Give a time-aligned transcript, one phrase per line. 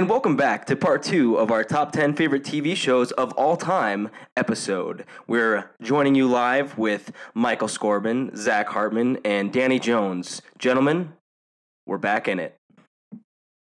[0.00, 3.54] and welcome back to part two of our top 10 favorite TV shows of all
[3.54, 5.04] time episode.
[5.26, 10.40] We're joining you live with Michael Scorbin, Zach Hartman, and Danny Jones.
[10.58, 11.12] Gentlemen,
[11.84, 12.56] we're back in it.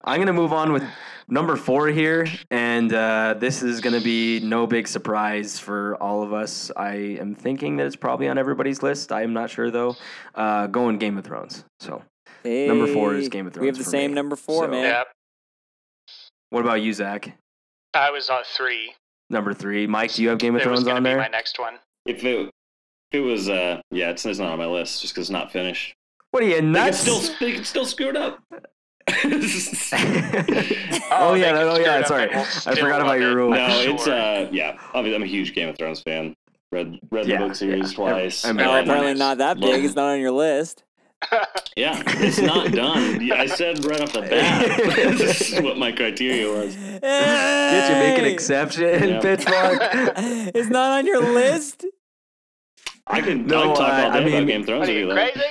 [0.04, 0.84] I'm going to move on with
[1.28, 6.22] number four here, and uh, this is going to be no big surprise for all
[6.22, 6.70] of us.
[6.78, 9.12] I am thinking that it's probably on everybody's list.
[9.12, 9.96] I am not sure, though.
[10.36, 11.64] Uh, going Game of Thrones.
[11.80, 12.04] So,
[12.46, 13.62] Number four is Game of Thrones.
[13.62, 14.16] We have the for same me.
[14.16, 14.84] number four, So- man.
[14.84, 15.04] Yeah,
[16.50, 17.38] what about you, Zach?
[17.94, 18.94] I was on three.
[19.30, 19.88] Number three.
[19.88, 21.18] Mike, do you have Game of it was Thrones gonna on be there?
[21.18, 21.76] my next one.
[22.06, 22.50] If it,
[23.12, 25.52] if it was, uh, yeah, it's, it's not on my list just because it's not
[25.52, 25.94] finished.
[26.32, 27.00] What are you They can nuts?
[27.00, 28.40] still, they can still screw it up.
[29.10, 29.14] oh
[31.34, 32.04] they yeah, can oh yeah.
[32.04, 33.36] Sorry, we'll I forgot about love your it.
[33.36, 33.50] rule.
[33.52, 34.78] no, I'm it's uh, yeah.
[34.94, 36.36] Obviously, I'm a huge Game of Thrones fan.
[36.72, 37.96] Read read Yeah, the book series yeah.
[37.96, 38.46] twice.
[38.46, 39.86] I- I No, remember apparently not that big.
[39.86, 40.84] It's not on your list.
[41.76, 43.32] Yeah, it's not done.
[43.32, 44.78] I said right off the bat.
[45.18, 46.76] this is what my criteria was.
[46.76, 49.20] Did you make an exception, Yeah.
[49.22, 49.80] Pitchfork?
[50.56, 51.86] it's not on your list.
[53.06, 54.90] I can, No, I can talk I- all day I mean- about Game of Thrones
[54.90, 55.34] Are you you like.
[55.34, 55.50] crazy?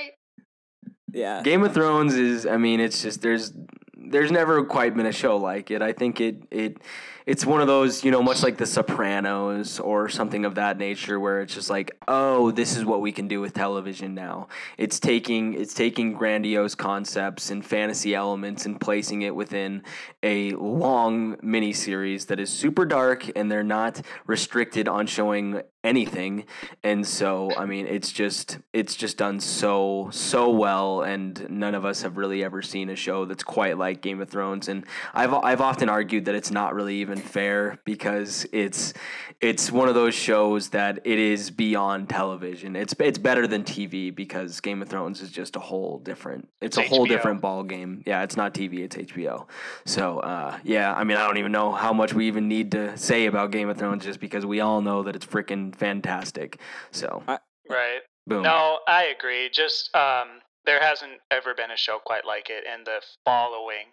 [1.12, 1.42] Yeah.
[1.42, 2.46] Game of Thrones is.
[2.46, 3.52] I mean, it's just there's
[3.96, 5.80] there's never quite been a show like it.
[5.82, 6.78] I think it it
[7.26, 11.18] it's one of those you know much like The Sopranos or something of that nature
[11.18, 14.48] where it's just like oh this is what we can do with television now.
[14.78, 19.82] It's taking it's taking grandiose concepts and fantasy elements and placing it within
[20.26, 26.44] a long miniseries that is super dark and they're not restricted on showing anything.
[26.82, 31.84] And so i mean it's just it's just done so so well and none of
[31.84, 34.68] us have really ever seen a show that's quite like game of thrones.
[34.68, 34.84] And
[35.14, 38.94] i've i've often argued that it's not really even fair because it's
[39.40, 42.74] it's one of those shows that it is beyond television.
[42.74, 46.76] It's it's better than tv because game of thrones is just a whole different it's,
[46.76, 47.08] It's a whole HBO.
[47.10, 49.46] different ball game yeah it's not tv it's hbo
[49.84, 52.96] so uh, yeah i mean i don't even know how much we even need to
[52.96, 56.60] say about game of thrones just because we all know that it's freaking fantastic
[56.90, 57.22] so
[57.68, 58.00] Right.
[58.26, 59.50] boom No, I agree.
[59.52, 63.86] Just um, there hasn't ever been a show quite like it, and the following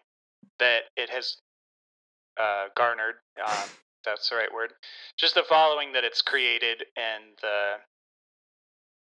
[0.59, 1.37] that it has
[2.39, 3.15] uh, garnered.
[3.43, 3.69] Um,
[4.05, 4.73] that's the right word.
[5.17, 7.73] Just the following that it's created, and the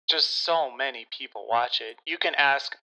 [0.08, 1.96] just so many people watch it.
[2.06, 2.76] You can ask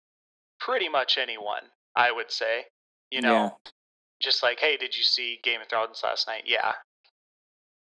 [0.59, 1.63] pretty much anyone.
[1.95, 2.66] I would say,
[3.12, 3.50] you know, Yeah.
[4.23, 6.44] Just like, hey, did you see Game of Thrones last night?
[6.45, 6.72] Yeah.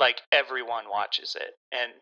[0.01, 1.93] Like everyone watches it, and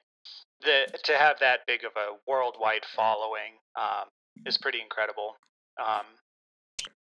[0.62, 4.08] the to have that big of a worldwide following um,
[4.46, 5.36] is pretty incredible.
[5.78, 6.06] Um,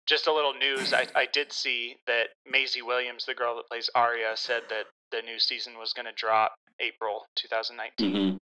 [0.05, 3.89] just a little news: I, I did see that Maisie Williams, the girl that plays
[3.95, 8.13] Arya, said that the new season was going to drop April 2019.
[8.13, 8.37] Mhm.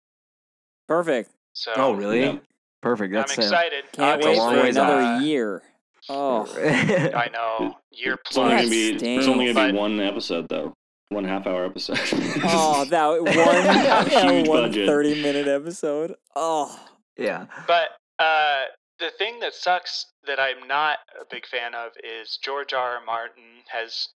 [0.87, 1.31] Perfect.
[1.55, 2.39] So oh really Yeah.
[2.83, 3.85] perfect I'm that's uh, excited.
[3.93, 5.63] Can't That's wait for ways another uh, year.
[6.09, 6.47] Oh.
[7.15, 8.91] I know year It's only gonna be.
[9.17, 10.75] It's only gonna But- be one episode though.
[11.11, 11.99] One half hour episode.
[12.45, 14.87] Oh, that one, that Huge one budget.
[14.87, 16.15] 30 minute episode.
[16.37, 16.79] Oh.
[17.17, 18.65] yeah But uh,
[18.99, 22.97] the thing that sucks that I'm not a big fan of is George R.
[22.99, 23.05] R.
[23.07, 24.09] Martin has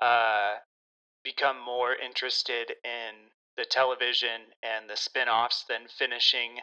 [0.00, 0.52] uh,
[1.22, 3.28] become more interested in
[3.58, 6.60] the television and the spin offs than finishing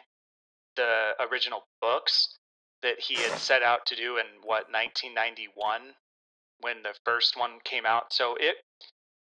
[0.76, 2.38] the original books
[2.82, 5.94] that he had set out to do in what 1991
[6.60, 8.12] when the first one came out.
[8.12, 8.56] So it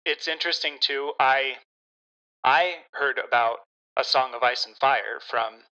[0.05, 1.13] it's interesting too.
[1.19, 1.57] I
[2.43, 3.59] I heard about
[3.95, 5.63] a Song of Ice and Fire from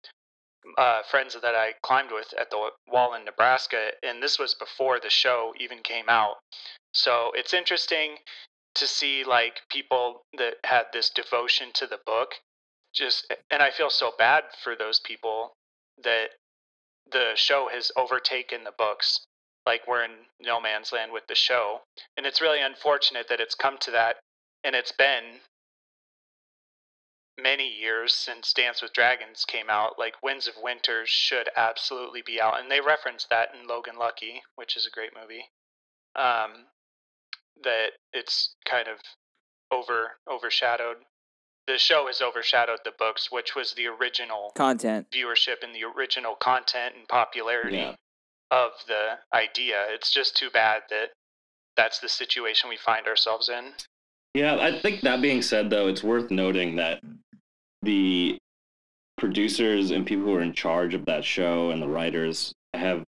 [0.77, 4.99] uh, friends that I climbed with at the wall in Nebraska, and this was before
[4.99, 6.35] the show even came out.
[6.93, 8.17] So it's interesting
[8.75, 12.35] to see like people that had this devotion to the book,
[12.93, 15.53] just and I feel so bad for those people
[16.03, 16.29] that
[17.09, 19.25] the show has overtaken the books.
[19.65, 21.81] Like we're in no man's land with the show,
[22.17, 24.17] and it's really unfortunate that it's come to that,
[24.63, 25.41] and it's been
[27.41, 29.99] many years since Dance with Dragons came out.
[29.99, 34.41] Like Winds of Winter should absolutely be out, and they reference that in Logan Lucky,
[34.55, 35.45] which is a great movie.
[36.15, 36.65] Um,
[37.63, 38.97] that it's kind of
[39.71, 40.97] over overshadowed.
[41.71, 45.07] The show has overshadowed the books, which was the original Content.
[45.09, 47.95] viewership and the original content and popularity Yeah.
[48.49, 49.85] of the idea.
[49.89, 51.11] It's just too bad that
[51.77, 53.73] that's the situation we find ourselves in.
[54.33, 56.99] Yeah, I think that being said, though, it's worth noting that
[57.81, 58.37] the
[59.17, 63.05] producers and people who are in charge of that show and the writers have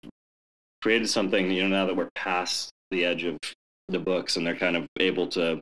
[0.83, 3.39] created something, you know, now that we're past the edge of
[3.87, 5.59] the books and they're kind of able to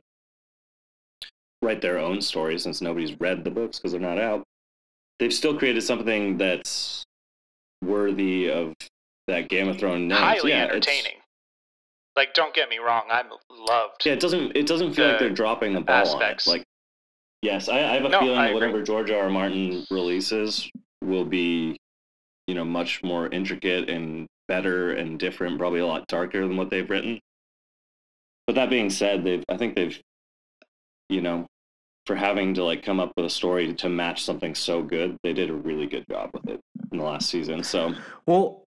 [1.62, 4.44] write their own stories since nobody's read the books because they're not out.
[5.18, 7.04] They've still created something that's
[7.82, 8.74] worthy of
[9.26, 10.18] that Game of Thrones name.
[10.18, 11.16] Highly Yeah, entertaining.
[12.16, 14.04] Like, don't get me wrong, I'm loved.
[14.04, 16.42] Yeah, it doesn't it doesn't feel like they're dropping the ball on it.
[16.46, 16.64] Like,
[17.42, 18.54] yes, I, I have a No, feeling I that agree.
[18.54, 19.24] whatever George R.
[19.24, 19.30] R.
[19.30, 20.68] Martin releases
[21.02, 21.76] will be,
[22.46, 26.70] you know, much more intricate and better and different, probably a lot darker than what
[26.70, 27.20] they've written.
[28.46, 29.98] But that being said, they've I think they've,
[31.10, 31.46] you know,
[32.06, 35.32] for having to like come up with a story to match something so good, they
[35.32, 36.60] did a really good job with it
[36.92, 37.62] in the last season.
[37.62, 37.94] So
[38.26, 38.64] Well,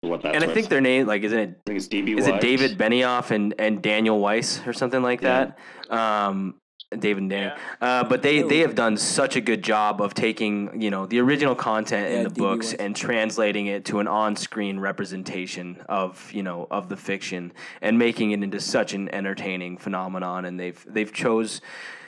[0.00, 2.18] what that's and I think their name, like, isn't it I think it's DB.
[2.18, 5.52] is it David Benioff and, and Daniel Weiss or something like Yeah.
[5.88, 5.96] that?
[5.96, 6.56] Um,
[7.00, 7.52] David and Dan.
[7.56, 7.86] Yeah.
[8.00, 11.20] Uh, but they, they have done such a good job of taking you know the
[11.20, 12.74] original content Yeah, in the DB books Weiss.
[12.80, 17.52] and translating it to an on-screen representation of you know of the fiction
[17.82, 20.44] and making it into such an entertaining phenomenon.
[20.44, 21.60] And they've they've chose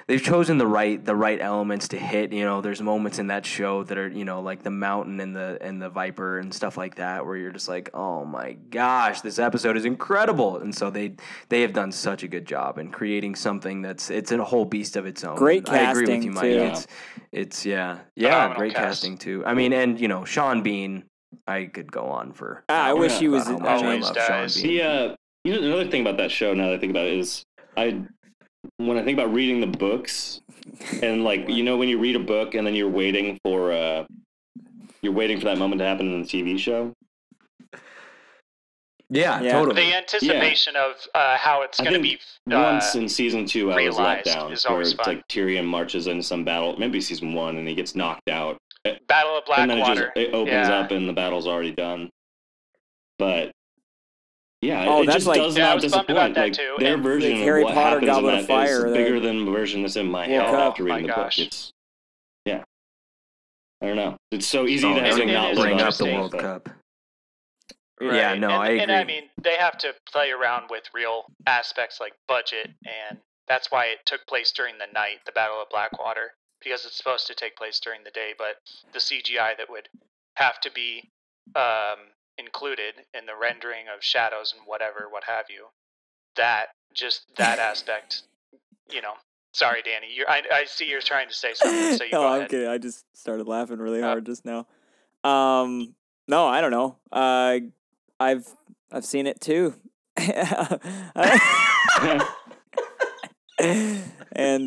[0.09, 2.33] they've chosen the right the right elements to hit.
[2.33, 5.35] You know, there's moments in that show that are you know like the mountain and
[5.35, 9.21] the and the viper and stuff like that where you're just like, oh my gosh,
[9.21, 10.59] this episode is incredible.
[10.59, 11.17] And so they
[11.49, 14.97] they have done such a good job in creating something that's it's a whole beast
[14.97, 15.37] of its own.
[15.37, 16.43] Great I agree with casting, you, Mike.
[16.43, 16.63] too.
[16.63, 16.87] It's
[17.33, 18.85] it's yeah yeah Phenomenal great cast.
[19.03, 19.43] casting too.
[19.47, 21.05] I mean, and you know Sean Bean.
[21.49, 22.65] I could go on for.
[22.69, 24.55] Ah, I wish he was how in- much I love does.
[24.55, 24.77] Sean Bean.
[24.77, 27.19] The uh, you know another thing about that show now that I think about it
[27.19, 27.45] is
[27.77, 28.03] I
[28.79, 30.41] when I think about reading the books
[31.03, 34.05] and like you know when you read a book and then you're waiting for uh
[35.03, 36.93] you're waiting for that moment to happen in the TV show.
[39.09, 39.53] Yeah, Yeah.
[39.53, 39.85] totally.
[39.85, 42.19] The anticipation of uh, how it's going to be.
[42.51, 44.53] Uh, Once in season two, I was let down.
[44.53, 45.17] is Where always it's fun.
[45.17, 48.59] like Tyrion marches into some battle, maybe season one, and he gets knocked out,
[49.07, 50.79] Battle of Black and then it just it opens Yeah.
[50.81, 52.11] up and the battle's already done.
[53.19, 53.53] But
[54.67, 56.11] yeah, Oh, it that's just like- does Yeah, not disappoint.
[56.11, 58.33] about that like too, their and- version Like of Harry what Potter, happens in Goblet
[58.33, 60.55] that of is Fire, the- bigger than the version that's in my head Cup.
[60.55, 61.37] after reading My the gosh.
[61.37, 61.47] book.
[61.47, 61.73] It's
[62.45, 62.63] yeah,
[63.83, 64.17] I don't know.
[64.31, 65.95] It's so easy Oh, to have isn't it it not is live bring up up
[65.97, 66.05] the.
[66.13, 66.69] World but- Cup.
[67.99, 68.15] Right.
[68.17, 71.99] Yeah, no, and, I And I mean, they have to play around with real aspects
[71.99, 76.35] like budget, and that's why it took place during the night, the Battle of Blackwater,
[76.63, 78.35] because it's supposed to take place during the day.
[78.37, 78.57] But
[78.93, 79.89] the CGI that would
[80.37, 81.09] have to be
[81.55, 85.67] um, included in the rendering of shadows and whatever, what have you,
[86.37, 88.23] that just that aspect,
[88.91, 89.15] you know.
[89.53, 90.09] Sorry, Danny.
[90.15, 92.51] You're, I, I see you're trying to say something, so you no, go I'm ahead.
[92.51, 92.69] kidding.
[92.69, 94.67] I just started laughing really Uh, hard just now.
[95.25, 95.95] Um,
[96.29, 96.99] no, I don't know.
[97.11, 97.61] Uh,
[98.21, 98.47] I've
[98.93, 99.75] I've seen it too,
[100.19, 100.83] and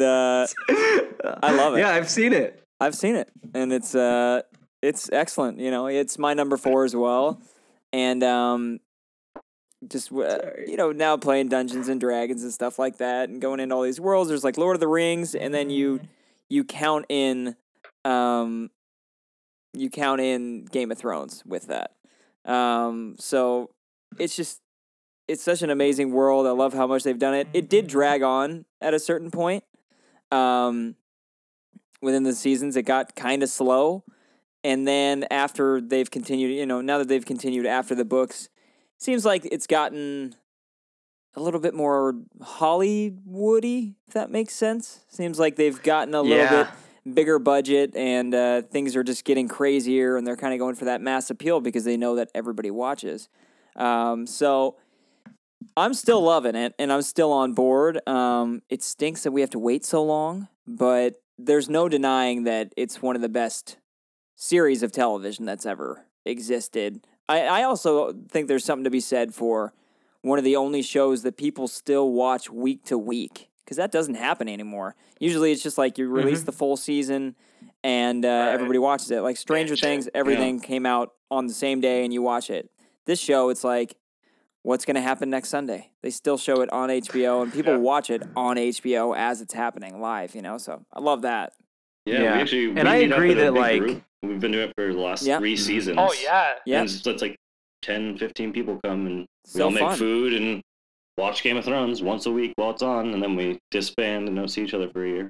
[0.02, 0.48] uh,
[1.44, 1.80] I love it.
[1.80, 2.64] Yeah, I've seen it.
[2.80, 4.42] I've seen it, and it's uh,
[4.82, 5.60] it's excellent.
[5.60, 7.42] You know, it's my number four as well,
[7.94, 8.80] and um,
[9.88, 13.60] just uh, you know now playing Dungeons and Dragons and stuff like that, and going
[13.60, 14.30] into all these worlds.
[14.30, 16.02] There's like Lord of the Rings, and then you
[16.50, 17.56] you count in,
[18.04, 18.72] um,
[19.74, 21.92] you count in Game of Thrones with that.
[22.46, 23.70] Um, so
[24.18, 24.62] it's just
[25.28, 26.48] it's such an amazing world.
[26.48, 27.48] I love how much they've done it.
[27.54, 29.64] It did drag on at a certain point.
[30.32, 30.96] Um,
[32.02, 34.04] within the seasons, it got kind of slow,
[34.64, 38.50] and then after they've continued, you know, now that they've continued after the books,
[38.98, 40.36] seems like it's gotten
[41.36, 43.96] a little bit more Hollywoody.
[44.08, 46.64] If that makes sense, seems like they've gotten a little Yeah.
[46.64, 50.76] bit bigger budget and uh, things are just getting crazier and they're kind of going
[50.76, 53.30] for that mass appeal because they know that everybody watches.
[53.76, 54.76] Um, so
[55.76, 58.00] I'm still loving it and I'm still on board.
[58.08, 62.74] Um, it stinks that we have to wait so long, but there's no denying that
[62.76, 63.78] it's one of the best
[64.42, 67.06] series of television that's ever existed.
[67.28, 69.74] I, I also think there's something to be said for
[70.22, 74.16] one of the only shows that people still watch week to week because that doesn't
[74.16, 74.96] happen anymore.
[75.20, 77.36] Usually it's just like you release the full season
[77.84, 78.48] and uh, Right.
[78.54, 79.20] everybody watches it.
[79.20, 79.82] Like Stranger it.
[79.82, 82.70] Things, everything came out on the same day and you watch it.
[83.06, 83.96] This show, it's like,
[84.62, 85.92] what's going to happen next Sunday?
[86.02, 87.80] They still show it on HBO and people Yeah.
[87.80, 90.58] watch it on HBO as it's happening live, you know?
[90.58, 91.52] So I love that.
[92.10, 92.36] Yeah, Yeah.
[92.36, 92.68] we actually.
[92.68, 94.04] We and I agree that like group.
[94.24, 95.38] we've been doing it for the last Yeah.
[95.40, 95.64] three mm-hmm.
[95.66, 95.98] seasons.
[96.00, 96.82] Oh yeah, Yeah.
[96.82, 97.36] And so it's like
[97.84, 99.20] 10, 15 people come and
[99.54, 99.98] we So all make fun.
[99.98, 100.62] food and
[101.18, 104.36] watch Game of Thrones once a week while it's on, and then we disband and
[104.36, 105.30] don't see each other for a year.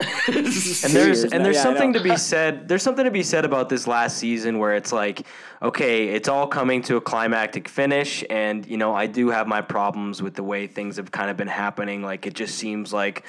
[0.26, 0.46] And
[0.92, 2.66] there's and there's Yeah, something to be said.
[2.68, 5.26] There's something to be said about this last season where it's like,
[5.62, 9.60] okay, it's all coming to a climactic finish, and you know I do have my
[9.60, 12.02] problems with the way things have kind of been happening.
[12.02, 13.24] Like it just seems like,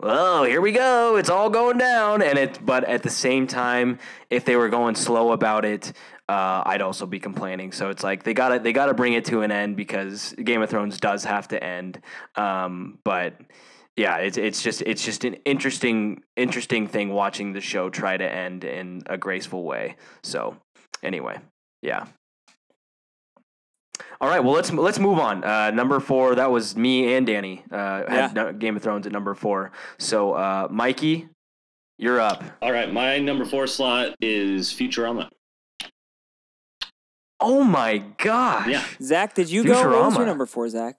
[0.00, 2.58] oh, here we go, it's all going down, and it.
[2.64, 3.98] But at the same time,
[4.30, 5.92] if they were going slow about it,
[6.28, 7.72] uh, I'd also be complaining.
[7.72, 10.34] So it's like they got to they got to bring it to an end because
[10.42, 12.00] Game of Thrones does have to end.
[12.36, 13.40] Um, but
[13.96, 18.30] yeah, it's it's just it's just an interesting interesting thing watching the show try to
[18.30, 19.96] end in a graceful way.
[20.22, 20.56] So
[21.02, 21.38] anyway,
[21.82, 22.06] yeah.
[24.20, 25.44] All right, well let's let's move on.
[25.44, 27.64] Uh, number four, that was me and Danny.
[27.70, 29.70] Uh, had no- Game of Thrones at number four.
[29.98, 31.28] So, uh, Mikey,
[31.98, 32.42] you're up.
[32.60, 35.28] All right, my number four slot is Futurama.
[37.40, 38.66] Oh my gosh!
[38.68, 38.84] Yeah.
[39.00, 39.70] Zach, did you go?
[39.74, 40.26] What was your Futurama.
[40.26, 40.96] number four, Zach?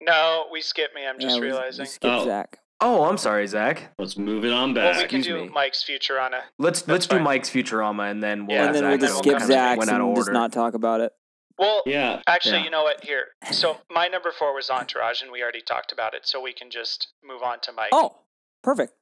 [0.00, 1.06] No, we skipped me.
[1.06, 1.82] I'm just Yeah, we- realizing.
[1.82, 2.24] We skipped Oh.
[2.24, 2.58] Zach.
[2.80, 3.92] Oh, I'm sorry, Zach.
[3.98, 4.84] Let's move it on back.
[4.84, 5.02] well, back.
[5.02, 5.50] we can excuse do me.
[5.50, 6.40] Mike's Futurama.
[6.58, 7.18] Let's let's do.
[7.20, 9.90] Mike's Futurama, and then we'll Yeah, and then Zach we'll just skip kinda Zach's went
[9.90, 11.12] out of and just not talk about it.
[11.58, 12.20] Well, yeah.
[12.26, 12.64] actually, Yeah.
[12.64, 13.04] you know what?
[13.04, 16.52] Here, so my number four was Entourage, and we already talked about it, so we
[16.52, 17.90] can just move on to Mike.
[17.92, 18.16] Oh,
[18.62, 18.92] perfect.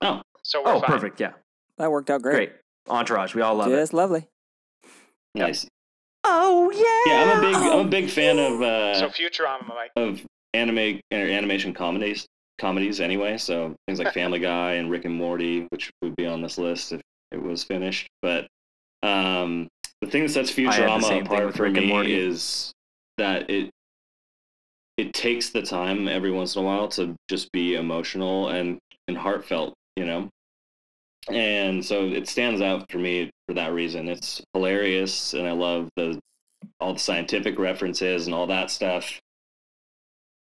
[0.00, 0.90] Oh, so we're Oh, fine.
[0.90, 1.20] perfect.
[1.20, 1.32] Yeah,
[1.78, 2.34] That worked out great.
[2.34, 2.52] great.
[2.88, 3.76] Entourage, we all love it.
[3.76, 4.28] Just lovely.
[5.34, 5.66] Nice.
[6.24, 7.12] Oh yeah.
[7.14, 9.90] Yeah, I'm a big I'm Oh, a big fan of uh, So Futurama, Mike.
[9.96, 12.26] of anime or animation comedies
[12.58, 13.38] comedies anyway.
[13.38, 16.92] So things like Family Guy and Rick and Morty, which would be on this list
[16.92, 17.00] if
[17.32, 18.08] it was finished.
[18.20, 18.48] But
[19.02, 19.68] um,
[20.00, 22.72] the thing that sets I had the Futurama apart for me is
[23.18, 23.70] that it
[24.96, 28.78] it takes the time every once in a while to just be emotional and
[29.08, 30.28] and heartfelt, you know.
[31.30, 34.08] And so it stands out for me for that reason.
[34.08, 36.18] It's hilarious, and I love the
[36.80, 39.18] all the scientific references and all that stuff.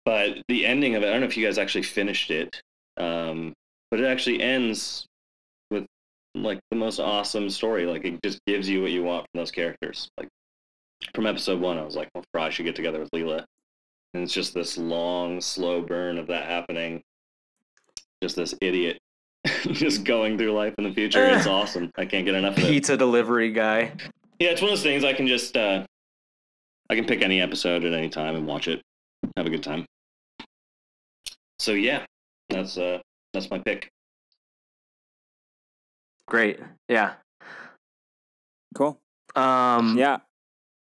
[0.04, 2.60] But the ending of it, I don't know if you guys actually finished it,
[2.96, 3.52] um,
[3.90, 5.06] but it actually ends
[6.42, 7.86] like the most awesome story.
[7.86, 10.08] Like it just gives you what you want from those characters.
[10.18, 10.28] Like
[11.14, 13.44] from episode one, I was like, well, Fry should get together with Leela,
[14.14, 17.02] and it's just this long, slow burn of that happening.
[18.22, 18.98] Just this idiot,
[19.72, 21.24] just going through life in the future.
[21.26, 21.90] It's awesome.
[21.96, 22.68] I can't get enough of it.
[22.68, 23.92] Pizza delivery guy.
[24.38, 25.84] Yeah, it's one of those things I can just uh
[26.88, 28.80] I can pick any episode at any time and watch it.
[29.36, 29.84] Have a good time.
[31.58, 32.04] So yeah,
[32.48, 32.98] that's uh
[33.32, 33.90] that's my pick.
[36.28, 36.60] Great.
[36.88, 37.14] Yeah.
[38.74, 39.00] Cool.
[39.34, 40.18] Um, Yeah.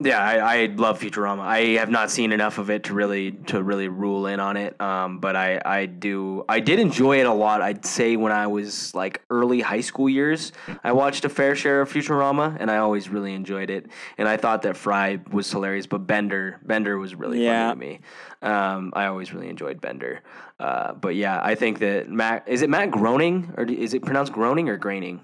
[0.03, 1.41] Yeah, I, I love Futurama.
[1.41, 4.79] I have not seen enough of it to really to really rule in on it.
[4.81, 7.61] Um, but I, I do I did enjoy it a lot.
[7.61, 10.53] I'd say when I was like early high school years,
[10.83, 13.87] I watched a fair share of Futurama, and I always really enjoyed it.
[14.17, 17.69] And I thought that Fry was hilarious, but Bender Bender was really Yeah.
[17.69, 17.99] funny to me.
[18.41, 20.21] Um, I always really enjoyed Bender.
[20.59, 24.31] Uh, but yeah, I think that Matt is it Matt Groening or is it pronounced
[24.33, 25.21] Groening or Graining?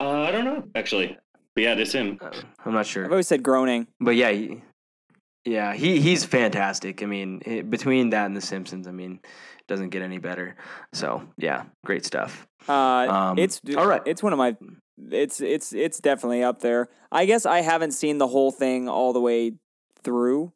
[0.00, 1.18] Uh I don't know, actually.
[1.54, 2.18] But yeah, it's him.
[2.20, 2.30] Uh,
[2.64, 3.04] I'm not sure.
[3.04, 3.86] I've always said groaning.
[4.00, 4.62] But yeah, he,
[5.44, 7.02] yeah, he he's fantastic.
[7.02, 10.56] I mean, i between that and The Simpsons, I mean, it doesn't get any better.
[10.92, 12.46] So yeah, great stuff.
[12.68, 12.72] Uh,
[13.08, 14.02] Um, it's all right.
[14.06, 14.56] It's one of my.
[15.10, 16.88] It's it's it's definitely up there.
[17.12, 19.52] I guess I haven't seen the whole thing all the way
[20.02, 20.52] through,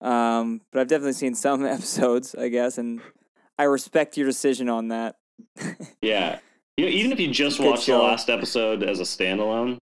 [0.00, 2.34] um, but I've definitely seen some episodes.
[2.34, 3.00] I guess, and
[3.58, 5.16] I respect your decision on that.
[6.02, 6.38] Yeah.
[6.78, 9.78] You know, even if you just Good watch the last episode as a standalone,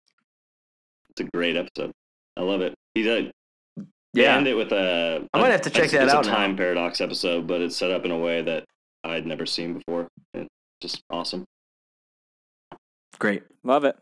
[1.18, 1.92] it's a great episode.
[2.38, 2.74] I love it.
[2.96, 3.32] He did
[4.14, 6.30] Yeah, end it with a I might have to check it's, that it's out a
[6.30, 6.36] now.
[6.36, 8.66] time paradox episode, but it's set up in a way that
[9.04, 10.08] I'd never seen before.
[10.34, 10.50] It's
[10.82, 11.46] just awesome.
[13.20, 13.44] great.
[13.64, 13.96] Love it.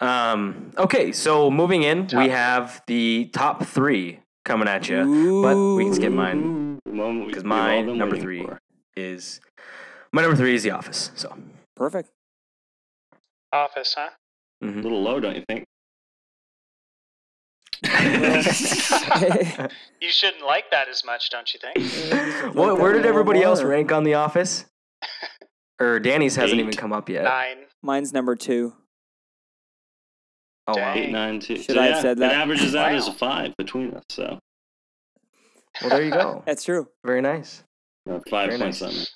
[0.00, 5.40] Um, okay, so moving in, we have the top three coming at you.
[5.42, 6.78] but we can skip mine.
[6.84, 8.58] The moment we- Because we've all mine been number three for.
[8.96, 9.40] is
[10.12, 11.10] my number three is The Office.
[11.14, 11.36] So
[11.76, 12.10] Perfect.
[13.52, 14.10] Office, huh?
[14.62, 14.82] A mhm.
[14.82, 15.64] little low, don't you think?
[20.00, 22.54] You shouldn't like that as much, don't you think?
[22.54, 24.66] what, where did everybody else rank on The Office?
[25.78, 26.62] Or Danny's hasn't Eight.
[26.62, 27.24] even come up yet.
[27.24, 27.56] Nine.
[27.82, 28.72] Mine's number two.
[30.66, 30.94] Oh wow.
[30.94, 31.56] Eight, nine, two.
[31.56, 32.32] Should so, I have said that?
[32.32, 34.02] It averages out as a five between us.
[34.08, 34.38] So
[35.82, 36.42] Well, there you go.
[36.46, 36.88] That's true.
[37.04, 37.62] Very nice.
[38.10, 39.12] uh, five Very point nice.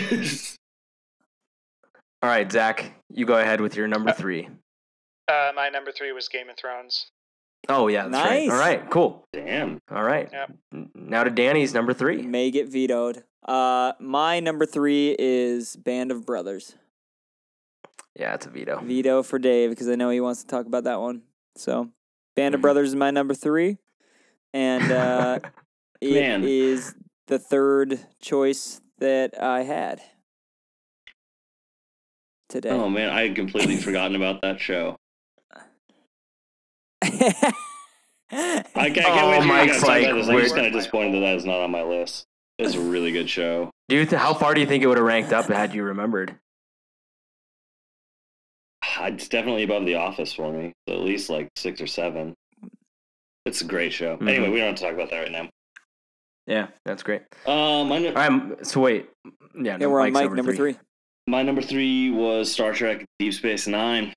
[0.00, 0.56] something.
[2.22, 4.48] All right, Zach, you go ahead with your number three.
[5.28, 7.10] Uh, my number three was Game of Thrones.
[7.68, 8.46] Oh yeah, that's right.
[8.46, 8.50] Nice.
[8.50, 9.26] All right, cool.
[9.32, 9.80] Damn.
[9.90, 10.28] All right.
[10.32, 10.52] Yep.
[10.94, 12.22] Now to Danny's number three.
[12.22, 13.24] May get vetoed.
[13.46, 16.76] Uh, my number three is Band of Brothers.
[18.14, 18.80] Yeah, it's a veto.
[18.80, 21.22] Veto for Dave because I know he wants to talk about that one.
[21.56, 21.90] So,
[22.36, 22.62] Band of Mhm.
[22.62, 23.78] Brothers is my number three,
[24.54, 25.38] and uh,
[26.00, 26.44] it Man.
[26.44, 26.94] is
[27.26, 30.00] the third choice that I had
[32.48, 32.70] today.
[32.70, 34.96] Oh man, I had completely forgotten about that show.
[38.30, 40.06] I can't, Oh, wait you Mike's guys talk like.
[40.06, 42.26] I'm just kind of disappointed that that is not on my list.
[42.58, 43.70] It's a really good show.
[43.88, 45.84] do you th- how far do you think it would have ranked up had you
[45.84, 46.34] remembered?
[49.00, 50.72] It's definitely above The Office for me.
[50.88, 52.34] So at least like six or seven.
[53.46, 54.16] It's a great show.
[54.16, 54.28] Mhm.
[54.28, 55.48] Anyway, we don't have to talk about that right now.
[56.46, 57.22] Yeah, that's great.
[57.46, 59.08] Um, my, nu- All right, so wait.
[59.54, 60.76] Yeah, yeah, no, we're on Mike number three.
[61.26, 64.12] my number three was Star Trek Deep Space Nine.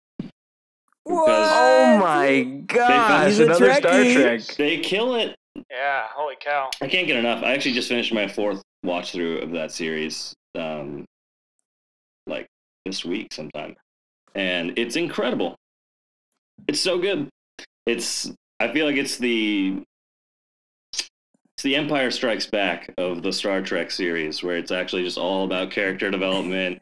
[1.05, 3.27] Because Oh my gosh!
[3.27, 4.41] He's a Another Star Trek.
[4.57, 5.35] they kill it.
[5.69, 6.69] Yeah, holy cow.
[6.81, 7.43] I can't get enough.
[7.43, 11.05] I actually just finished my fourth watch through of that series, um,
[12.27, 12.47] like
[12.85, 13.75] this week sometime,
[14.35, 15.55] and it's incredible.
[16.67, 17.27] It's so good.
[17.85, 18.31] It's.
[18.59, 19.81] I feel like it's the.
[20.93, 25.45] It's the Empire Strikes Back of the Star Trek series, where it's actually just all
[25.45, 26.81] about character development.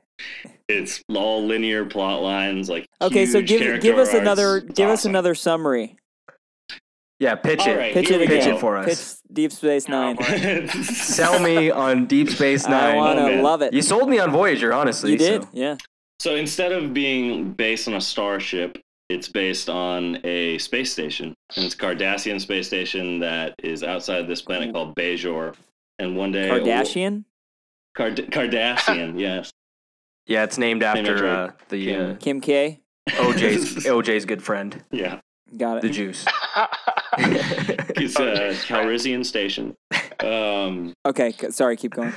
[0.68, 4.20] It's all linear plot lines, like Okay, so give give us arcs.
[4.20, 5.96] another It's give us another summary.
[7.20, 7.78] Yeah, pitch All it.
[7.78, 8.38] right, Pitch it we again.
[8.40, 8.86] Pitch it for us.
[9.22, 10.18] Pitch Deep Space Nine.
[10.84, 12.74] Sell me on Deep Space Nine.
[12.84, 12.96] I Nine.
[12.98, 13.44] want Oh, to man.
[13.44, 13.74] love it.
[13.74, 15.12] You sold me on Voyager, honestly.
[15.12, 15.76] You did, so- yeah.
[16.22, 18.78] So instead of being based on a starship,
[19.10, 21.34] it's based on a space station.
[21.56, 24.74] And it's a Cardassian space station that is outside this planet mm.
[24.74, 25.56] called Bajor.
[25.98, 26.48] And one day.
[26.50, 27.26] Kardashian.
[27.96, 29.52] Card- Cardassian, yes.
[30.30, 32.12] Yeah, it's named Named after after uh, the Kim.
[32.12, 32.80] uh, Kim K.
[33.10, 35.20] OJ's OJ's good friend, Yeah.
[35.58, 35.82] Got it.
[35.82, 35.90] the.
[35.90, 36.26] Juice.
[38.02, 39.76] It's a Calrissian station.
[40.22, 41.76] Um, Okay, sorry.
[41.76, 42.14] Keep going.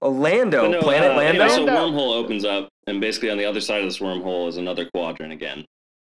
[0.00, 1.42] Lando, but no, Planet uh, Lando.
[1.44, 4.48] anyway, so a wormhole opens up, and basically on the other side of this wormhole
[4.48, 5.64] is another quadrant again.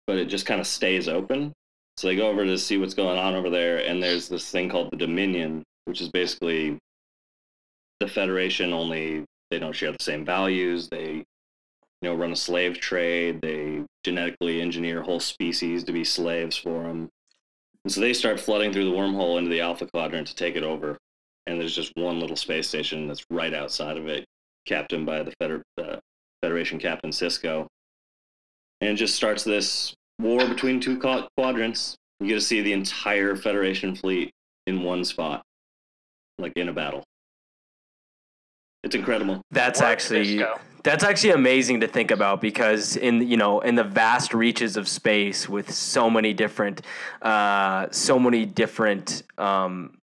[0.09, 1.53] But it just kind of stays open.
[1.97, 4.69] So they go over to see what's going on over there, and there's this thing
[4.69, 6.77] called the Dominion, which is basically
[8.01, 8.73] the Federation.
[8.73, 10.89] Only they don't share the same values.
[10.89, 11.25] They, you
[12.05, 13.41] know, run a slave trade.
[13.41, 17.09] They genetically engineer whole species to be slaves for them.
[17.85, 20.63] And so they start flooding through the wormhole into the Alpha Quadrant to take it
[20.63, 20.97] over.
[21.47, 24.25] And there's just one little space station that's right outside of it,
[24.67, 25.97] captained by the Feder- uh,
[26.43, 27.67] Federation Captain Sisko.
[28.81, 31.97] And it just starts this war between two qua- quadrants.
[32.21, 34.31] You get to see the entire Federation fleet
[34.67, 35.43] in one spot,
[36.39, 37.05] like in a battle.
[38.83, 39.43] It's incredible.
[39.51, 40.59] That's Work actually Sisko.
[40.85, 44.87] That's actually amazing to think about because in you know in the vast reaches of
[44.87, 46.83] space with so many different
[47.23, 49.97] uh, so many different um,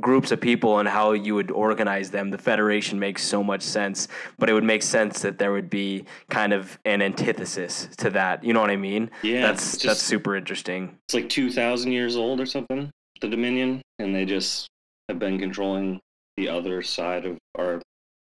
[0.00, 4.08] groups of people and how you would organize them, the Federation makes so much sense.
[4.38, 8.44] But it would make sense that there would be kind of an antithesis to that.
[8.44, 9.10] You know what I mean?
[9.22, 10.98] Yeah, that's it's that's super interesting.
[11.06, 14.68] It's like 2,000 years old or something, the Dominion, and they just
[15.08, 16.00] have been controlling
[16.36, 17.80] the other side of our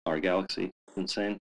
[0.06, 0.70] our galaxy.
[0.96, 1.38] Insane.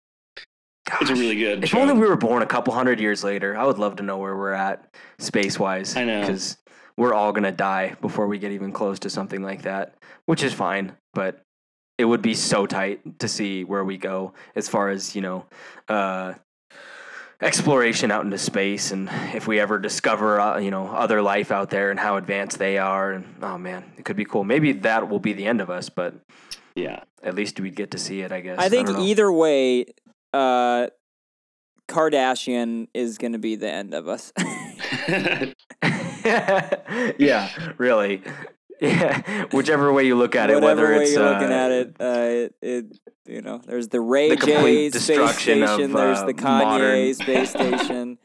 [1.01, 1.81] It's a really good If show.
[1.81, 4.37] only we were born a couple hundred years later, I would love to know where
[4.37, 5.97] we're at space wise.
[5.97, 6.21] I know.
[6.21, 6.57] Because
[6.97, 9.95] we're all going to die before we get even close to something like that,
[10.27, 10.97] which is fine.
[11.15, 11.43] But
[11.97, 15.47] it would be so tight to see where we go as far as, you know,
[15.89, 16.35] uh,
[17.43, 21.71] exploration out into space and if we ever discover uh, you know other life out
[21.71, 25.09] there and how advanced they are and oh man it could be cool maybe that
[25.09, 26.15] will be the end of us but
[26.75, 27.03] yeah.
[27.23, 29.87] at least we'd get to see it i guess I think don't either way,
[30.33, 30.89] uh,
[31.89, 34.33] Kardashian is going to be the end of us.
[37.19, 38.23] yeah, really.
[38.81, 41.97] Yeah, whichever way you look at it, whether way it's you're uh, looking at it,
[42.01, 46.19] uh, it, it, you know, there's the Ray The J space destruction of, station, there's
[46.21, 48.19] uh, the Kanye modern- space station,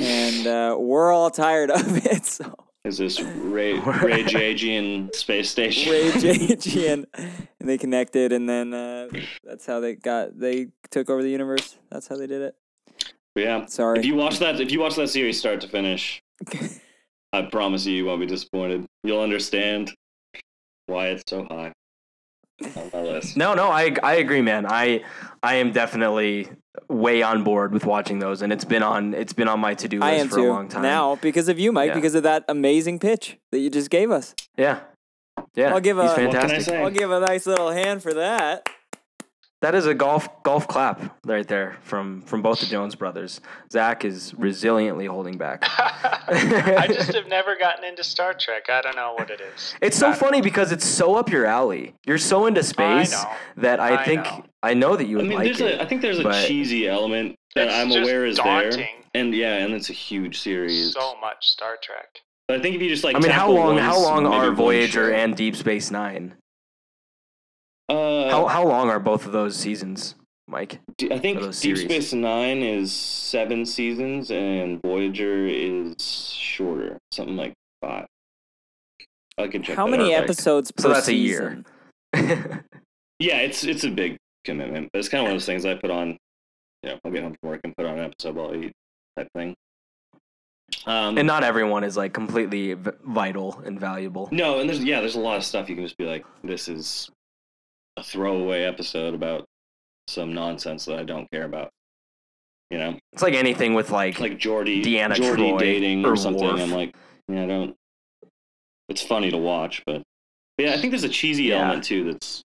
[0.00, 2.24] and uh, we're all tired of it.
[2.24, 2.54] So
[2.86, 5.90] Is this Ray Ray Jagian space station?
[5.90, 9.08] Ray J and, and they connected, and then uh,
[9.42, 11.76] that's how they got they took over the universe.
[11.90, 12.54] That's how they did it.
[13.34, 13.66] Yeah.
[13.66, 13.98] Sorry.
[13.98, 16.22] If you watch that, if you watch that series start to finish,
[17.32, 18.86] I promise you, you won't be disappointed.
[19.02, 19.92] You'll understand
[20.86, 21.72] why it's so high
[22.76, 23.36] on my list.
[23.36, 24.64] No, no, I I agree, man.
[24.64, 25.02] I
[25.42, 26.48] I am definitely
[26.88, 29.88] way on board with watching those, and it's been on it's been on my to
[29.88, 30.82] do list I am for too a long time.
[30.82, 31.88] now because of you, Mike.
[31.88, 31.94] Yeah.
[31.94, 34.34] Because of that amazing pitch that you just gave us.
[34.56, 34.80] yeah,
[35.54, 36.74] yeah, I'll give He's a fantastic.
[36.74, 38.68] i'll give a nice little hand for that.
[39.62, 43.40] That is a golf golf clap right there from from both the Jones brothers.
[43.72, 45.64] Zach is resiliently holding back.
[46.28, 48.68] I just have never gotten into Star Trek.
[48.68, 49.74] I don't know what it is.
[49.80, 51.94] It's so I- funny because it's so up your alley.
[52.06, 53.32] You're so into space know.
[53.58, 54.44] that I, I think know.
[54.62, 55.80] I know that you I would mean, like there's it.
[55.80, 58.70] a, I think there's a cheesy element that I'm aware is there,
[59.14, 60.92] and yeah, and it's a huge series.
[60.92, 62.20] So much Star Trek.
[62.46, 63.78] but I think if you just like, I mean, how long?
[63.78, 66.34] How long are Voyager and Deep Space Nine?
[67.88, 70.16] Uh, How how long are both of those seasons,
[70.48, 70.80] Mike?
[71.10, 71.92] I think Are those Deep series?
[71.92, 78.06] Space Nine is seven seasons, and Voyager is shorter, something like five.
[79.38, 79.76] I can check.
[79.76, 80.22] How many out.
[80.22, 80.30] Perfect.
[80.30, 81.62] episodes per So that's a year.
[83.18, 85.72] Yeah, it's it's a big commitment, but it's kind of one of those things I
[85.74, 86.18] put on.
[86.82, 88.72] You know, I'll get home from work and put on an episode while I eat,
[89.16, 89.54] type thing.
[90.84, 94.28] Um, and not everyone is like completely v- vital and valuable.
[94.32, 96.68] no, and there's yeah, there's a lot of stuff you can just be like, this
[96.68, 97.08] is
[97.96, 99.44] a throwaway episode about
[100.08, 101.70] some nonsense that I don't care about.
[102.70, 106.16] You know, It's like anything with like, like Geordi, Deanna Geordi Troi dating or, or
[106.16, 106.44] something.
[106.44, 106.60] Worf.
[106.60, 106.94] I'm like,
[107.28, 107.74] yeah, I don't.
[108.88, 110.02] It's funny to watch, but,
[110.58, 111.58] but yeah, I think there's a cheesy Yeah.
[111.62, 112.42] element too that's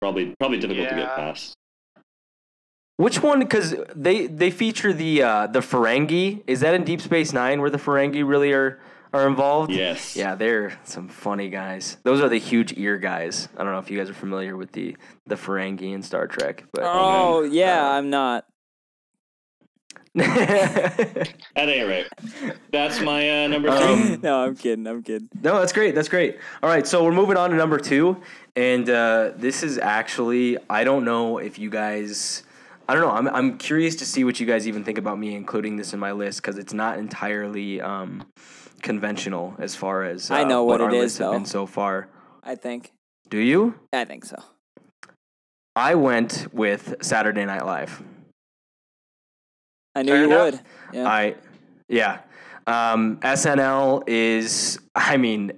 [0.00, 1.54] probably probably difficult to get past.
[2.98, 3.38] which one?
[3.40, 6.42] Because they they feature the uh, the Ferengi.
[6.46, 8.78] Is that in Deep Space Nine where the Ferengi really are
[9.12, 9.70] are involved?
[9.72, 10.16] Yes.
[10.16, 11.96] Yeah, they're some funny guys.
[12.02, 13.48] Those are the huge ear guys.
[13.56, 16.64] I don't know if you guys are familiar with the the Ferengi in Star Trek,
[16.72, 18.44] but Oh yeah, Uh, I'm not.
[20.18, 22.06] At any rate,
[22.72, 24.14] that's my uh, number three.
[24.14, 24.86] Um, no, I'm kidding.
[24.86, 25.28] I'm kidding.
[25.42, 25.94] No, that's great.
[25.94, 26.38] That's great.
[26.62, 28.16] All right, so we're moving on to number two,
[28.54, 32.44] and uh, this is actually I don't know if you guys.
[32.88, 33.10] I don't know.
[33.10, 36.00] I'm I'm curious to see what you guys even think about me including this in
[36.00, 38.24] my list because it's not entirely um,
[38.82, 41.48] conventional as far as uh, I know what our it is, lists have been though.
[41.48, 42.08] so far.
[42.42, 42.92] I think.
[43.28, 43.74] Do you?
[43.92, 44.36] I think so.
[45.74, 48.02] I went with Saturday Night Live.
[49.94, 50.44] I knew Fair you enough.
[50.52, 50.60] would.
[50.92, 51.08] Yeah.
[51.08, 51.34] I,
[51.88, 52.20] yeah.
[52.66, 55.52] Um, SNL is, I mean,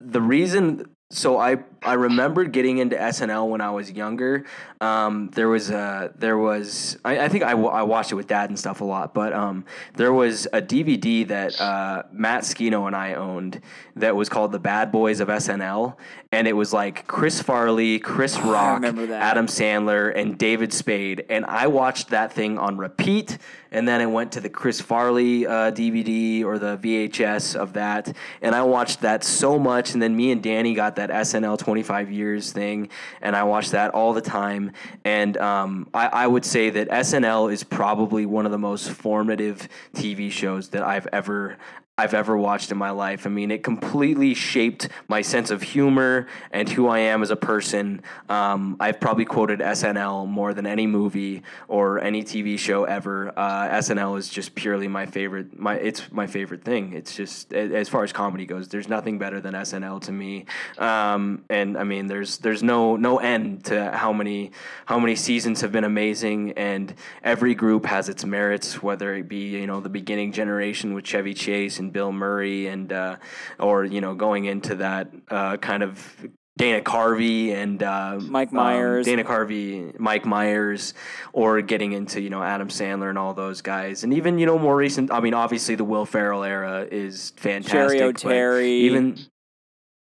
[0.00, 0.86] the reason.
[1.10, 4.44] So I I remembered getting into SNL when I was younger.
[4.80, 8.50] Um, there was a there was I, I think I, I watched it with dad
[8.50, 9.64] and stuff a lot, but um,
[9.94, 13.60] there was a DVD that uh, Matt Skino and I owned
[13.94, 15.94] that was called The Bad Boys of SNL,
[16.32, 19.14] and it was like Chris Farley, Chris Oh, Rock, remember.
[19.14, 23.38] Adam Sandler, and David Spade, and I watched that thing on repeat.
[23.70, 28.14] And then I went to the Chris Farley uh, DVD or the VHS of that,
[28.40, 29.92] and I watched that so much.
[29.92, 32.88] And then me and Danny got that SNL 25 years thing,
[33.20, 34.72] and I watched that all the time.
[35.04, 39.68] And um, I, I would say that SNL is probably one of the most formative
[39.94, 41.56] TV shows that I've ever
[41.98, 43.26] I've ever watched in my life.
[43.26, 47.36] I mean, it completely shaped my sense of humor and who I am as a
[47.36, 48.02] person.
[48.28, 53.32] Um, I've probably quoted SNL more than any movie or any TV show ever.
[53.34, 55.58] Uh, SNL is just purely my favorite.
[55.58, 56.92] My it's my favorite thing.
[56.92, 60.44] It's just as far as comedy goes, there's nothing better than SNL to me.
[60.76, 64.50] Um, and I mean, there's there's no no end to how many
[64.84, 69.48] how many seasons have been amazing, and every group has its merits, whether it be
[69.52, 73.16] you know the beginning generation with Chevy Chase and Bill Murray, and uh,
[73.58, 78.56] or you know going into that uh, kind of Dana Carvey and uh, Mike um,
[78.56, 79.04] Myers.
[79.04, 80.94] Dana Carvey, Mike Myers,
[81.32, 84.58] or getting into you know Adam Sandler and all those guys, and even you know
[84.58, 85.12] more recent.
[85.12, 88.00] I mean, obviously the Will Ferrell era is fantastic.
[88.00, 88.66] Cheri but Oteri.
[88.66, 89.18] even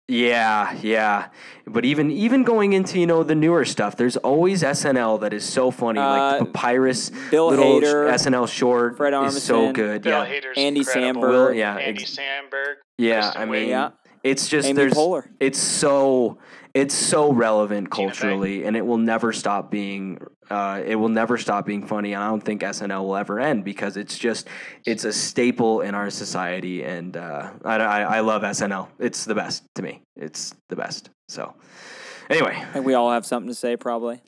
[0.07, 1.27] yeah, yeah,
[1.65, 5.45] but even even going into you know the newer stuff, there's always SNL that is
[5.45, 10.01] so funny, like the Uh, Papyrus Bill little Hader, SNL short Fred is so good.
[10.01, 11.21] Bill yeah, Hader's Andy incredible.
[11.23, 11.29] Samberg.
[11.29, 12.75] Will, yeah, Andy ex- Samberg.
[12.97, 13.21] yeah.
[13.21, 13.89] Kristen I mean, Yeah.
[14.23, 15.23] it's just Amy there's Poehler.
[15.39, 16.37] it's so
[16.73, 21.65] it's so relevant culturally and it will never stop being uh, it will never stop
[21.65, 24.47] being funny and i don't think snl will ever end because it's just
[24.85, 29.35] it's a staple in our society and uh, I, I, I love snl it's the
[29.35, 30.01] best to me.
[30.15, 31.09] It's the best.
[31.27, 31.53] So
[32.29, 32.55] anyway.
[32.55, 34.21] I think we all have something to say, probably.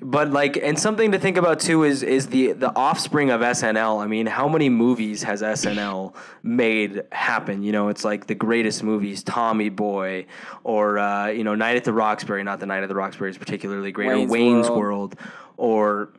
[0.00, 4.02] But like and something to think about too is is the the offspring of SNL.
[4.02, 7.62] I mean, how many movies has SNL made happen?
[7.62, 10.26] You know, it's like the greatest movies, Tommy Boy,
[10.64, 12.42] or uh, you know, Night at the Roxbury.
[12.44, 14.78] Not the Night at the Roxbury is particularly great, Wayne's or Wayne's World.
[14.78, 15.16] World,
[15.56, 16.10] or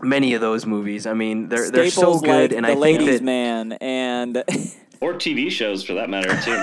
[0.00, 1.06] many of those movies.
[1.06, 4.36] I mean, they're they're so good, like and the I think Ladies that Man and
[5.00, 6.62] or TV shows for that matter too.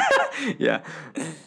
[0.58, 0.82] yeah.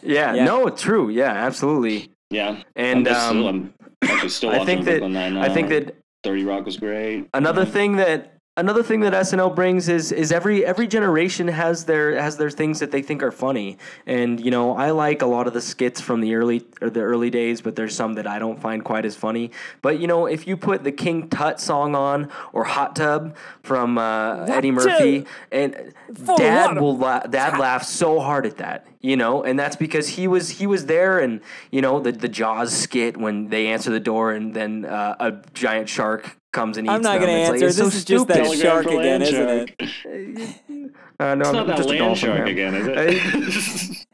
[0.01, 0.45] yeah, Yeah.
[0.45, 2.12] no, true, yeah, absolutely.
[2.33, 6.43] Yeah, And I'm, um, still, I'm actually still I think that I think that Thirty
[6.43, 7.29] Rock was great.
[7.33, 12.19] another thing that another thing that SNL brings is is every every generation has their
[12.19, 13.77] has their things that they think are funny.
[14.05, 17.01] And you know, I like a lot of the skits from the early or the
[17.01, 19.51] early days, but there's some that I don't find quite as funny.
[19.81, 23.97] But you know, if you put the King Tut song on or Hot Tub from
[23.97, 28.87] uh, Eddie Murphy, and Full Dad will la- Dad laughs so hard at that.
[29.01, 32.29] You know, and that's because he was he was there, and you know the the
[32.29, 36.87] Jaws skit when they answer the door, and then uh, a giant shark comes and
[36.87, 37.65] eats I'm not gonna It's like, answer.
[37.67, 38.61] it's this so is just that stupid.
[38.61, 39.75] Telegram shark again, land isn't shark.
[39.79, 40.91] it?
[41.19, 42.47] Uh, no, It's I'm not that just a land dolphin shark man.
[42.47, 44.07] again, is it?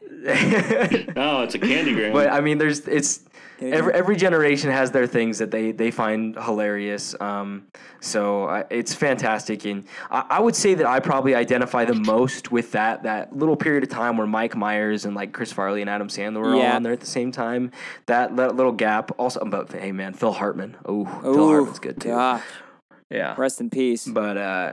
[1.16, 2.12] no, it's a candy gram.
[2.12, 3.29] but I mean, there's it's Candy
[3.60, 7.14] every every generation has their things that they they find hilarious.
[7.20, 7.66] Um,
[8.00, 12.50] so I, it's fantastic, and I, I would say that I probably identify the most
[12.50, 15.90] with that that little period of time where Mike Myers and like Chris Farley and
[15.90, 17.70] Adam Sandler were all on there at the same time.
[18.06, 19.12] That, that little gap.
[19.18, 20.76] Also, but hey man, Phil Hartman.
[20.84, 22.08] Oh, Phil Hartman's good too.
[23.10, 23.34] Yeah.
[23.36, 24.06] Rest in peace.
[24.06, 24.72] But uh,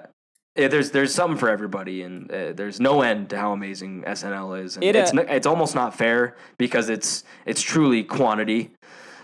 [0.55, 4.63] yeah, there's there's something for everybody, and uh, there's no end to how amazing SNL
[4.63, 4.75] is.
[4.75, 8.71] And It, it's uh, n- it's almost not fair because it's it's truly quantity.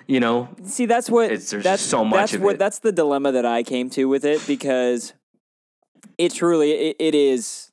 [0.07, 2.59] You know, See, that's what It's- there's that's so much that's of what it.
[2.59, 5.13] that's the dilemma that I came to with it because
[6.17, 7.71] it truly it, it is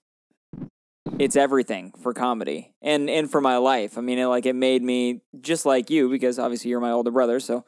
[1.18, 3.98] it's everything for comedy and and for my life.
[3.98, 7.10] I mean, it, like it made me just like you because obviously you're my older
[7.10, 7.64] brother, so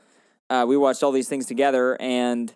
[0.51, 2.53] uh, we watched all these things together and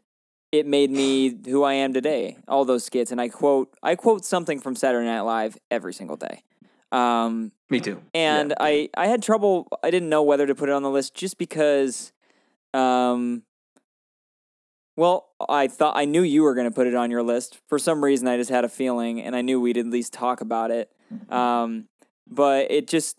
[0.52, 2.36] it made me who I am today.
[2.46, 6.16] All those skits and I quote I quote something from Saturday Night Live every single
[6.16, 6.42] day.
[6.92, 8.00] Um, me too.
[8.14, 8.56] and Yeah.
[8.60, 9.68] I I had trouble.
[9.82, 12.12] I didn't know whether to put it on the list just because,
[12.74, 13.42] um,
[14.96, 17.78] well, I thought I knew you were going to put it on your list for
[17.78, 18.28] some reason.
[18.28, 20.90] I just had a feeling, and I knew we'd at least talk about it.
[21.30, 21.88] Um,
[22.28, 23.16] but it just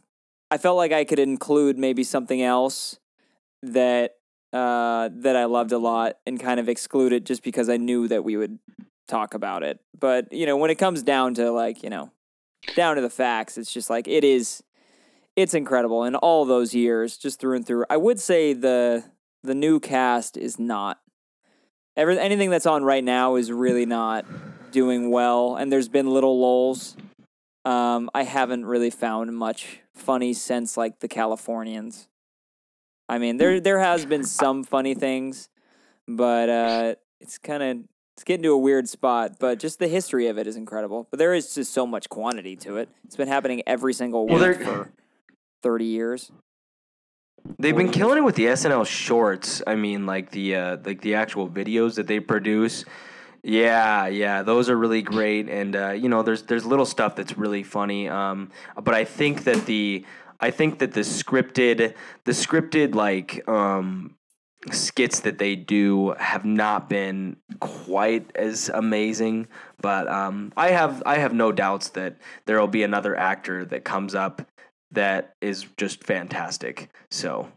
[0.50, 3.00] I felt like I could include maybe something else
[3.64, 4.16] that
[4.54, 8.08] uh that I loved a lot and kind of exclude it just because I knew
[8.08, 8.60] that we would
[9.08, 9.80] talk about it.
[10.00, 12.12] But you know, when it comes down to like you know
[12.76, 14.64] down to the facts, it's just like it is
[15.36, 17.86] it's incredible in all those years, just through and through.
[17.90, 19.04] I would say the
[19.44, 21.00] the new cast is not
[21.96, 24.26] every anything that's on right now is really not
[24.72, 26.96] doing well, and there's been little lulls.
[27.66, 32.08] Um, I haven't really found much funny since like the Californians.
[33.10, 35.50] I mean, there there has been some funny things,
[36.08, 37.78] but uh, it's kind of
[38.18, 39.34] it's getting to a weird spot.
[39.40, 41.08] But just the history of it is incredible.
[41.12, 42.90] But there is just so much quantity to it.
[43.06, 44.92] It's been happening every single Well, week there- for
[45.62, 46.32] thirty years.
[47.60, 49.62] They've been killing it with the SNL shorts.
[49.66, 52.84] I mean, like the uh, like the actual videos that they produce.
[53.44, 57.38] Yeah, yeah, those are really great, and uh, you know, there's there's little stuff that's
[57.38, 58.10] really funny.
[58.10, 58.50] Um,
[58.84, 60.04] but I think that the
[60.42, 61.94] I think that the scripted
[62.26, 64.17] the scripted like um,
[64.72, 69.48] skits that they do have not been quite as amazing.
[69.82, 73.84] But um, I have I have no doubts that there will be another actor that
[73.84, 74.42] comes up
[74.92, 76.90] that is just fantastic.
[77.12, 77.52] So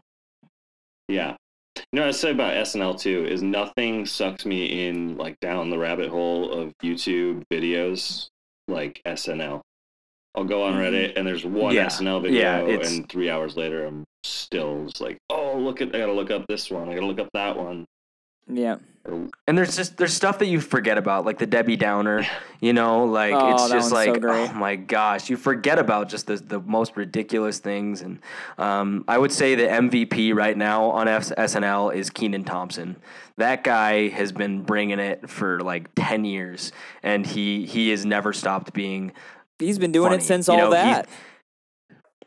[1.07, 1.35] Yeah.
[1.77, 5.69] You know what I say about SNL too is nothing sucks me in like down
[5.69, 8.27] the rabbit hole of YouTube videos
[8.67, 9.61] like SNL.
[10.35, 11.75] I'll go on Reddit and there's one Mm-hmm.
[11.75, 11.87] Yeah.
[11.87, 15.99] SNL video Yeah, and three hours later I'm still just like, oh look at I
[15.99, 17.85] gotta look up this one, I gotta look up that one.
[18.47, 18.77] Yeah.
[19.47, 22.25] And there's just there's stuff that you forget about, like the Debbie Downer.
[22.59, 26.07] You know, like Oh, it's just one's so like oh my gosh, you forget about
[26.09, 28.01] just the the most ridiculous things.
[28.01, 28.19] And
[28.59, 32.95] um, I would say the MVP right now on F- SNL is Kenan Thompson.
[33.37, 38.33] That guy has been bringing it for like ten years, and he he has never
[38.33, 39.13] stopped being
[39.57, 40.23] He's been doing Funny.
[40.23, 41.09] it since You all know, he's- that.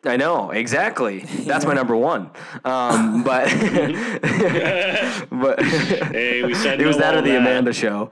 [0.06, 1.20] I know exactly.
[1.46, 2.30] That's my number one.
[2.64, 3.44] Um, but
[5.30, 7.40] but Hey, we said it was no that or all the that.
[7.40, 8.10] Amanda Show.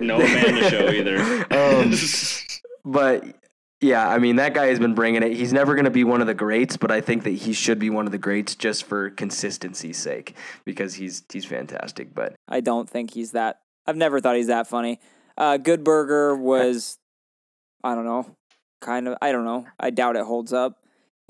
[0.00, 1.20] no Amanda show either.
[1.52, 1.92] Um,
[2.84, 3.24] but
[3.80, 5.32] yeah, I mean that guy has been bringing it.
[5.32, 7.78] He's never going to be one of the greats, but I think that he should
[7.78, 12.14] be one of the greats just for consistency's sake because he's he's fantastic.
[12.14, 13.60] But I don't think he's that.
[13.86, 15.00] I've never thought he's that funny.
[15.36, 16.98] Uh, Good Burger was,
[17.82, 18.36] I don't know,
[18.80, 19.16] kind of.
[19.20, 19.66] I don't know.
[19.80, 20.78] I doubt it holds up.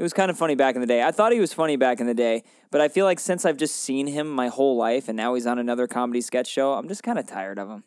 [0.02, 1.00] It was kind of funny back in the day.
[1.00, 3.56] I thought he was funny back in the day, but I feel like since I've
[3.56, 6.88] just seen him my whole life and now he's on another comedy sketch show, I'm
[6.88, 7.84] just kind of tired of him.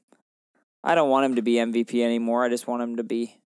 [0.82, 2.46] I don't want him to be MVP anymore.
[2.46, 3.42] I just want him to be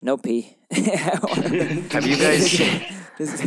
[0.00, 0.56] no P.
[0.70, 2.50] have you guys
[3.18, 3.44] Just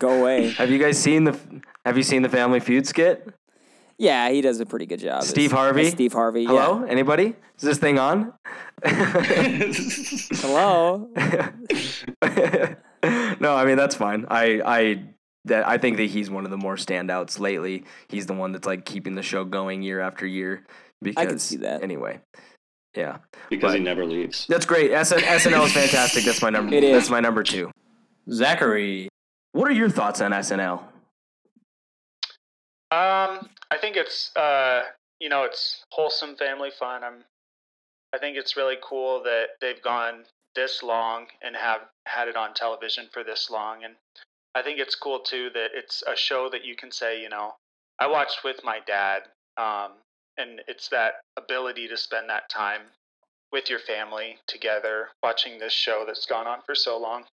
[0.00, 0.50] go away?
[0.58, 1.38] have you guys seen the
[1.86, 3.24] Have you seen the Family Feud skit?
[3.98, 5.22] Yeah, he does a pretty good job.
[5.22, 5.90] Steve as Harvey?
[5.90, 6.44] Steve Harvey.
[6.44, 7.36] Hello, anybody?
[7.56, 8.32] Is this thing on?
[10.42, 11.08] Hello.
[13.02, 14.26] No, I mean that's fine.
[14.30, 15.04] I I
[15.46, 17.84] that I think that he's one of the more standouts lately.
[18.08, 20.64] He's the one that's like keeping the show going year after year.
[21.00, 21.82] Because I can see that.
[21.82, 22.20] Anyway,
[22.94, 23.18] yeah,
[23.50, 24.46] because he never leaves.
[24.48, 24.90] that's great.
[24.90, 26.24] SN, SNL is fantastic.
[26.24, 26.74] That's my number.
[26.74, 26.92] It is.
[26.92, 27.70] That's my number two.
[28.30, 29.08] Zachary.
[29.52, 30.78] What are your thoughts on SNL?
[32.92, 34.82] Um, I think it's uh,
[35.22, 37.04] you know, it's wholesome family fun.
[37.04, 37.24] I'm,
[38.12, 42.54] I think it's really cool that they've gone this long and have had it on
[42.54, 43.94] television for this long, and
[44.54, 47.54] I think it's cool too that it's a show that you can say, you know,
[47.98, 49.22] I watched with my dad,
[49.56, 49.92] um,
[50.36, 52.82] and it's that ability to spend that time
[53.52, 57.24] with your family together watching this show that's gone on for so long.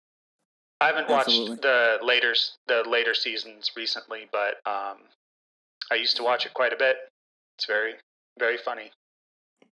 [0.80, 1.50] I haven't Absolutely.
[1.50, 2.34] watched the later
[2.66, 4.98] the later seasons recently, but um,
[5.90, 6.96] I used to watch it quite a bit.
[7.58, 7.94] It's very
[8.38, 8.90] very funny.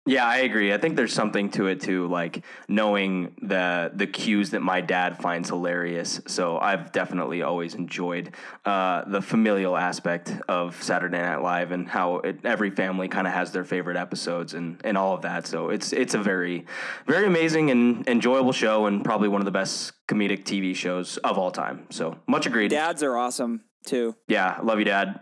[0.08, 0.72] Yeah, I agree.
[0.72, 5.18] I think there's something to it too, like knowing the the cues that my dad
[5.18, 6.22] finds hilarious.
[6.28, 12.18] So I've definitely always enjoyed uh, the familial aspect of Saturday Night Live and how
[12.18, 15.48] it, every family kind of has their favorite episodes and, and all of that.
[15.48, 16.66] So it's it's a very
[17.08, 21.40] very amazing and enjoyable show and probably one of the best comedic TV shows of
[21.40, 21.88] all time.
[21.90, 22.70] So much agreed.
[22.70, 23.62] Dads are awesome.
[23.88, 24.16] too.
[24.28, 25.20] Yeah, love you, Dad.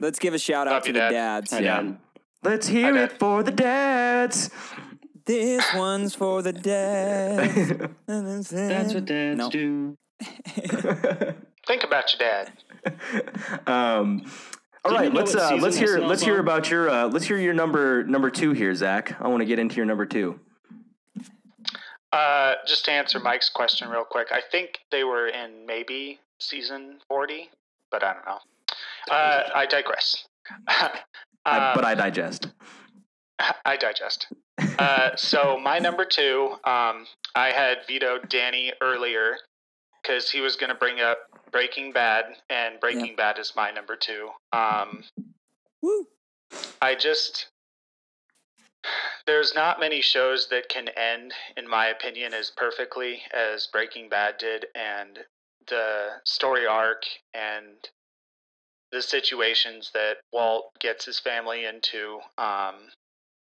[0.00, 1.50] Let's give a shout Love out to you, the dads.
[1.50, 1.82] Hi, Yeah.
[1.82, 1.98] Dad.
[2.44, 4.50] Let's hear it for the dads.
[5.24, 7.72] This one's for the dads.
[8.06, 9.50] That's what dads No.
[9.50, 9.96] do.
[11.66, 12.52] Think about your dad.
[13.66, 14.30] um,
[14.84, 17.38] all Do you know let's uh, let's hear let's hear about your uh, let's hear
[17.38, 19.18] your number number two here, Zach.
[19.20, 20.38] I want to get into your number two.
[22.12, 26.98] Uh, just to answer Mike's question real quick, I think they were in maybe season
[27.08, 27.50] 40,
[27.90, 28.38] but I don't know.
[29.10, 30.26] Uh, I digress.
[31.44, 32.48] I, Um, but I digest.
[33.64, 34.26] I digest.
[34.78, 39.36] Uh, so my number two, um, I had vetoed Danny earlier
[40.02, 41.18] because he was going to bring up
[41.50, 44.30] Breaking Bad, and Breaking Bad is my number two.
[44.52, 45.04] Um,
[45.82, 46.06] Woo.
[46.80, 47.46] I just
[49.26, 54.36] there's not many shows that can end, in my opinion, as perfectly as Breaking Bad
[54.38, 55.20] did, and
[55.68, 57.88] the story arc and
[58.94, 62.76] the situations that Walt gets his family into um,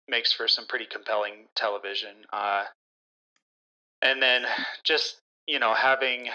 [0.07, 2.15] makes for some pretty compelling television.
[2.31, 2.65] Uh,
[4.03, 4.45] and then
[4.83, 6.29] just you know having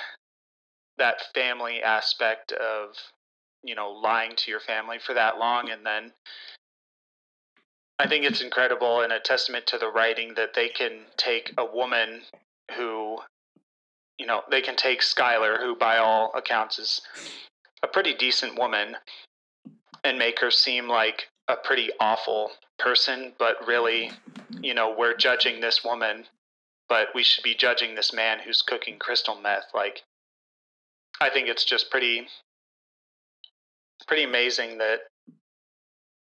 [0.99, 2.97] that family aspect of
[3.63, 6.13] you know lying to your family for that long and then
[7.99, 11.65] I think it's incredible and a testament to the writing that they can take a
[11.65, 12.23] woman
[12.77, 13.19] who,
[14.19, 17.03] you know, they can take Skyler, who by all accounts is
[17.85, 18.97] a pretty decent woman,
[20.05, 24.11] and make her seem like a pretty awful person, but really,
[24.63, 26.25] you know, we're judging this woman,
[26.89, 29.67] but we should be judging this man who's cooking crystal meth.
[29.75, 30.03] Like,
[31.21, 32.27] I think it's just pretty,
[34.09, 35.01] pretty amazing that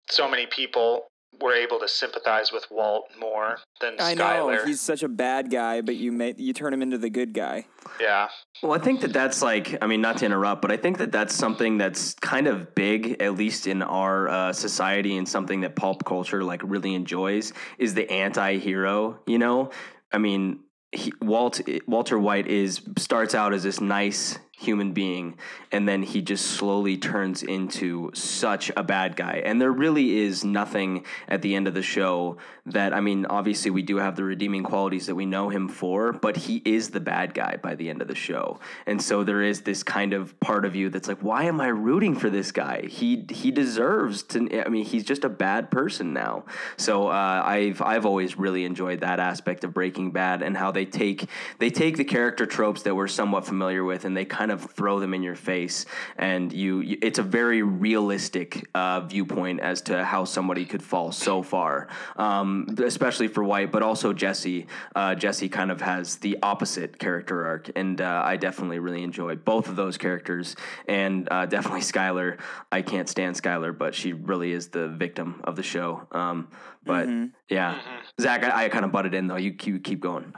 [0.10, 4.58] so many people were able to sympathize with Walt more than I Skyler.
[4.58, 7.34] know he's such a bad guy, but you make you turn him into the good
[7.34, 7.66] guy.
[8.00, 8.30] yeah,
[8.62, 11.12] Well, I think that that's like, I mean, not to interrupt, but I think that
[11.12, 15.76] that's something that's kind of big, at least in our uh, society, and something that
[15.76, 19.20] pulp culture like really enjoys is the anti-hero.
[19.26, 19.72] You know,
[20.12, 20.60] I mean,
[20.92, 25.38] he, Walt Walter White is starts out as this nice human being,
[25.72, 29.42] and then he just slowly turns into such a bad guy.
[29.44, 33.72] And there really is nothing at the end of the show that, I mean, obviously
[33.72, 37.00] we do have the redeeming qualities that we know him for, but he is the
[37.00, 38.60] bad guy by the end of the show.
[38.86, 41.68] And so there is this kind of part of you that's like, why am I
[41.68, 42.86] rooting for this guy?
[42.86, 44.64] He he deserves to.
[44.64, 46.46] I mean, he's just a bad person now.
[46.78, 50.86] So uh, I've I've always really enjoyed that aspect of Breaking Bad and how they
[50.86, 54.72] take they take the character tropes that we're somewhat familiar with and they kind of
[54.72, 55.86] throw them in your face.
[56.18, 61.12] And you, you it's a very realistic uh, viewpoint as to how somebody could fall
[61.12, 61.88] so far,
[62.18, 64.68] um, especially for White, but also Jesse.
[64.96, 69.36] Uh, Jesse kind of has the opposite character arc, and uh, I definitely really enjoy
[69.36, 70.56] both of those characters,
[70.88, 72.40] and uh, definitely Skyler.
[72.72, 76.08] I can't stand Skyler, but she really is the victim of the show.
[76.12, 76.50] Um,
[76.84, 77.08] but
[77.50, 77.80] yeah,
[78.20, 79.38] Zach, I, I kind of butted in though.
[79.38, 80.34] You, you keep going.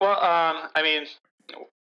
[0.00, 1.06] Well, um, I mean,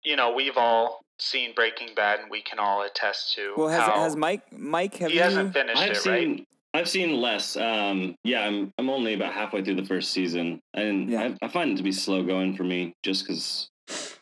[0.04, 3.80] you know, we've all seen Breaking Bad, and we can all attest to Well, has
[3.82, 5.22] how has Mike Mike have he you?
[5.22, 6.46] hasn't finished I've it, seen right?
[6.74, 7.56] I've seen less.
[7.56, 11.34] Um, yeah, I'm I'm only about halfway through the first season, and Yeah.
[11.42, 13.68] I, I find it to be slow going for me, just because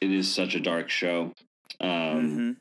[0.01, 1.33] it is such a dark show.
[1.81, 2.57] Um, Mhm.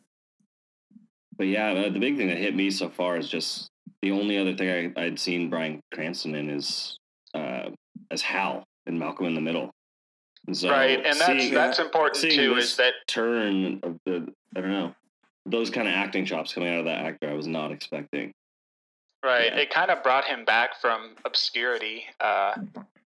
[1.37, 3.69] But yeah, uh, the big thing that hit me so far is just
[4.01, 6.97] the only other thing I, I'd seen Bryan Cranston in is
[7.33, 7.69] uh,
[8.11, 9.71] as Hal in Malcolm in the Middle.
[10.53, 12.55] So right, and that's that's important too.
[12.55, 14.95] Is that turn of the I don't know
[15.45, 18.33] those kind of acting chops coming out of that actor I was not expecting.
[19.23, 19.51] Right.
[19.51, 19.59] Yeah.
[19.59, 22.53] It kind of brought him back from obscurity, uh,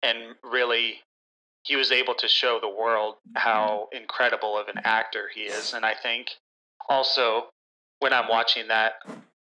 [0.02, 0.96] and really,
[1.62, 5.72] he was able to show the world how incredible of an actor he is.
[5.72, 6.28] And I think
[6.88, 7.46] also
[8.00, 8.94] when I'm watching that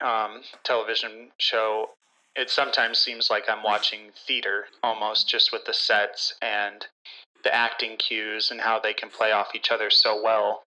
[0.01, 1.91] um, television show,
[2.36, 6.86] it sometimes seems like I'm watching theater almost, just with the sets and
[7.43, 10.63] the acting cues and how they can play off each other so well.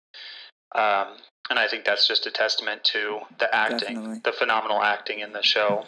[0.74, 1.16] Um,
[1.50, 4.20] and I think that's just a testament to the acting, Definitely.
[4.24, 5.84] the phenomenal acting in the show,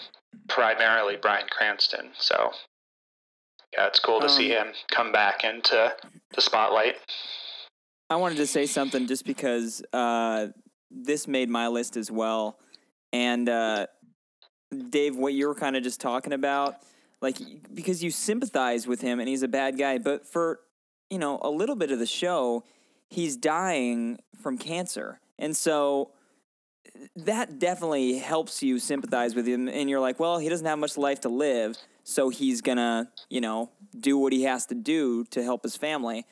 [0.49, 2.11] primarily Bryan Cranston.
[2.19, 2.53] So,
[3.73, 5.95] yeah, it's cool to see Um, him come back into
[6.35, 6.97] the spotlight.
[8.11, 10.49] I wanted to say something just because uh,
[10.91, 12.59] this made my list as well.
[13.13, 13.87] And uh,
[14.91, 16.77] Dave, what you were kind of just talking about,
[17.23, 17.39] like
[17.75, 20.61] because you sympathize with him and he's a bad guy, but for
[21.11, 22.65] you know a little bit of the show,
[23.09, 26.11] he's dying from cancer, and so
[27.15, 29.69] that definitely helps you sympathize with him.
[29.69, 33.41] And you're like, well, he doesn't have much life to live, so he's gonna you
[33.41, 36.27] know do what he has to do to help his family.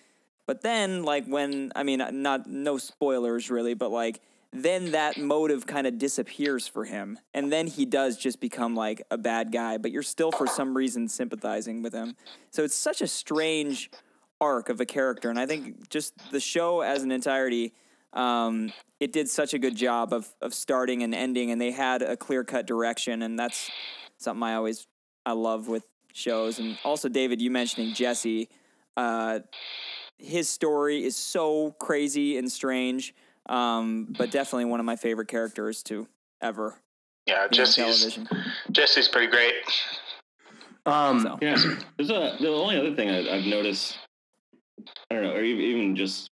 [0.47, 4.21] But then, like when I mean, not no spoilers really, but like
[4.53, 9.03] then that motive kind of disappears for him, and then he does just become like
[9.11, 9.79] a bad guy.
[9.79, 12.17] But you're still for some reason sympathizing with him.
[12.51, 13.91] So it's such a strange
[14.45, 17.73] arc of a character, and I think just the show as an entirety.
[18.13, 22.03] Um, it did such a good job of of starting and ending, and they had
[22.03, 23.71] a clear cut direction, and that's
[24.19, 24.87] something I always
[25.27, 26.59] I love with shows.
[26.59, 28.49] And also, David, you mentioning Jesse,
[28.97, 29.41] uh,
[30.19, 33.15] his story is so crazy and strange,
[33.49, 36.07] um, but definitely one of my favorite characters to
[36.41, 36.79] ever
[37.27, 38.19] Yeah, be Jesse's.
[38.71, 39.55] Jesse's pretty great.
[40.87, 41.39] Um, So.
[41.41, 41.57] Yeah,
[41.97, 43.99] there's a the only other thing I, I've noticed.
[45.11, 46.29] I don't know, or even, just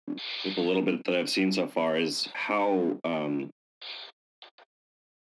[0.45, 3.49] with a little bit that I've seen so far is how, um,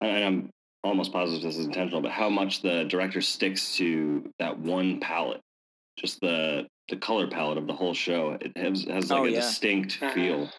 [0.00, 0.50] and I'm
[0.84, 5.40] almost positive this is intentional, but how much the director sticks to that one palette,
[5.98, 8.36] just the the color palette of the whole show.
[8.40, 9.40] It has has like Oh, a yeah.
[9.40, 10.14] distinct Mhm.
[10.14, 10.50] feel.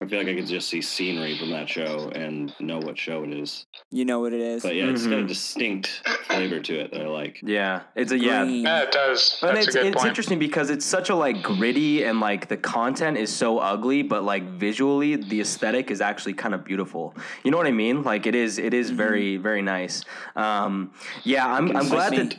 [0.00, 3.24] I feel like I could just see scenery from that show and know what show
[3.24, 3.66] it is.
[3.90, 4.62] You know what it is.
[4.62, 5.28] But yeah, it's got a Mhm.
[5.28, 7.40] distinct flavor to it that I like.
[7.42, 8.44] yeah, it's a yeah.
[8.44, 8.62] Green.
[8.64, 9.40] Yeah, it does.
[9.42, 10.08] And That's it's, a good it's point.
[10.08, 14.22] interesting because it's such a like gritty and like the content is so ugly, but
[14.22, 17.12] like visually the aesthetic is actually kind of beautiful.
[17.42, 18.04] You know what I mean?
[18.04, 20.04] Like it is it is very very nice.
[20.36, 20.92] Um,
[21.24, 22.36] yeah, I'm I'm glad that.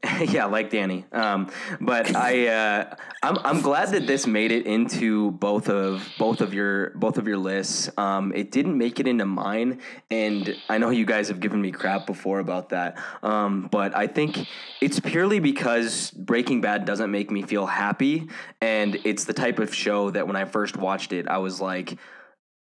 [0.20, 1.04] yeah, like Danny.
[1.10, 6.40] Um, but I, uh, I'm, I'm glad that this made it into both of both
[6.40, 7.90] of your both of your lists.
[7.98, 11.72] Um, it didn't make it into mine, and I know you guys have given me
[11.72, 12.96] crap before about that.
[13.24, 14.46] Um, but I think
[14.80, 18.28] it's purely because Breaking Bad doesn't make me feel happy,
[18.60, 21.98] and it's the type of show that when I first watched it, I was like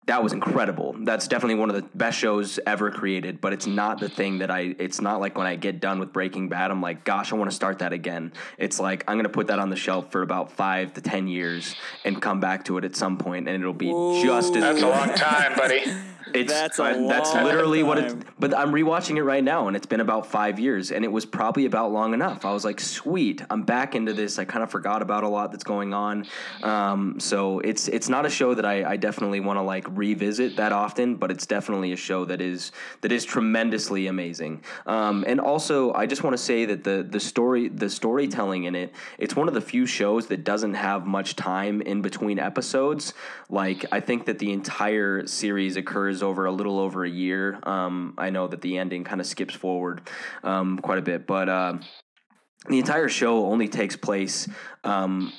[0.07, 0.97] that was incredible.
[0.99, 4.51] That's definitely one of the best shows ever created, but it's not the thing that
[4.51, 7.37] I it's not like when I get done with Breaking Bad, I'm like, gosh, I
[7.37, 8.33] want to start that again.
[8.59, 11.77] It's like I'm gonna put that on the shelf for about five to ten years
[12.05, 13.91] and come back to it at some point and it'll be
[14.23, 15.85] just as That's a long time, buddy.
[16.35, 18.25] it's That's I- that's literally what it's time.
[18.39, 21.25] but I'm rewatching it right now and it's been about five years and it was
[21.25, 22.45] probably about long enough.
[22.45, 24.39] I was like, sweet, I'm back into this.
[24.39, 26.27] I kind of forgot about a lot that's going on.
[26.63, 30.57] Um, so it's it's not a show that I, I definitely want to like revisit
[30.57, 32.73] that often, but it's definitely a show that is
[33.03, 34.63] that is tremendously amazing.
[34.87, 38.75] Um, and also I just want to say that the the story the storytelling in
[38.75, 43.15] it, it's one of the few shows that doesn't have much time in between episodes.
[43.51, 47.59] Like I think that the entire series occurs over a little over a year.
[47.65, 50.09] Um, I know that the ending kind of skips forward
[50.43, 51.79] um, quite a bit, but uh,
[52.69, 54.49] the entire show only takes place
[54.85, 55.33] um,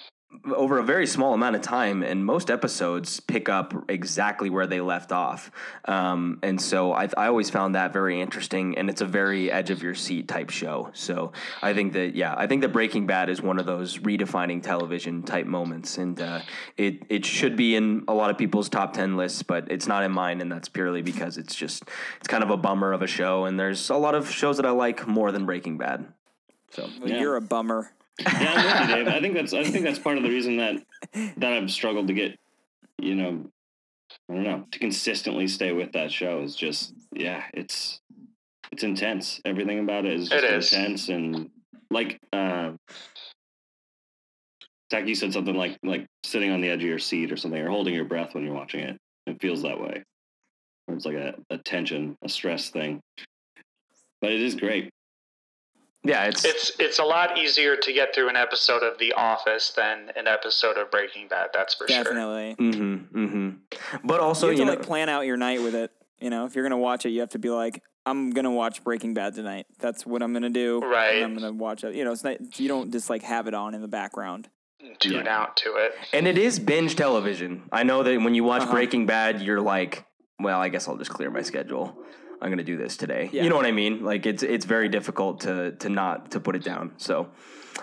[0.45, 4.81] over a very small amount of time, and most episodes pick up exactly where they
[4.81, 5.51] left off.
[5.85, 9.69] Um, and so I, I always found that very interesting, and it's a very edge
[9.69, 10.89] of your seat type show.
[10.93, 11.31] So
[11.61, 15.23] I think that yeah, I think that Breaking Bad is one of those redefining television
[15.23, 16.41] type moments, and uh,
[16.77, 20.03] it it should be in a lot of people's top ten lists, but it's not
[20.03, 21.83] in mine, and that's purely because it's just
[22.17, 24.65] it's kind of a bummer of a show, and there's a lot of shows that
[24.65, 26.05] I like more than Breaking Bad.
[26.71, 27.19] So Well, Yeah.
[27.19, 27.91] You're a bummer.
[28.19, 29.07] Yeah, I'm with you, Dave.
[29.13, 30.75] I think that's I think that's part of the reason that
[31.37, 32.37] that I've struggled to get,
[32.99, 33.45] you know,
[34.29, 37.99] I don't know, to consistently stay with that show is just yeah, it's
[38.71, 39.41] it's intense.
[39.45, 40.73] Everything about it is just It is.
[40.73, 41.49] intense and
[41.91, 42.71] like uh
[44.91, 47.59] Zach, you said something like like sitting on the edge of your seat or something,
[47.59, 48.97] or holding your breath when you're watching it.
[49.25, 50.03] It feels that way.
[50.89, 53.01] It's like a, a tension, a stress thing.
[54.21, 54.91] But it is great.
[56.03, 59.71] Yeah, it's It's it's a lot easier to get through an episode of The Office
[59.71, 61.49] than an episode of Breaking Bad.
[61.53, 62.03] That's for sure.
[62.03, 62.55] Definitely.
[62.59, 63.25] Mm-hmm.
[63.25, 63.49] Mm-hmm.
[64.07, 65.91] But also, you have you, to know, like plan out your night with it.
[66.19, 68.83] You know, if you're gonna watch it, you have to be like, I'm gonna watch
[68.83, 69.65] Breaking Bad tonight.
[69.79, 70.81] That's what I'm gonna do.
[70.81, 71.23] and Right.
[71.23, 71.95] I'm gonna watch it.
[71.95, 72.59] You know, it's not.
[72.59, 74.49] You don't just like have it on in the background.
[74.99, 75.39] Tune Yeah.
[75.41, 75.93] out to it.
[76.11, 77.63] and it is binge television.
[77.71, 78.71] I know that when you watch Uh-huh.
[78.73, 80.05] Breaking Bad, you're like,
[80.39, 81.97] well, I guess I'll just clear my schedule.
[82.43, 83.29] I'm gonna do this today.
[83.31, 83.43] Yeah.
[83.43, 84.03] You know what I mean?
[84.03, 86.91] Like it's it's very difficult to to not to put it down.
[86.97, 87.29] So,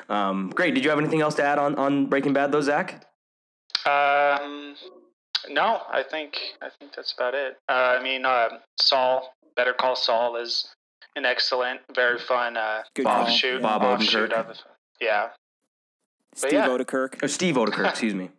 [0.09, 0.75] um, great.
[0.75, 3.07] Did you have anything else to add on on Breaking Bad though, Zach?
[3.87, 4.75] Um,
[5.49, 7.57] no, I think I think that's about it.
[7.69, 8.49] Uh, I mean, uh,
[8.81, 10.69] Saul, Better Call Saul is
[11.17, 13.61] an excellent, very fun uh, Good Bob- offshoot.
[13.63, 13.79] Yeah.
[13.79, 14.51] Bob offshoot Odenkirk.
[14.51, 14.59] of
[15.01, 15.29] yeah.
[16.35, 16.69] Steve yeah.
[16.69, 17.23] Oedekerk.
[17.23, 18.31] Or Steve Oedekerk, excuse me.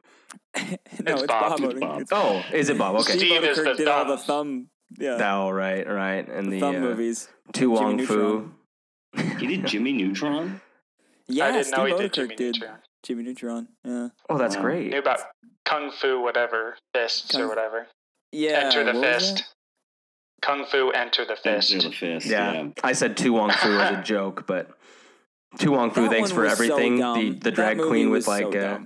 [0.55, 1.59] no, It's it's, Bob.
[1.59, 1.71] Bob.
[1.71, 2.09] It's Odenkirk.
[2.09, 2.43] Bob.
[2.51, 2.95] Oh, is it Bob?
[2.97, 3.17] Okay.
[3.17, 4.67] Steve Steve is Oedekerk the did all the thumb.
[4.97, 5.19] Thumb.
[5.19, 5.35] Yeah.
[5.35, 6.27] Oh, right, right.
[6.27, 7.27] And the the, thumb uh, movies.
[7.53, 8.51] To Wong Foo.
[9.39, 10.61] He did Jimmy Neutron.
[11.27, 12.77] Yeah, I didn't Steve know he did Jimmy did Neutron.
[13.03, 13.67] Jimmy Neutron.
[13.85, 14.09] Yeah.
[14.29, 14.63] Oh, that's Wow.
[14.63, 14.89] great.
[14.89, 15.19] Knew about
[15.63, 17.87] Kung Fu, whatever fists Kung- or whatever.
[18.33, 18.59] Yeah.
[18.65, 19.45] enter the fist.
[20.41, 21.71] Kung Fu, enter the fist.
[21.73, 22.25] Enter the fist.
[22.25, 22.67] Yeah, Yeah.
[22.83, 24.71] I said To Wong Foo as a joke, but
[25.59, 26.97] To Wong Foo, That thanks for was so everything.
[26.97, 28.79] the the drag queen with was like so uh,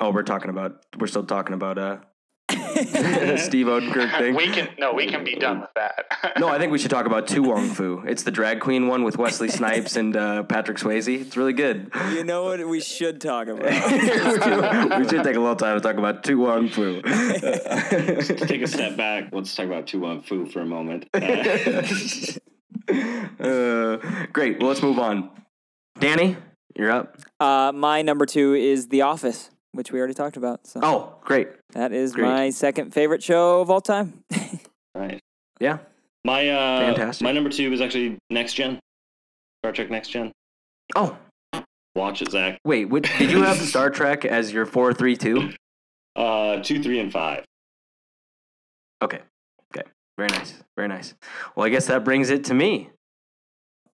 [0.00, 1.98] oh, we're talking about we're still talking about uh
[3.38, 4.34] Steve Odenkirk thing.
[4.34, 6.34] we can no, we can be done with that.
[6.38, 8.02] No, I think we should talk about Tu Wong Fu.
[8.06, 11.20] It's the drag queen one with Wesley Snipes and uh, Patrick Swayze.
[11.20, 11.90] It's really good.
[12.12, 13.64] You know what we should talk about?
[15.00, 17.00] we should take a little time to talk about To Wong Foo.
[17.02, 19.30] Take a step back.
[19.32, 21.06] Let's talk about To Wong Foo for a moment.
[21.14, 21.82] Uh,
[22.88, 23.98] Uh,
[24.32, 24.58] great.
[24.58, 25.30] Well, let's move on.
[25.98, 26.36] Danny,
[26.76, 27.16] you're up.
[27.38, 30.66] Uh, my number two is The Office, which we already talked about.
[30.66, 31.48] So Oh, great.
[31.72, 32.24] that is great.
[32.26, 34.24] my second favorite show of all time.
[34.94, 35.20] right.
[35.60, 35.78] Yeah.
[36.24, 37.24] My uh, Fantastic.
[37.24, 38.78] my number two is actually Next Gen.
[39.62, 40.32] Star Trek Next Gen.
[40.96, 41.16] Oh,
[41.96, 42.58] Watch it, Zach.
[42.64, 42.84] wait.
[42.86, 45.50] What, did you have Star Trek as your four, three, two?
[46.14, 47.44] Uh, two, three, and five.
[49.02, 49.20] Okay.
[49.74, 49.86] Okay.
[50.16, 50.54] Very nice.
[50.76, 51.14] Very nice.
[51.56, 52.90] Well, I guess that brings it to me.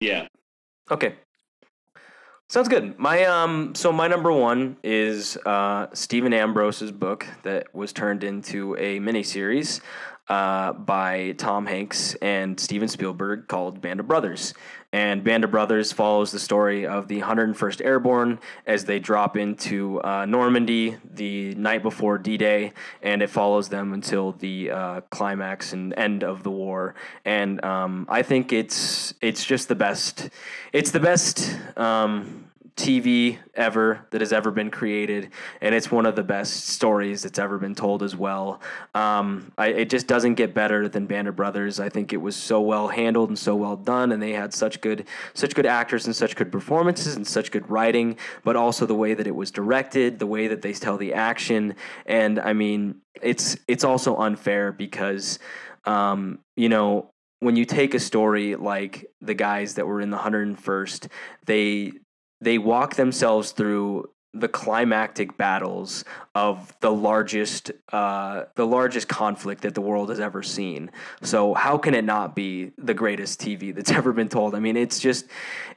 [0.01, 0.27] Yeah.
[0.91, 1.15] Okay.
[2.53, 2.99] Sounds good.
[2.99, 8.77] My um so my number one is uh Stephen Ambrose's book that was turned into
[8.77, 9.81] a miniseries
[10.29, 14.53] uh by Tom Hanks and Steven Spielberg called Band of Brothers.
[14.93, 20.03] And Band of Brothers follows the story of the 101st Airborne as they drop into
[20.03, 22.73] uh, Normandy the night before D-Day,
[23.03, 26.95] and it follows them until the uh, climax and end of the war.
[27.25, 30.29] And um, I think it's it's just the best.
[30.73, 31.57] It's the best.
[31.77, 37.23] Um, TV ever that has ever been created, and it's one of the best stories
[37.23, 38.63] that's ever been told as well.
[38.95, 41.79] Um, I, it just doesn't get better than Band of Brothers.
[41.79, 44.81] I think it was so well handled and so well done, and they had such
[44.81, 48.95] good, such good actors and such good performances and such good writing, but also the
[48.95, 51.75] way that it was directed, the way that they tell the action,
[52.07, 55.39] and I mean, it's it's also unfair because,
[55.85, 57.09] um, you know.
[57.41, 61.09] When you take a story like the guys that were in the 101st,
[61.45, 61.93] they
[62.43, 69.75] they walk themselves through the climactic battles of the largest uh, the largest conflict that
[69.75, 70.91] the world has ever seen.
[71.21, 74.55] So how can it not be the greatest TV that's ever been told?
[74.55, 75.27] I mean, it's just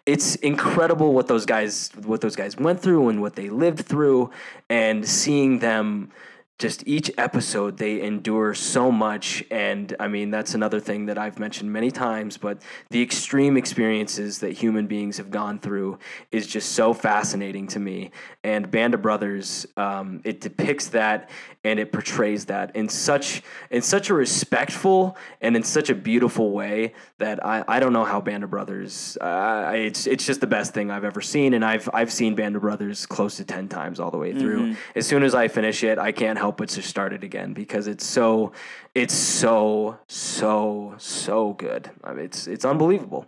[0.05, 4.31] it's incredible what those guys what those guys went through and what they lived through
[4.69, 6.11] and seeing them
[6.57, 9.43] just each episode they endure so much.
[9.51, 14.39] And i mean that's another thing that i've mentioned many times but the extreme experiences
[14.39, 15.99] that human beings have gone through
[16.31, 18.11] is just so fascinating to me.
[18.43, 21.29] And band of brothers um, it depicts that
[21.63, 26.51] and it portrays that in such in such a respectful and in such a beautiful
[26.51, 30.47] way that i, I don't know how band of brothers uh, it's it's just the
[30.47, 31.53] best thing i've ever seen.
[31.53, 34.75] And i've i've seen band of brothers close to 10 times all the way through.
[34.95, 37.87] As soon as i finish it i can't help but to start it again because
[37.87, 38.51] it's so
[38.93, 43.25] it's so so so good I mean, it's it's unbelievable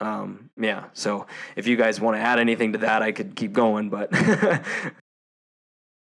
[0.00, 3.52] um, yeah so if you guys want to add anything to that i could keep
[3.52, 4.12] going but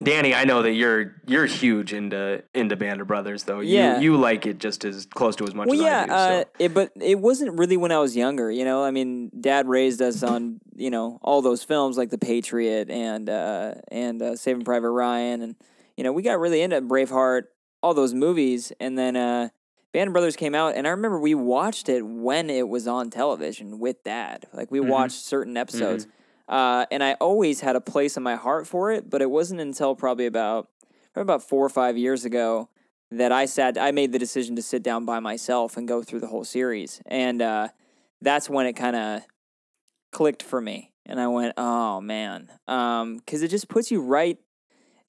[0.03, 3.61] Danny, I know that you're you're huge into into Band of Brothers, though.
[3.61, 3.97] Yeah.
[3.99, 6.11] You you like it just as close to as much well, as yeah, I do.
[6.11, 8.51] uh, it, but it wasn't really when I was younger.
[8.51, 12.17] You know, I mean, Dad raised us on you know all those films like The
[12.17, 15.55] Patriot and uh, and uh, Saving Private Ryan, and
[15.97, 17.43] you know we got really into Braveheart,
[17.81, 19.49] all those movies, and then uh,
[19.91, 23.09] Band of Brothers came out, and I remember we watched it when it was on
[23.09, 24.47] television with Dad.
[24.53, 24.87] Like we Mhm.
[24.87, 26.07] watched certain episodes,
[26.47, 29.09] uh, and I always had a place in my heart for it.
[29.09, 30.69] But it wasn't until probably about
[31.13, 32.69] probably about four or five years ago
[33.11, 33.77] that I sat.
[33.77, 37.01] I made the decision to sit down by myself and go through the whole series,
[37.05, 37.67] and uh,
[38.21, 39.21] that's when it kind of
[40.11, 44.39] clicked for me, and I went, "Oh man," because it just puts you right.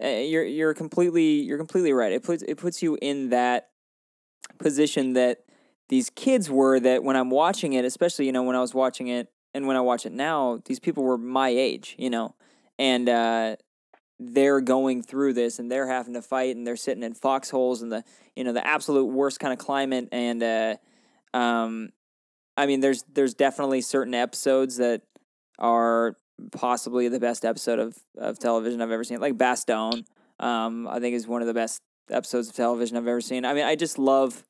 [0.03, 2.13] Uh, you're you're completely you're completely right.
[2.13, 3.69] It puts it puts you in that
[4.59, 5.45] position that
[5.89, 6.81] these kids were.
[6.81, 9.77] That when I'm watching it, especially you know when I was watching it and when
[9.77, 12.35] I watch it now, these people were my age, you know,
[12.79, 13.57] and uh,
[14.19, 17.91] they're going through this and they're having to fight and they're sitting in foxholes and
[17.91, 18.05] the
[18.37, 20.77] you know the absolute worst kind of climate and uh,
[21.33, 21.91] um,
[22.57, 25.03] I mean there's there's definitely certain episodes that
[25.59, 26.17] are
[26.53, 29.21] possibly the best episode of, of television I've ever seen.
[29.21, 30.05] Like Bastogne,
[30.41, 33.45] um, I think is one of the best episodes of television I've ever seen.
[33.45, 34.45] I mean, I just love,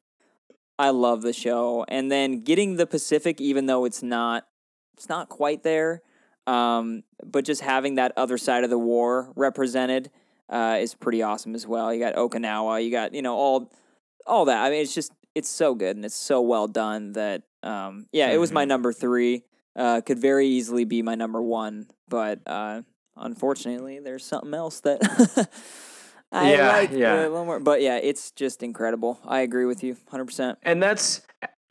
[0.78, 1.84] I love the show.
[1.88, 4.46] And then getting the Pacific, even though it's not,
[4.94, 6.02] it's not quite there,
[6.46, 10.10] um, but just having that other side of the war represented
[10.48, 11.92] uh, is pretty awesome as well.
[11.92, 13.72] You got Okinawa, you got you know all,
[14.26, 14.62] all that.
[14.64, 18.30] I mean, it's just it's so good and it's so well done that um, yeah,
[18.30, 19.42] it was my number three
[19.76, 22.82] uh, could very easily be my number one, but uh,
[23.16, 24.98] unfortunately, there's something else that
[26.32, 27.14] I Yeah, like yeah.
[27.14, 27.60] a little more.
[27.60, 29.20] But yeah, it's just incredible.
[29.24, 30.58] I agree with you, hundred percent.
[30.62, 31.22] and that's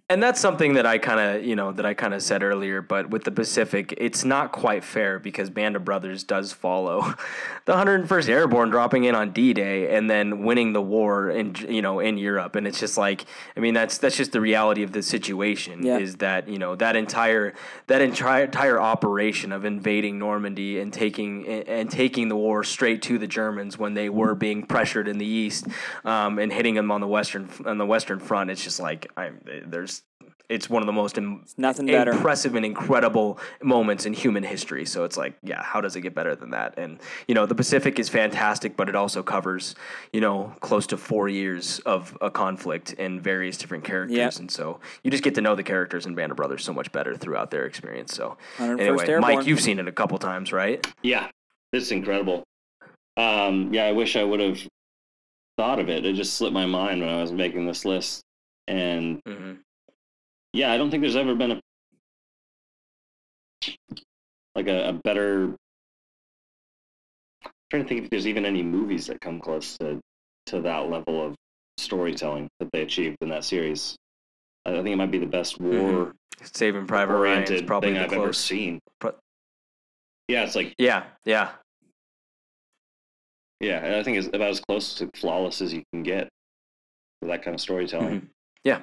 [0.10, 2.82] And that's something that I kind of, you know, that I kind of said earlier,
[2.82, 7.02] but with the Pacific, it's not quite fair because Band of Brothers does follow
[7.66, 12.02] the 101st Airborne dropping in on D-Day and then winning the war in, you know,
[12.02, 12.58] in Europe.
[12.58, 13.24] And it's just like,
[13.56, 16.00] I mean, that's that's just the reality of the situation Yeah.
[16.00, 17.54] is that, you know, that entire
[17.88, 23.18] that entire entire operation of invading Normandy and taking and taking the war straight to
[23.18, 25.66] the Germans when they were being pressured in the east
[26.04, 28.52] um, and hitting them on the western on the western front.
[28.52, 29.32] It's just like I
[29.66, 29.93] there's
[30.50, 32.12] it's one of the most Im- nothing better.
[32.12, 34.86] impressive and incredible moments in human history.
[34.86, 36.74] So it's like, yeah, how does it get better than that?
[36.78, 39.74] And you know, the Pacific is fantastic, but it also covers
[40.12, 44.36] you know close to four years of a conflict and various different characters, Yep.
[44.40, 46.92] and so you just get to know the characters in Band of Brothers so much
[46.92, 48.14] better throughout their experience.
[48.14, 49.22] So anyway, Airborne.
[49.22, 50.86] Mike, you've seen it a couple times, right?
[51.02, 51.30] Yeah,
[51.72, 52.44] it's incredible.
[53.18, 54.60] Um, yeah, I wish I would have
[55.58, 56.06] thought of it.
[56.06, 58.22] It just slipped my mind when I was making this list.
[58.68, 59.54] And Mm-hmm.
[60.54, 61.62] Yeah, I don't think there's ever been a
[64.56, 65.56] like a, a better.
[67.46, 70.00] I'm trying to think if there's even any movies that come close to
[70.48, 71.36] to that level of
[71.78, 73.96] storytelling that they achieved in that series.
[74.66, 78.06] I think it might be the best war Saving Private Ryan is probably thing the
[78.06, 78.80] I've ever seen.
[79.00, 79.16] Pro-
[80.28, 81.52] Yeah, it's like Yeah, yeah,
[83.60, 86.30] yeah, I think it's about as close to flawless as you can get
[87.22, 88.22] for that kind of storytelling.
[88.22, 88.28] Mhm.
[88.64, 88.82] yeah.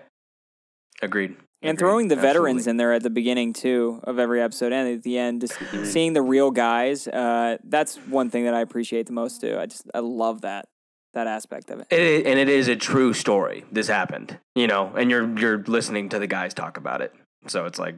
[1.03, 1.37] Agreed.
[1.63, 1.79] And Agreed.
[1.79, 5.19] throwing the veterans in there at the beginning too of every episode and at the
[5.19, 5.85] end just Mm-hmm.
[5.85, 9.67] seeing the real guys uh, that's one thing that i appreciate the most too i
[9.67, 10.67] just i love that
[11.13, 13.65] that aspect of it It is, and it is a true story.
[13.73, 17.13] This happened, you know, and you're you're listening to the guys talk about it.
[17.49, 17.97] So it's like,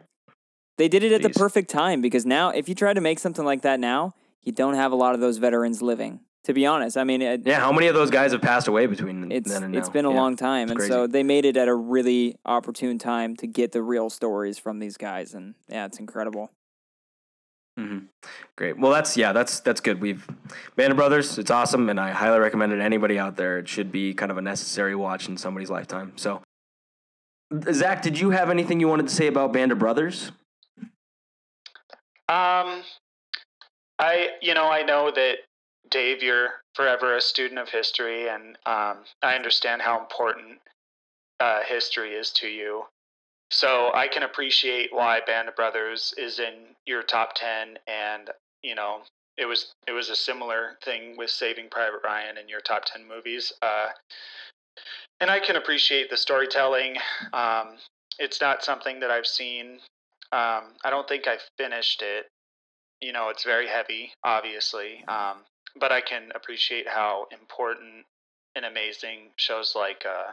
[0.78, 3.44] they did it at the perfect time because now if you try to make something
[3.44, 6.96] like that now you don't have a lot of those veterans living to be honest
[6.96, 9.62] i mean it, yeah, how many of those guys have passed away between it's then
[9.64, 9.92] and it's now?
[9.92, 10.16] been a Yeah.
[10.16, 13.82] long time and so they made it at a really opportune time to get the
[13.82, 16.50] real stories from these guys and yeah it's incredible
[17.78, 17.98] hmm
[18.54, 18.78] Great.
[18.78, 19.98] Well, that's yeah, that's that's good.
[20.00, 20.28] We've
[20.76, 21.38] Band of Brothers.
[21.38, 23.58] It's awesome, and I highly recommend it to anybody out there.
[23.58, 26.12] It should be kind of a necessary watch in somebody's lifetime.
[26.16, 26.42] So,
[27.72, 30.32] Zach, did you have anything you wanted to say about Band of Brothers?
[32.28, 32.82] Um,
[33.98, 35.38] I you know I know that
[35.92, 40.58] Dave, you're forever a student of history, and um, I understand how important
[41.38, 42.84] uh, history is to you.
[43.50, 48.30] So I can appreciate why Band of Brothers is in your top ten, and
[48.62, 49.02] you know
[49.36, 53.06] it was it was a similar thing with Saving Private Ryan in your top ten
[53.06, 53.52] movies.
[53.60, 53.88] Uh,
[55.20, 56.96] and I can appreciate the storytelling.
[57.34, 57.76] Um,
[58.18, 59.80] it's not something that I've seen.
[60.32, 62.26] Um, I don't think I finished it.
[63.02, 65.38] You know, it's very heavy, obviously, um,
[65.78, 68.06] but I can appreciate how important
[68.54, 70.32] and amazing shows like uh,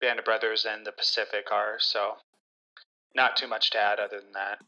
[0.00, 1.76] Band of Brothers and The Pacific are.
[1.78, 2.14] So,
[3.14, 4.58] not too much to add other than that.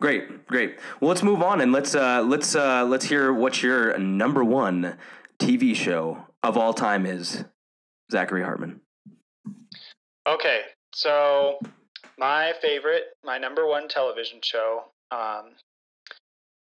[0.00, 0.78] Great, great.
[1.00, 4.96] Well, let's move on and let's uh, let's uh, let's hear what your number one
[5.38, 7.44] TV show of all time is.
[8.10, 8.80] Zachary Hartman.
[10.26, 10.60] Okay,
[10.94, 11.58] so
[12.18, 15.52] my favorite, my number one television show, um,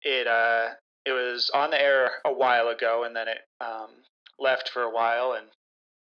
[0.06, 0.70] it uh,
[1.06, 3.90] it was on the air a while ago, and then it um,
[4.40, 5.48] left for a while and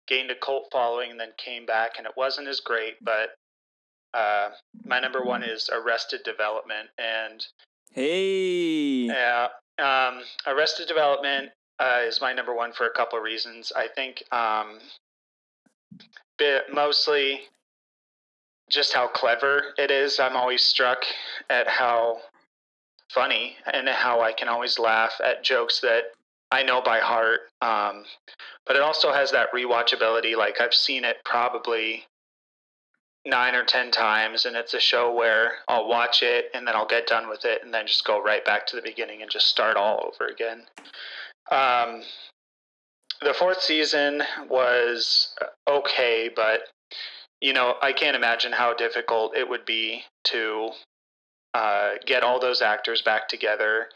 [0.07, 3.03] gained a cult following, and then came back, and it wasn't as great.
[3.03, 3.31] But
[4.13, 4.51] uh,
[4.85, 7.45] my number one is Arrested Development, and
[7.93, 9.49] hey yeah,
[9.79, 11.51] um, Arrested Development
[11.81, 13.73] uh, is my number one for a couple of reasons.
[13.75, 14.79] I think um,
[16.39, 17.41] bit mostly
[18.71, 20.21] just how clever it is.
[20.21, 21.05] I'm always struck
[21.51, 22.19] at how
[23.15, 26.13] funny and how I can always laugh at jokes that
[26.51, 27.41] I know by heart.
[27.63, 28.05] Um,
[28.67, 30.37] but it also has that rewatchability.
[30.37, 32.05] Like I've seen it probably
[33.27, 36.87] nine or ten times, and it's a show where I'll watch it and then I'll
[36.87, 39.47] get done with it and then just go right back to the beginning and just
[39.47, 40.63] start all over again.
[41.51, 42.03] Um,
[43.21, 45.35] the fourth season was
[45.69, 46.61] okay, but
[47.41, 50.71] you know, I can't imagine how difficult it would be to
[51.55, 53.89] uh, get all those actors back together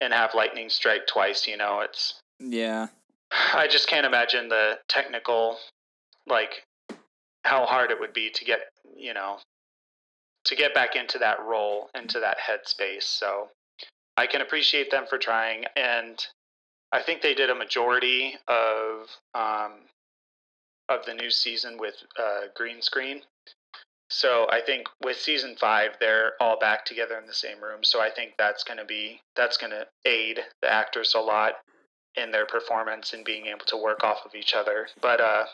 [0.00, 1.46] and have lightning strike twice.
[1.46, 2.88] You know, it's yeah
[3.30, 5.58] I just can't imagine the technical,
[6.26, 6.64] like,
[7.44, 8.60] how hard it would be to get,
[8.96, 9.38] you know,
[10.44, 13.02] to get back into that role, into that headspace.
[13.02, 13.48] So
[14.16, 15.64] I can appreciate them for trying.
[15.76, 16.24] And
[16.92, 19.72] I think they did a majority of, um,
[20.88, 23.22] of the new season with uh, green screen.
[24.10, 27.84] So I think with season five, they're all back together in the same room.
[27.84, 31.54] So I think that's going to be, that's going to aid the actors a lot
[32.16, 34.88] in their performance and being able to work off of each other.
[35.00, 35.44] But uh,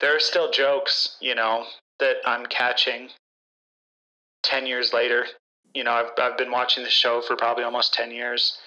[0.00, 1.66] there are still jokes, you know,
[2.00, 3.10] that I'm catching
[4.44, 5.26] 10 years later.
[5.74, 8.58] You know, I've, I've been watching the show for probably almost 10 years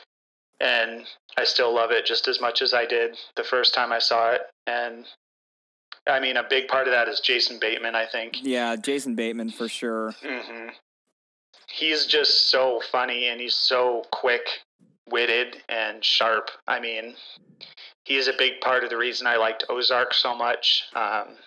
[0.62, 1.06] and
[1.38, 4.32] I still love it just as much as I did the first time I saw
[4.32, 4.42] it.
[4.68, 5.06] And
[6.08, 8.38] I mean, a big part of that is Jason Bateman, I think.
[8.42, 10.14] Yeah, Jason Bateman for sure.
[10.24, 10.70] Mm-hmm.
[11.68, 14.42] He's just so funny and he's so quick
[15.10, 16.50] witted and sharp.
[16.68, 17.16] I mean,
[18.04, 20.84] he is a big part of the reason I liked Ozark so much.
[20.96, 21.38] Um,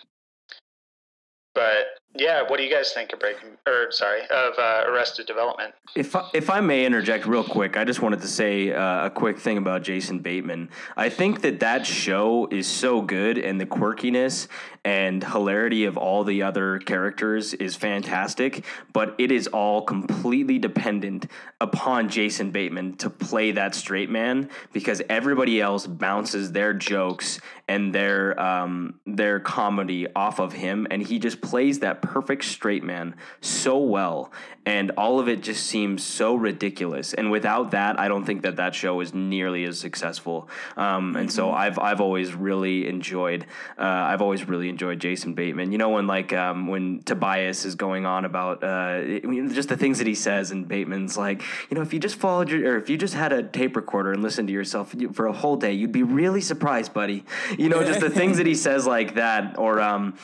[1.53, 1.85] but
[2.17, 5.73] yeah, what do you guys think of Breaking or sorry of uh, Arrested Development?
[5.95, 9.09] If I, if I may interject real quick, I just wanted to say uh, a
[9.09, 10.69] quick thing about Jason Bateman.
[10.95, 14.47] I think that that show is so good, and the quirkiness
[14.85, 18.63] and hilarity of all the other characters is fantastic.
[18.93, 21.27] But it is all completely dependent
[21.59, 27.93] upon Jason Bateman to play that straight man because everybody else bounces their jokes and
[27.93, 33.15] their um, their comedy off of him, and he just plays that perfect straight man
[33.41, 34.31] so well,
[34.65, 37.13] and all of it just seems so ridiculous.
[37.13, 40.49] And without that, I don't think that that show is nearly as successful.
[40.75, 43.45] Um, and so I've I've always really enjoyed
[43.77, 45.71] uh, I've always really enjoyed Jason Bateman.
[45.71, 49.01] You know when like um, when Tobias is going on about uh,
[49.49, 52.49] just the things that he says, and Bateman's like, you know, if you just followed
[52.49, 55.33] your or if you just had a tape recorder and listened to yourself for a
[55.33, 57.23] whole day, you'd be really surprised, buddy.
[57.57, 60.17] You know, just the things that he says like that, or um,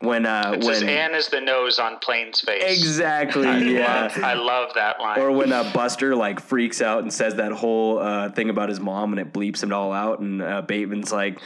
[0.00, 2.62] when uh, It when Ann is the nose on Plain's face.
[2.62, 4.02] exactly, I yeah.
[4.02, 5.18] love, I love that line.
[5.18, 8.80] Or when uh, Buster like freaks out and says that whole uh, thing about his
[8.80, 11.40] mom and it bleeps him all out, and uh, Bateman's like,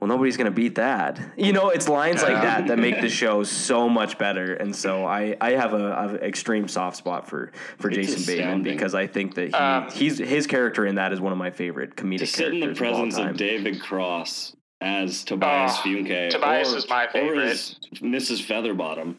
[0.00, 3.42] "Well, nobody's gonna beat that." You know, it's lines like that that make the show
[3.44, 4.54] so much better.
[4.54, 7.96] And so I, I have a, I have an extreme soft spot for for It's
[7.96, 11.32] Jason Bateman because I think that he, Um, he's his character in that is one
[11.32, 13.36] of my favorite comedic to sit in the presence of of.
[13.36, 17.46] David Cross as Tobias Oh, Funke, Tobias or, is my or favorite.
[17.48, 18.44] as Mrs.
[18.46, 19.16] Featherbottom,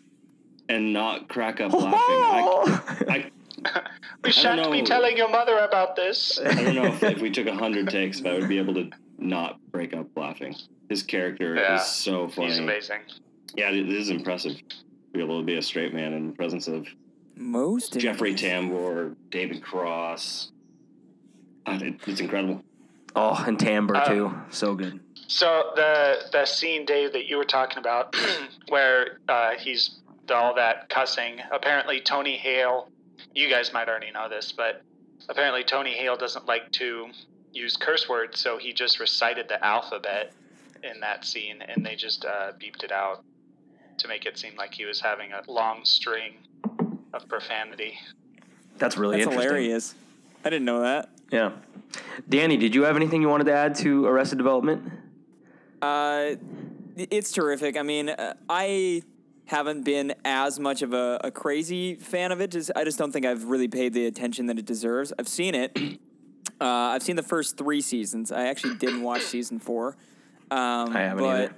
[0.70, 2.00] and not crack up laughing.
[2.00, 3.32] I, I,
[4.24, 6.40] we shan't be telling your mother about this.
[6.40, 8.74] I don't know if, if we took a hundred takes, if I would be able
[8.76, 10.56] to not break up laughing.
[10.88, 12.48] His character Yeah, is so funny.
[12.48, 13.02] He's amazing.
[13.56, 14.76] Yeah, it is impressive to
[15.14, 16.88] be able to be a straight man in the presence of
[17.36, 18.34] Most Jeffrey.
[18.34, 20.52] Tambor, David Cross.
[21.66, 22.64] God, it, it's incredible.
[23.16, 25.00] Oh, and Tambor Uh, too, so good.
[25.30, 28.16] So the the scene, Dave, that you were talking about,
[28.70, 30.00] where uh, he's
[30.30, 31.40] all that cussing.
[31.52, 32.90] Apparently, Tony Hale.
[33.36, 34.82] You guys might already know this, but
[35.30, 37.10] apparently Tony Hale doesn't like to
[37.54, 40.34] use curse words, so he just recited the alphabet
[40.84, 43.24] in that scene, and they just uh, beeped it out
[44.00, 46.34] to make it seem like he was having a long string
[47.14, 48.00] of profanity.
[48.78, 49.50] That's really That's interesting.
[49.50, 49.96] hilarious.
[50.44, 51.10] I didn't know that.
[51.32, 51.52] Yeah,
[52.28, 54.92] Danny, did you have anything you wanted to add to Arrested Development?
[55.82, 56.36] Uh,
[56.96, 57.78] it's terrific.
[57.78, 59.04] I mean, uh, I
[59.46, 62.52] haven't been as much of a, a crazy fan of it.
[62.52, 65.12] Just, I just don't think I've really paid the attention that it deserves.
[65.18, 65.78] I've seen it.
[66.62, 68.34] Uh, I've seen the first three seasons.
[68.34, 69.96] I actually didn't watch season four.
[70.52, 71.56] Um, I haven't but, either.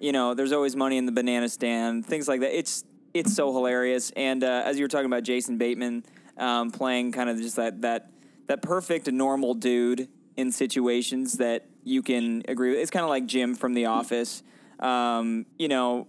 [0.00, 2.56] You know, there's always money in the banana stand, things like that.
[2.56, 4.10] It's it's so hilarious.
[4.16, 6.04] And uh, as you were talking about Jason Bateman
[6.36, 8.10] um, playing kind of just that that
[8.48, 12.78] that perfect normal dude in situations that you can agree with.
[12.78, 14.42] It's kind of like Jim from The Office.
[14.80, 16.08] Um, you know,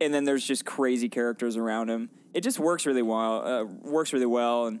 [0.00, 2.10] and then there's just crazy characters around him.
[2.34, 3.46] It just works really well.
[3.46, 4.80] Uh, works really well, and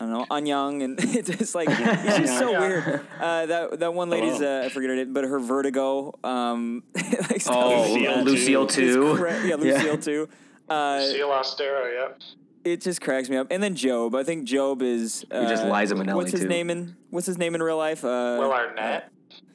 [0.00, 2.60] I don't know, Annyong, and it's just like it's just so Yeah.
[2.60, 3.00] weird.
[3.20, 7.42] Uh, that that one lady's uh, I forget her name, but her vertigo, um, like
[7.48, 9.16] Oh, Lucille, Lucille too.
[9.16, 10.28] cra- yeah, Lucille too.
[10.68, 12.20] Uh, Seal Austero, yep.
[12.64, 13.48] it just cracks me up.
[13.50, 14.14] And then Gob.
[14.14, 16.48] I think Gob is uh, just Liza Minnelli, What's his too.
[16.48, 18.04] name in What's his name in real life?
[18.04, 19.10] Uh, Will Arnett.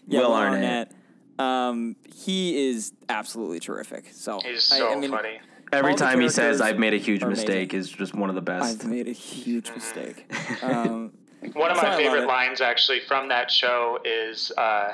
[0.08, 0.64] Yeah, Will Will Arnett.
[0.64, 0.94] Arnett.
[1.40, 4.10] Um, he is absolutely terrific.
[4.12, 5.40] So He's so I mean, funny.
[5.72, 7.46] Every all time he says "I've made a huge are amazing.
[7.48, 8.82] mistake" is just one of the best.
[8.82, 10.32] I've made a huge mistake.
[10.64, 11.12] Um,
[11.54, 14.94] One of my favorite lines, actually, from that show is uh,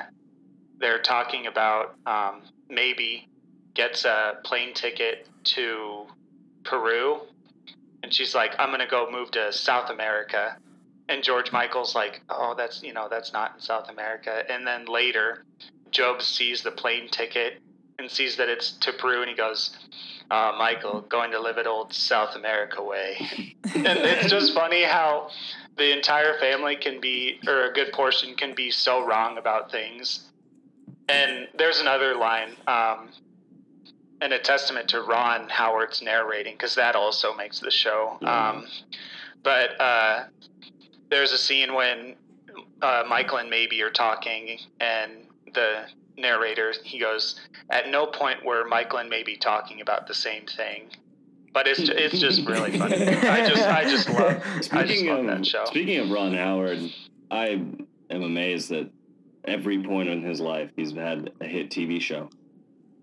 [0.78, 3.26] they're talking about um, Maeby
[3.72, 6.04] gets a plane ticket to
[6.64, 7.20] Peru,
[8.02, 10.56] and she's like, "I'm gonna go move to South America,"
[11.08, 14.86] and George Michael's like, "Oh, that's you know that's not in South America," and then
[14.86, 15.44] later,
[15.96, 17.60] Gob sees the plane ticket
[17.98, 19.76] and sees that it's to Peru, and he goes.
[20.30, 23.54] Uh, Michael, going to live it old South America way.
[23.74, 25.28] and it's just funny how
[25.76, 30.30] the entire family can be, or a good portion can be so wrong about things.
[31.10, 33.10] And there's another line, um,
[34.22, 38.16] and a testament to Ron Howard's narrating, because that also makes the show.
[38.22, 38.66] Um,
[39.42, 40.24] but uh,
[41.14, 42.16] there's a scene when
[42.82, 45.12] uh, Michael and Maeby are talking, and
[45.54, 45.84] the
[46.18, 47.40] narrator, he goes,
[47.70, 50.88] "At no point were Michael and Maeby talking about the same thing."
[51.52, 52.96] But it's it's just really funny.
[52.96, 55.64] I just I just love I just Speaking love of that show.
[55.66, 56.80] speaking of Ron Howard,
[57.30, 58.90] I am amazed that
[59.44, 62.28] every point in his life he's had a hit TV show,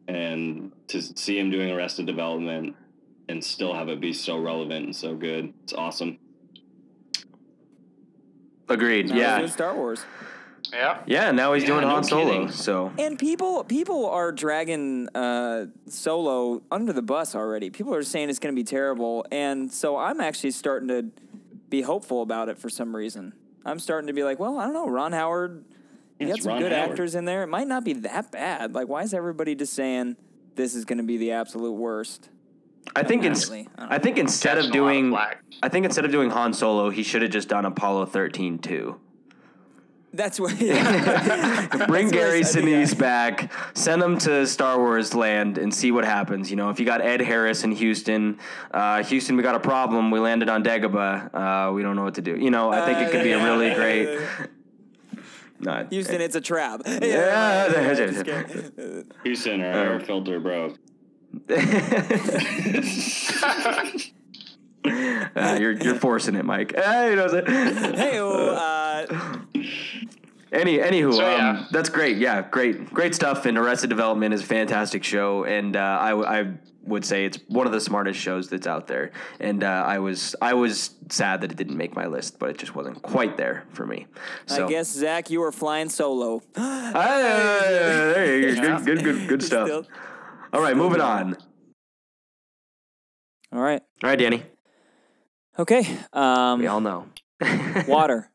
[0.09, 2.75] and to see him doing Arrested Development
[3.29, 6.17] and still have it be so relevant and so good, it's awesome.
[8.71, 9.07] Agreed.
[9.07, 9.37] Now he's yeah.
[9.39, 10.03] doing Star Wars.
[10.71, 11.01] Yeah.
[11.05, 11.31] Yeah.
[11.31, 12.25] Now he's Yeah, doing no Han Solo.
[12.25, 12.49] kidding.
[12.51, 17.69] So And people people are dragging uh, Solo under the bus already.
[17.69, 21.05] People are saying it's going to be terrible, and so I'm actually starting to
[21.69, 23.33] be hopeful about it for some reason.
[23.65, 25.63] I'm starting to be like, well, I don't know, Ron Howard.
[26.19, 26.89] Yeah, You got it's some Ron good Howard.
[26.91, 27.43] actors in there.
[27.43, 28.73] It might not be that bad.
[28.73, 30.15] Like, why is everybody just saying
[30.55, 32.29] this is going to be the absolute worst?
[32.95, 33.69] I think ins- Apparently.
[33.77, 35.15] I I think instead of Catching of doing.
[35.63, 38.99] I think instead of doing Han Solo, he should have just done Apollo 13 too.
[40.13, 40.53] That's what.
[40.59, 41.67] Yeah.
[41.87, 42.99] Bring That's Gary said, Sinise yeah.
[42.99, 46.49] back, send him to Star Wars land, and see what happens.
[46.49, 48.37] You know, if you got Ed Harris in Houston,
[48.73, 50.11] uh, Houston, we got a problem.
[50.11, 51.69] We landed on Dagobah.
[51.69, 52.35] Uh, we don't know what to do.
[52.37, 54.19] You know, I think it could be a really great.
[55.59, 56.81] Not, Houston, it's a trap.
[56.87, 57.93] Yeah.
[57.93, 59.05] just kidding.
[59.23, 60.77] Houston, our Uh, air filter broke.
[64.83, 66.73] Uh, you're you're forcing it, Mike.
[66.81, 69.37] Uh, you know what hey, uh,
[70.51, 71.65] Any anywho, So, um, yeah.
[71.71, 72.17] that's great.
[72.17, 73.45] Yeah, great, great stuff.
[73.45, 76.53] And Arrested Development is a fantastic show, and uh, I, w- I
[76.83, 79.11] would say it's one of the smartest shows that's out there.
[79.39, 82.57] And uh, I was I was sad that it didn't make my list, but it
[82.57, 84.07] just wasn't quite there for me.
[84.47, 86.41] So I guess Zach, you were flying solo.
[86.57, 88.77] Ah, there you go.
[88.79, 89.67] Good, good, good, good stuff.
[89.67, 89.87] Still-
[90.53, 91.37] All right, moving on.
[93.53, 93.81] All right.
[94.03, 94.43] All right, Danny.
[95.57, 95.85] Okay.
[96.13, 97.05] Um, We all know.
[97.87, 98.29] water,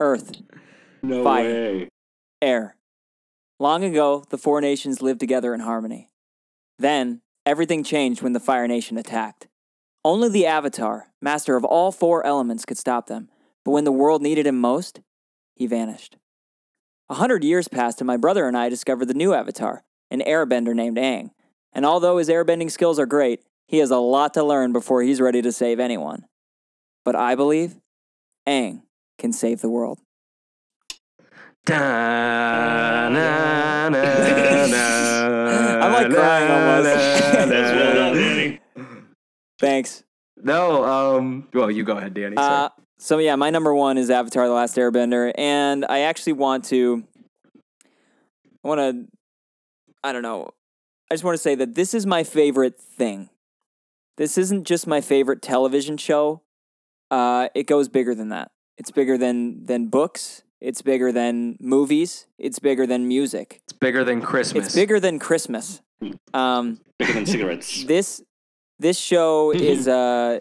[0.00, 0.32] earth,
[1.02, 1.44] No Fire.
[1.44, 1.88] way.
[2.42, 2.76] air.
[3.58, 6.10] Long ago, the four nations lived together in harmony.
[6.78, 9.48] Then, everything changed when the Fire Nation attacked.
[10.04, 13.30] Only the Avatar, master of all four elements, could stop them.
[13.64, 15.00] But when the world needed him most,
[15.56, 16.16] he vanished.
[17.08, 20.74] A hundred years passed, and my brother and I discovered the new Avatar, an airbender
[20.74, 21.30] named Aang.
[21.72, 25.20] And although his airbending skills are great, he has a lot to learn before he's
[25.20, 26.24] ready to save anyone.
[27.04, 27.76] But I believe
[28.48, 28.82] Aang
[29.18, 29.98] can save the world.
[31.64, 34.76] Da, na, na, na,
[35.82, 36.94] I'm, like, crying almost.
[37.48, 38.60] That's well done, Danny.
[39.60, 40.02] Thanks.
[40.42, 42.36] No, um, well, you go ahead, Danny.
[42.36, 42.70] Uh, sorry.
[42.98, 47.04] so yeah, my number one is Avatar: The Last Airbender, and I actually want to,
[48.64, 49.06] I want to,
[50.02, 50.50] I don't know,
[51.10, 53.30] I just want to say that this is my favorite thing.
[54.16, 56.42] This isn't just my favorite television show.
[57.10, 58.50] Uh, it goes bigger than that.
[58.76, 60.42] It's bigger than than books.
[60.60, 62.26] It's bigger than movies.
[62.36, 63.60] It's bigger than music.
[63.64, 64.66] It's bigger than Christmas.
[64.66, 65.80] It's bigger than Christmas.
[66.34, 67.84] Um, Bigger than cigarettes.
[67.86, 68.22] this
[68.78, 70.40] this show is uh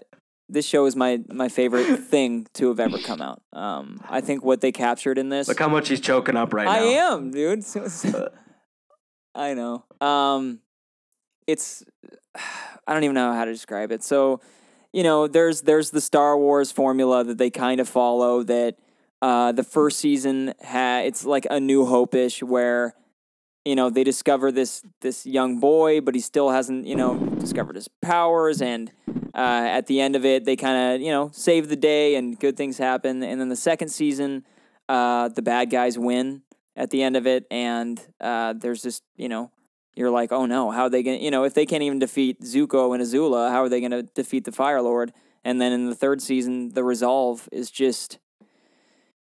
[0.49, 3.41] this show is my my favorite thing to have ever come out.
[3.53, 6.67] Um, I think what they captured in this, Look how much he's choking up right
[6.67, 6.85] I now.
[6.85, 7.63] I am, dude.
[9.37, 9.85] I know.
[10.01, 10.59] Um,
[11.45, 11.85] it's
[12.87, 14.03] I don't even know how to describe it.
[14.03, 14.41] So,
[14.91, 18.43] you know, there's there's the Star Wars formula that they kind of follow.
[18.43, 18.77] That
[19.21, 22.95] uh, the first season ha it's like a New Hope ish where
[23.63, 27.75] you know they discover this this young boy, but he still hasn't you know discovered
[27.75, 28.91] his powers, and
[29.35, 32.39] uh, at the end of it, they kind of you know save the day and
[32.39, 33.21] good things happen.
[33.21, 34.45] And then the second season,
[34.89, 36.41] uh, the bad guys win
[36.77, 39.51] at the end of it, and uh, there's this you know
[39.95, 42.39] you're like, oh no, how are they gonna you know if they can't even defeat
[42.41, 45.11] Zuko and Azula, how are they gonna defeat the Fire Lord?
[45.43, 48.19] And then in the third season, the resolve is just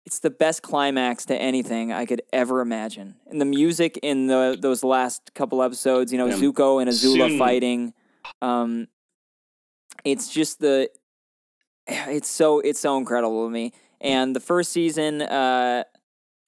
[0.04, 3.14] it's the best climax to anything I could ever imagine.
[3.30, 6.34] And the music in the those last couple episodes, you know, Yeah.
[6.34, 7.94] Zuko and Azula Soon- fighting,
[8.40, 8.88] um,
[10.04, 10.90] it's just the
[11.86, 13.72] it's so it's so incredible to me.
[14.00, 15.84] And the first season, uh,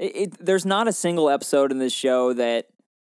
[0.05, 2.67] it, it there's not a single episode in this show that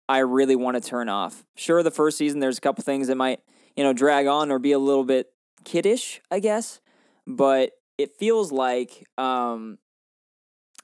[0.07, 1.43] I really want to turn off.
[1.55, 3.39] Sure, the first season there's a couple things that might
[3.75, 5.31] you know drag on or be a little bit
[5.63, 6.79] kiddish, I guess,
[7.25, 9.77] but it feels like um,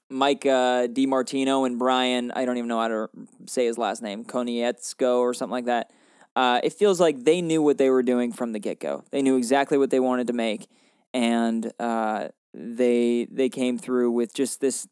[0.10, 3.10] Mike uh, DiMartino and Brian, I don't even know how to
[3.46, 5.92] say his last name, Konietzko or something like that.
[6.36, 9.04] Uh, it feels like they knew what they were doing from the get go.
[9.12, 10.68] They knew exactly what they wanted to make,
[11.14, 14.88] and uh, they they came through with just this.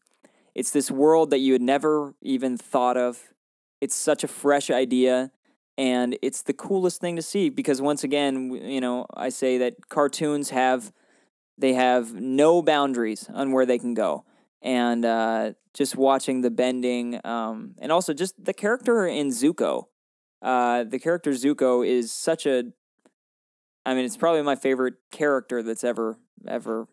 [0.58, 3.22] It's this world that you had never even thought of.
[3.80, 5.32] It's such a fresh idea,
[5.78, 9.88] and it's the coolest thing to see because once again, you know, I say that
[9.88, 10.92] cartoons have
[11.60, 14.26] they have no boundaries on where they can go
[14.64, 19.86] and uh, just watching the bending, um, and also just the character in Zuko.
[20.42, 22.64] Uh, the character Zuko is such a.
[23.86, 26.88] I mean, it's probably my favorite character that's ever ever.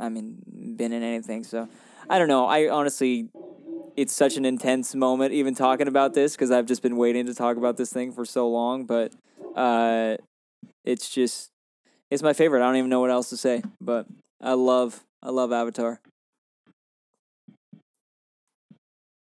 [0.00, 0.38] I mean,
[0.78, 1.44] been in anything.
[1.44, 1.68] So,
[2.08, 2.46] I don't know.
[2.46, 3.28] I honestly,
[3.96, 7.34] it's such an intense moment even talking about this because I've just been waiting to
[7.34, 8.84] talk about this thing for so long.
[8.84, 9.12] But
[9.54, 10.16] uh,
[10.84, 11.50] it's just,
[12.10, 12.62] it's my favorite.
[12.62, 13.62] I don't even know what else to say.
[13.80, 14.06] But
[14.40, 16.00] I love, I love Avatar.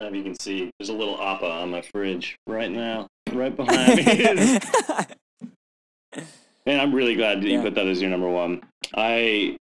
[0.01, 3.97] As you can see, there's a little appa on my fridge right now, right behind
[3.97, 4.59] me.
[6.65, 8.61] And I'm really glad that you put that as your number one.
[8.95, 9.57] I,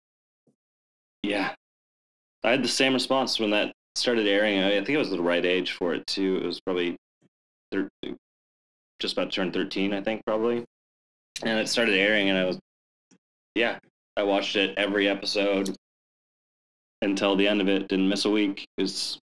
[1.23, 1.55] yeah,
[2.45, 4.61] I had the same response when that started airing.
[4.61, 6.39] I, I think I was the right age for it too.
[6.43, 6.97] It was probably
[7.73, 7.89] thir-
[9.01, 10.65] just about to turn 13, I think, probably.
[11.43, 12.59] And it started airing, and I was,
[13.55, 13.79] yeah,
[14.17, 15.75] I watched it every episode
[17.03, 17.89] until the end of it.
[17.89, 18.65] Didn't miss a week.
[18.79, 19.19] It's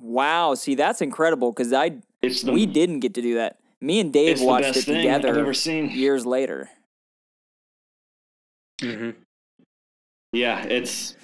[0.00, 3.58] wow, see that's incredible because I it's the we didn't get to do that.
[3.82, 5.90] Me and Dave it's the watched best it thing together I've ever seen.
[5.90, 6.70] years later.
[8.80, 9.10] Mm-hmm.
[10.32, 11.14] Yeah, it's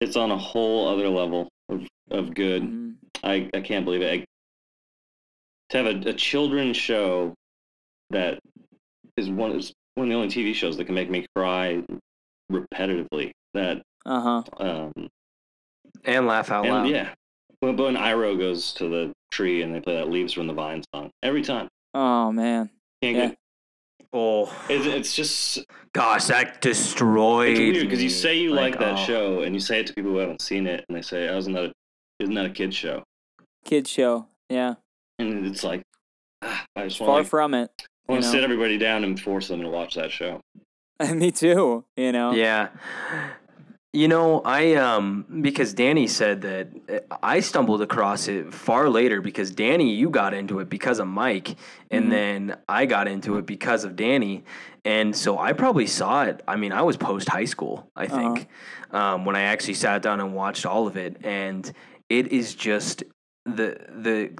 [0.00, 2.62] it's on a whole other level of of good.
[2.62, 2.94] Mhm.
[3.22, 4.20] I, I can't believe it.
[4.20, 4.24] I,
[5.70, 7.34] to have a, a children's show
[8.10, 8.38] that
[9.16, 11.82] is one is one of the only TV shows that can make me cry
[12.50, 13.30] repetitively.
[13.54, 14.42] That Uh huh.
[14.64, 14.92] um
[16.04, 16.88] And laugh out and loud.
[16.88, 17.14] yeah,
[17.60, 20.82] when, when Iroh goes to the tree and they play that "Leaves from the Vine"
[20.94, 21.68] song every time.
[21.94, 22.70] Oh man.
[23.02, 23.26] Can't Yeah.
[23.28, 23.36] get,
[24.12, 27.50] Oh it's, it's just gosh, that destroyed.
[27.50, 29.04] it's weird because you say you like, that oh.
[29.04, 31.38] show and you say it to people who haven't seen it and they say, "Oh,
[31.38, 31.72] isn't that a,
[32.18, 33.04] isn't that a kid show?"
[33.64, 34.26] Kids show.
[34.48, 34.74] Yeah.
[35.20, 35.82] And it's like,
[36.42, 37.70] ah, I just Far want to from it.
[38.08, 40.40] I want to sit everybody down and force them to watch that show.
[41.14, 41.84] Me too.
[41.96, 42.32] You know.
[42.32, 42.70] Yeah.
[43.92, 49.20] You know, I um because Danny said that uh, I stumbled across it far later
[49.20, 51.56] because Danny you got into it because of Mike
[51.90, 52.10] and Mhm.
[52.10, 54.44] then I got into it because of Danny.
[54.84, 58.46] And so I probably saw it I mean I was post high school I think
[58.92, 61.16] um when I actually sat down and watched all of it.
[61.24, 61.72] And
[62.08, 63.02] it is just
[63.44, 64.30] the the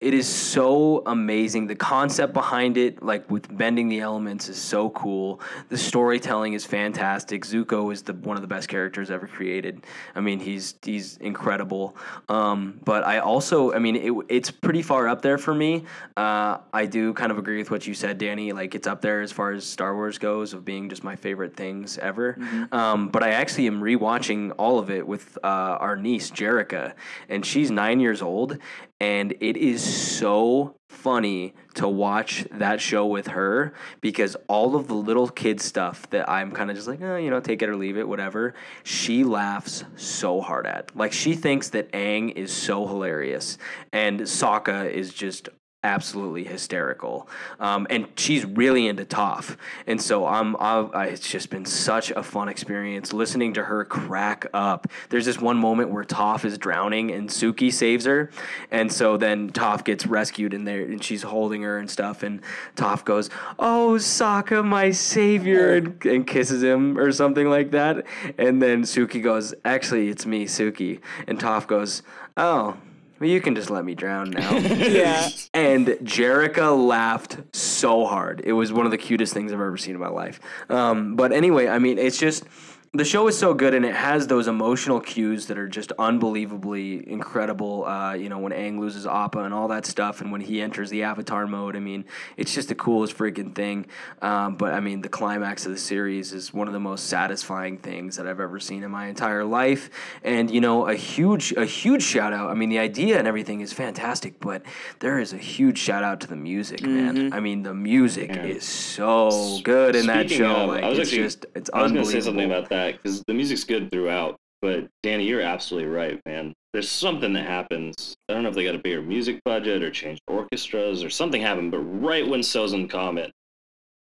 [0.00, 1.66] it is so amazing.
[1.66, 5.40] The concept behind it, like with bending the elements, is so cool.
[5.68, 7.44] The storytelling is fantastic.
[7.44, 9.84] Zuko is the one of the best characters ever created.
[10.14, 11.96] I mean, he's he's incredible.
[12.30, 15.84] Um, but I also, I mean, it, it's pretty far up there for me.
[16.16, 18.52] Uh, I do kind of agree with what you said, Danny.
[18.52, 21.56] Like it's up there as far as Star Wars goes of being just my favorite
[21.56, 22.38] things ever.
[22.72, 26.94] Um, but I actually am rewatching all of it with uh, our niece Jerica,
[27.28, 28.58] and she's nine years old,
[29.00, 34.94] and it is so funny to watch that show with her because all of the
[34.94, 37.76] little kid stuff that I'm kind of just like, oh, you know, take it or
[37.76, 38.54] leave it, whatever.
[38.84, 40.94] She laughs so hard at.
[40.94, 43.56] Like she thinks that Aang is so hilarious,
[43.92, 45.48] and Sokka is just
[45.82, 47.28] absolutely hysterical.
[47.58, 49.56] Um, and she's really into Toph.
[49.86, 54.46] And so I'm, I've, it's just been such a fun experience listening to her crack
[54.52, 54.86] up.
[55.08, 58.30] There's this one moment where Toph is drowning and Suki saves her.
[58.70, 62.22] And so then Toph gets rescued in there and she's holding her and stuff.
[62.22, 62.42] And
[62.76, 68.04] Toph goes, Oh, Sokka, my savior, and, and kisses him or something like that.
[68.36, 71.00] And then Suki goes, Actually, it's me, Suki.
[71.26, 72.02] And Toph goes,
[72.36, 72.76] Oh,
[73.20, 74.50] well, you can just let me drown now.
[74.90, 75.28] Yeah.
[75.52, 78.40] And Jerica laughed so hard.
[78.44, 80.40] It was one of the cutest things I've ever seen in my life.
[80.68, 82.44] Um, but anyway, I mean, it's just
[82.92, 87.08] the show is so good and it has those emotional cues that are just unbelievably
[87.08, 87.84] incredible.
[87.86, 90.90] Uh, you know, when Aang loses Appa and all that stuff, and when he enters
[90.90, 92.04] the Avatar mode, I mean,
[92.36, 93.86] it's just the coolest freaking thing.
[94.22, 97.78] Um, but I mean, the climax of the series is one of the most satisfying
[97.78, 99.88] things that I've ever seen in my entire life.
[100.24, 102.50] And you know, a huge, a huge shout out.
[102.50, 104.62] I mean, the idea and everything is fantastic, but
[104.98, 107.32] there is a huge shout out to the music, man.
[107.32, 108.46] I mean, the music Yeah.
[108.46, 110.50] is so good in that show.
[110.56, 112.32] of, like, I was it's actually- just, it's I was going unbelievable.
[112.80, 114.36] That because the music's good throughout.
[114.62, 116.52] But Danny, you're absolutely right, man.
[116.72, 118.14] There's something that happens.
[118.28, 121.40] I don't know if they got a bigger music budget or changed orchestras or something
[121.40, 123.30] happened, but right when Sozin Comet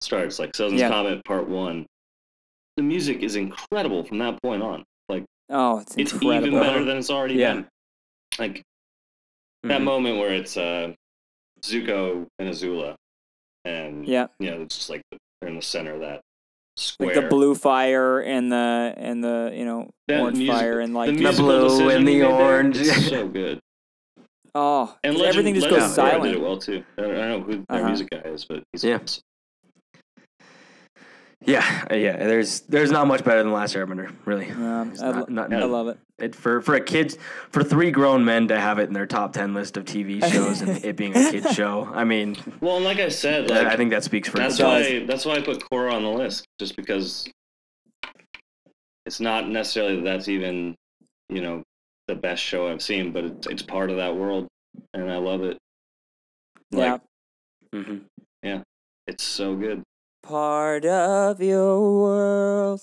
[0.02, 0.90] starts, like Sozin's Yeah.
[0.90, 1.86] Comet Part One,
[2.78, 4.84] the music is incredible from that point on.
[5.10, 7.54] Like Oh, it's it's even better than it's already Yeah.
[7.56, 7.68] been.
[8.38, 8.62] Like
[9.64, 9.84] that Mhm.
[9.84, 10.94] moment where it's uh,
[11.62, 12.96] Zuko and Azula,
[13.64, 14.28] and Yeah.
[14.40, 15.02] you know it's just like
[15.42, 16.22] they're in the center of that
[16.78, 17.14] square.
[17.16, 20.94] Like the blue fire and the and the you know That orange music- fire and
[20.94, 22.78] like the The blue and the made there, orange.
[22.78, 23.60] it's so good.
[24.54, 26.24] oh and Legend, everything just Legend goes of Korra silent.
[26.24, 26.84] Did it well too.
[26.98, 27.88] I don't, I don't know who their Uh-huh.
[27.88, 29.00] music guy is, but he's Yeah.
[31.42, 32.18] Yeah, uh, yeah.
[32.18, 34.50] There's there's not much better than Last Airbender, really.
[34.52, 35.98] Um, It's I, not- not- I not- love it.
[36.18, 37.18] It for for a kids
[37.52, 40.62] for three grown men to have it in their top ten list of TV shows
[40.62, 41.90] and it being a kids show.
[41.94, 44.74] I mean, Well, and like I said, like I think that speaks for that's itself.
[44.82, 47.28] why that's why I put Korra on the list, just because
[49.06, 50.74] it's not necessarily that that's even
[51.30, 51.64] you know
[52.08, 54.48] the best show I've seen, but it's it's part of that world,
[54.94, 55.58] and I love it.
[56.72, 57.02] Like,
[57.74, 57.80] yeah.
[57.82, 58.02] Mhm.
[59.08, 59.84] It's so good.
[60.28, 62.82] Part of your world.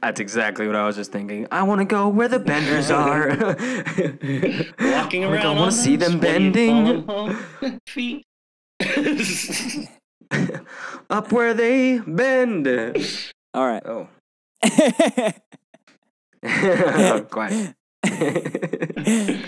[0.00, 1.46] That's exactly what I was just thinking.
[1.50, 3.28] I want to go where the benders are.
[3.28, 3.44] Walking
[4.80, 7.06] oh I wanna around, go- I want to see them bending
[7.86, 8.24] feet.
[11.10, 12.66] up where they bend.
[13.52, 13.82] All right.
[13.84, 14.08] Oh,
[17.30, 17.74] quiet.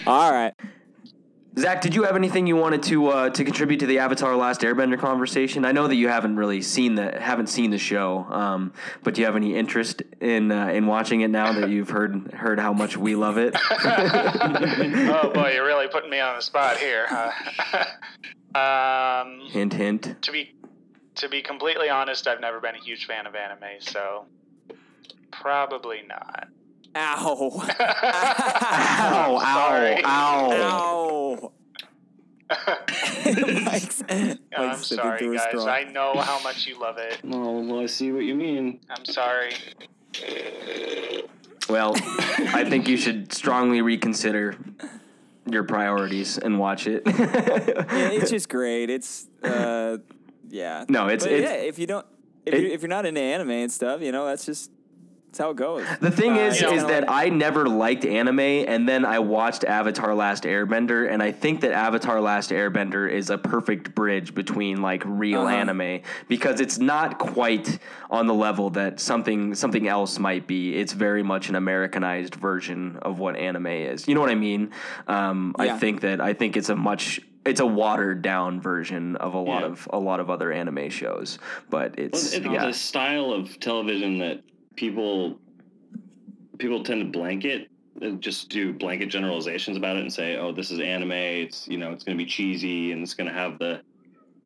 [0.06, 0.52] All right.
[1.58, 4.62] Zach, did you have anything you wanted to uh, to contribute to the Avatar: Last
[4.62, 5.66] Airbender conversation?
[5.66, 8.72] I know that you haven't really seen the haven't seen the show, um,
[9.02, 12.32] but do you have any interest in uh, in watching it now that you've heard
[12.32, 13.54] heard how much we love it?
[13.70, 17.06] oh boy, you're really putting me on the spot here.
[17.08, 17.84] Huh?
[19.24, 20.22] um, hint, hint.
[20.22, 20.54] to be
[21.16, 24.24] to be completely honest, I've never been a huge fan of anime, so
[25.30, 26.48] probably not.
[26.96, 27.62] Ow.
[27.80, 29.38] Ow!
[29.42, 30.00] Ow!
[30.04, 30.52] Ow!
[30.52, 31.52] Ow.
[33.64, 34.02] Mike's,
[34.56, 35.42] I'm sorry, guys.
[35.48, 35.66] straw.
[35.66, 37.18] I know how much you love it.
[37.30, 38.80] oh, well, I see what you mean.
[38.90, 39.52] I'm sorry.
[41.70, 44.56] Well, I think you should strongly reconsider
[45.46, 47.02] your priorities and watch it.
[47.06, 47.14] Yeah,
[48.10, 48.90] it's just great.
[48.90, 49.96] It's uh,
[50.50, 50.84] yeah.
[50.90, 51.56] No, it's- But it's- yeah.
[51.66, 52.04] If you don't,
[52.44, 54.70] if, it- you, if you're not into anime and stuff, you know, that's just
[55.32, 55.82] that's how it goes.
[56.00, 59.06] The thing Uh, is, you know, is that like- I never liked anime, and then
[59.06, 63.94] I watched Avatar: Last Airbender, and I think that Avatar: Last Airbender is a perfect
[63.94, 65.56] bridge between like real Uh-huh.
[65.56, 67.78] anime because it's not quite
[68.10, 70.74] on the level that something something else might be.
[70.76, 74.06] It's very much an Americanized version of what anime is.
[74.06, 74.70] You know what I mean?
[75.08, 79.32] Um, I think that I think it's a much it's a watered down version of
[79.34, 79.68] a lot Yeah.
[79.68, 81.38] of a lot of other anime shows,
[81.70, 82.66] but Well, it's it's yeah.
[82.66, 84.42] a style of television that
[84.76, 85.38] people
[86.58, 87.68] people tend to blanket
[88.00, 91.78] uh, just do blanket generalizations about it and say oh this is anime it's you
[91.78, 93.80] know it's going to be cheesy and it's going to have the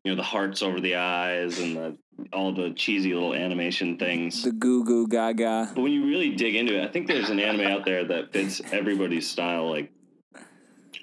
[0.03, 1.97] you know the hearts over the eyes and the
[2.33, 4.41] all the cheesy little animation things.
[4.41, 5.71] The goo goo gaga.
[5.75, 8.31] but when you really dig into it i think there's an anime out there that
[8.31, 9.91] fits everybody's style like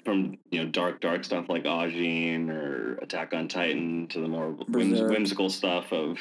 [0.05, 4.51] from you know dark dark stuff like Ajin or Attack on Titan to the more
[4.51, 6.17] whims- whimsical stuff of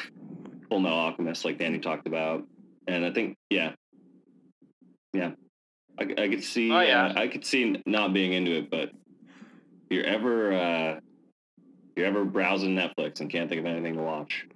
[0.68, 2.44] Full Metal Alchemist like Danny talked about
[2.87, 3.72] and I think yeah
[5.12, 5.30] yeah
[5.99, 7.07] I, I could see Oh, yeah.
[7.07, 12.07] uh, I could see not being into it but if you're ever uh, if you're
[12.07, 14.47] ever browsing Netflix and can't think of anything to watch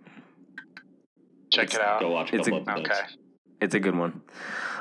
[1.51, 2.01] Check it out.
[2.01, 3.09] go watch a It's a- couple episodes Okay.
[3.61, 4.20] It's a good one.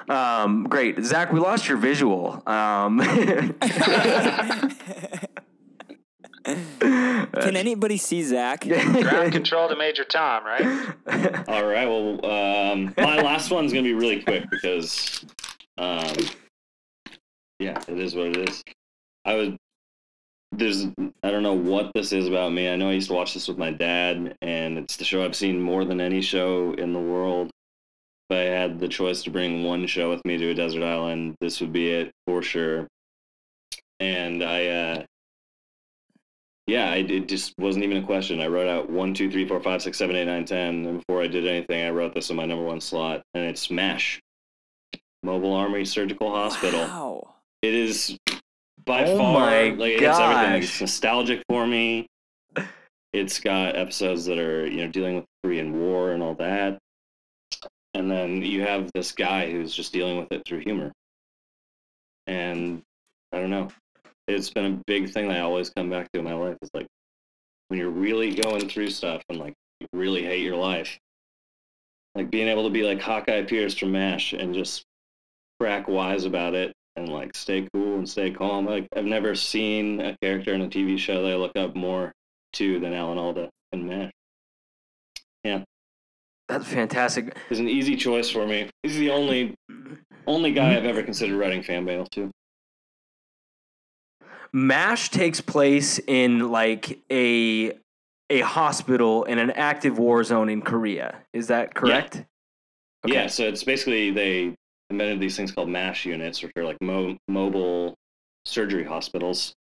[0.08, 1.32] Um, great, Zach.
[1.34, 2.44] We lost your visual.
[2.46, 3.00] Um,
[6.48, 8.62] Can anybody see Zach?
[8.68, 10.64] Ground control to Major Tom, right?
[11.48, 11.88] All right.
[11.88, 15.26] Well, um, my last one's gonna be really quick because,
[15.78, 16.16] um,
[17.60, 18.64] yeah, it is what it is.
[19.26, 19.58] I would.
[20.54, 20.86] There's.
[21.24, 22.70] I don't know what this is about me.
[22.70, 25.36] I know I used to watch this with my dad, and it's the show I've
[25.36, 27.50] seen more than any show in the world.
[28.30, 31.36] If I had the choice to bring one show with me to a desert island,
[31.42, 32.88] this would be it for sure.
[34.00, 35.04] And I, uh,
[36.68, 38.42] yeah, I, it just wasn't even a question.
[38.42, 41.24] I wrote out one, two, three, four, five, six, seven, eight, nine, ten, and before
[41.24, 44.20] I did anything, I wrote this in my number one slot, and it's MASH,
[45.24, 46.82] Mobile Army Surgical Hospital.
[46.82, 47.34] Wow.
[47.62, 48.18] It is
[48.86, 50.62] by Oh far like it's everything.
[50.62, 52.08] It's nostalgic for me.
[53.14, 56.78] It's got episodes that are you know dealing with Korean War and all that,
[57.94, 60.92] and then you have this guy who's just dealing with it through humor.
[62.28, 62.82] And
[63.32, 63.70] I don't know,
[64.28, 66.58] it's been a big thing that I always come back to in my life.
[66.62, 66.88] It's like
[67.68, 70.98] when you're really going through stuff and like you really hate your life,
[72.16, 74.84] like being able to be like Hawkeye Pierce from MASH and just
[75.60, 78.66] crack wise about it and like stay cool and stay calm.
[78.66, 82.12] Like I've never seen a character in a TV show that I look up more
[82.54, 84.12] to than Alan Alda and MASH.
[85.44, 85.64] Yeah.
[86.50, 87.36] That's fantastic.
[87.50, 88.70] It's an easy choice for me.
[88.84, 89.54] He's the only
[90.26, 92.32] only guy I've ever considered writing fan mail to.
[94.54, 97.74] Mash takes place in like a
[98.30, 101.18] a hospital in an active war zone in Korea.
[101.34, 102.26] Is that correct?
[103.06, 103.14] Okay.
[103.14, 104.56] Yeah, so it's basically they
[104.90, 107.96] invented these things called MASH units, which are like mo- mobile
[108.46, 109.54] surgery hospitals.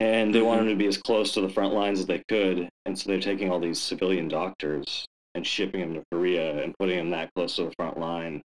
[0.00, 2.68] And they wanted them to be as close to the front lines as they could.
[2.84, 6.98] And so they're taking all these civilian doctors and shipping them to Korea and putting
[6.98, 8.42] them that close to the front line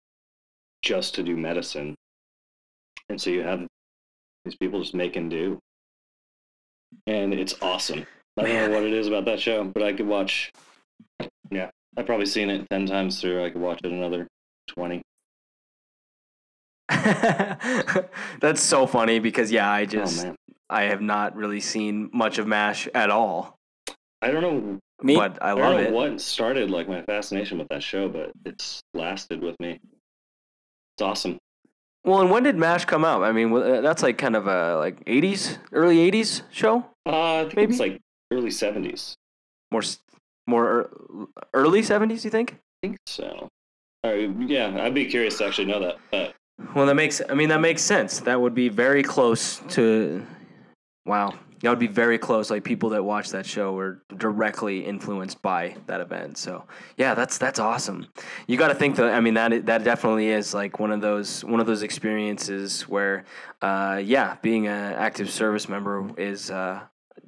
[0.81, 1.95] just to do medicine.
[3.09, 3.67] And so you have
[4.45, 5.60] these people just make and do.
[7.07, 8.06] And it's awesome.
[8.38, 10.52] I don't know what it is about that show, but I could watch.
[11.52, 13.44] Yeah, I've probably seen it 10 times through.
[13.44, 14.28] I could watch it another
[14.70, 15.02] 20.
[18.40, 20.36] That's so funny because yeah, I Oh, just man.
[20.70, 23.56] I have not really seen much of Mash at all,
[24.22, 25.91] I don't know Me, but I I, love don't know it.
[25.91, 29.80] what started like my fascination with that show, but it's lasted with me.
[30.95, 31.38] It's awesome.
[32.05, 33.23] Well, and when did Mash come out?
[33.23, 36.85] I mean, uh, that's like kind of a like '80s, early '80s show.
[37.05, 37.71] Uh, I think Maybe?
[37.71, 38.01] it's like
[38.31, 39.15] early seventies.
[39.71, 39.84] More,
[40.45, 40.89] more
[41.53, 42.53] early '70s, you think?
[42.84, 43.47] I think so.
[44.03, 45.95] All right, yeah, I'd be curious to actually know that.
[46.11, 46.34] But
[46.75, 47.21] Well, that makes.
[47.30, 48.19] I mean, that makes sense.
[48.19, 50.25] That would be very close to.
[51.05, 51.34] Wow,
[51.64, 52.52] that would be very close.
[52.52, 56.38] Like people that watch that show were directly influenced by that event.
[56.38, 56.65] So
[56.98, 58.07] yeah, that's that's awesome.
[58.48, 59.14] You got to think that.
[59.14, 63.23] I mean, that that definitely is like one of those one of those experiences where,
[63.61, 66.52] uh, yeah, being an active service member is.
[66.52, 66.81] Uh,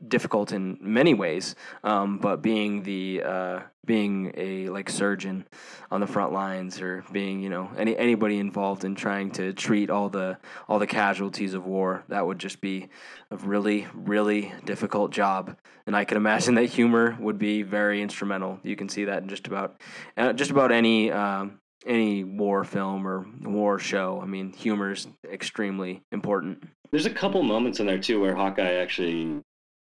[0.07, 5.45] difficult in many ways um, but being the uh, being a like surgeon
[5.91, 9.89] on the front lines or being you know any anybody involved in trying to treat
[9.89, 10.37] all the
[10.67, 12.89] all the casualties of war that would just be
[13.31, 15.57] a really really difficult job.
[15.87, 18.59] And I can imagine that humor would be very instrumental.
[18.63, 19.81] You can see that in just about
[20.17, 24.19] uh, just about any um, any war film or war show.
[24.21, 26.63] I mean humor is extremely important.
[26.91, 29.43] There's a couple moments in there too where Hawkeye actually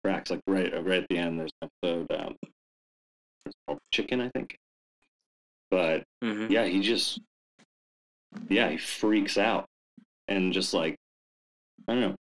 [0.05, 0.31] cracks.
[0.31, 2.13] Like right, right at the end, there's an episode.
[2.13, 2.37] Um,
[3.47, 4.57] it's called Chicken, I think.
[5.71, 6.53] But mm-hmm.
[6.53, 7.21] yeah, he just
[8.49, 9.67] yeah he freaks out
[10.29, 10.97] and just like
[11.89, 12.15] I don't know.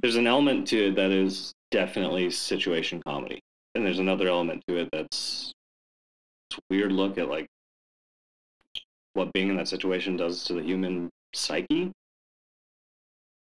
[0.00, 3.40] There's an element to it that is definitely situation comedy,
[3.74, 5.52] and there's another element to it that's
[6.70, 7.46] weird look at like
[9.14, 11.90] what being in that situation does to the human psyche.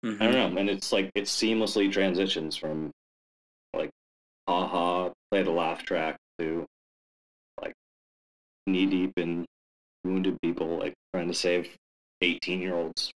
[0.05, 2.93] I don't know, and it's like it seamlessly transitions from
[4.49, 6.65] ha ha, play the laugh track to
[7.61, 7.73] like
[8.67, 9.45] knee deep in
[10.05, 11.77] wounded people, like trying to save
[12.23, 13.11] eighteen year olds.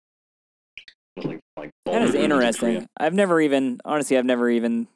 [1.16, 2.86] Like like that is interesting.
[2.98, 4.88] I've never even, honestly, I've never even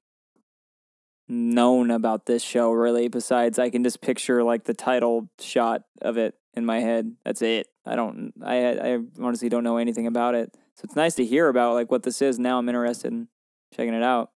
[1.29, 3.09] known about this show really.
[3.09, 7.17] Besides, I can just picture like the title shot of it in my head.
[7.25, 7.69] That's it.
[7.85, 8.33] I don't.
[8.43, 10.55] I I honestly don't know anything about it.
[10.77, 12.39] So it's nice to hear about like what this is.
[12.39, 13.29] Now I'm interested in
[13.75, 14.31] checking it out.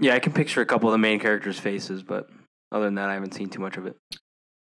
[0.00, 2.28] Yeah, I can picture a couple of the main characters' faces, but
[2.72, 3.96] other than that, I haven't seen too much of it.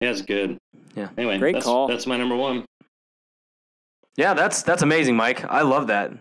[0.02, 0.58] Yeah, it's good.
[0.96, 1.10] Yeah.
[1.18, 1.88] Anyway, Great that's, call.
[1.88, 2.66] That's my number one.
[4.18, 5.44] Yeah, that's that's amazing, Mike.
[5.46, 6.12] I love that.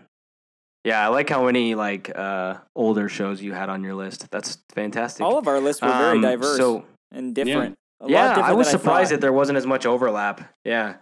[0.83, 4.29] Yeah, I like how many like uh, older shows you had on your list.
[4.31, 5.23] That's fantastic.
[5.25, 7.75] All of our lists were very Um, diverse So and different.
[8.01, 9.15] A lot yeah, different I was surprised thought.
[9.15, 10.41] that there wasn't as much overlap.
[10.65, 10.95] Yeah,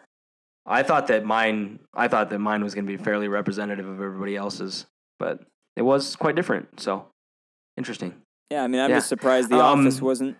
[0.66, 1.80] I thought that mine.
[1.94, 4.86] I thought that mine was going to be fairly representative of everybody else's,
[5.20, 5.42] but
[5.76, 6.80] it was quite different.
[6.80, 7.08] So
[7.78, 8.14] interesting.
[8.50, 8.98] Yeah, I mean, I'm Yeah.
[8.98, 10.38] just surprised the Um, office wasn't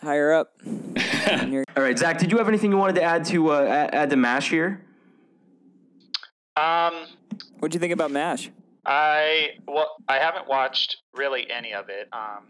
[0.00, 0.52] higher up.
[1.48, 3.94] your- All right, Zach, did you have anything you wanted to add to uh, add,
[3.94, 4.84] add to Mash here?
[6.56, 7.06] Um,
[7.60, 8.50] what do you think about Mash?
[8.84, 12.08] I well, I haven't watched really any of it.
[12.12, 12.48] Um,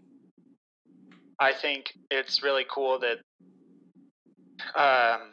[1.39, 3.19] I think it's really cool that
[4.75, 5.31] um,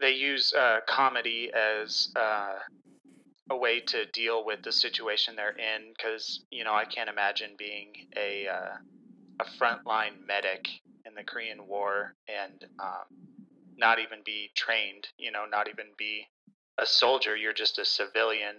[0.00, 2.54] they use uh, comedy as uh,
[3.50, 5.92] a way to deal with the situation they're in.
[5.96, 8.76] Because you know, I can't imagine being a uh,
[9.40, 10.68] a frontline medic
[11.04, 13.04] in the Korean War and um,
[13.76, 15.08] not even be trained.
[15.18, 16.26] You know, not even be
[16.78, 17.36] a soldier.
[17.36, 18.56] You're just a civilian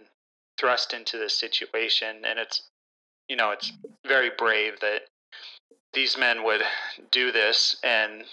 [0.57, 2.63] thrust into this situation and it's
[3.27, 3.71] you know it's
[4.07, 5.01] very brave that
[5.93, 6.61] these men would
[7.11, 8.23] do this and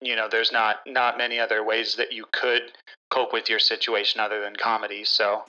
[0.00, 2.62] you know there's not not many other ways that you could
[3.10, 5.42] cope with your situation other than comedy so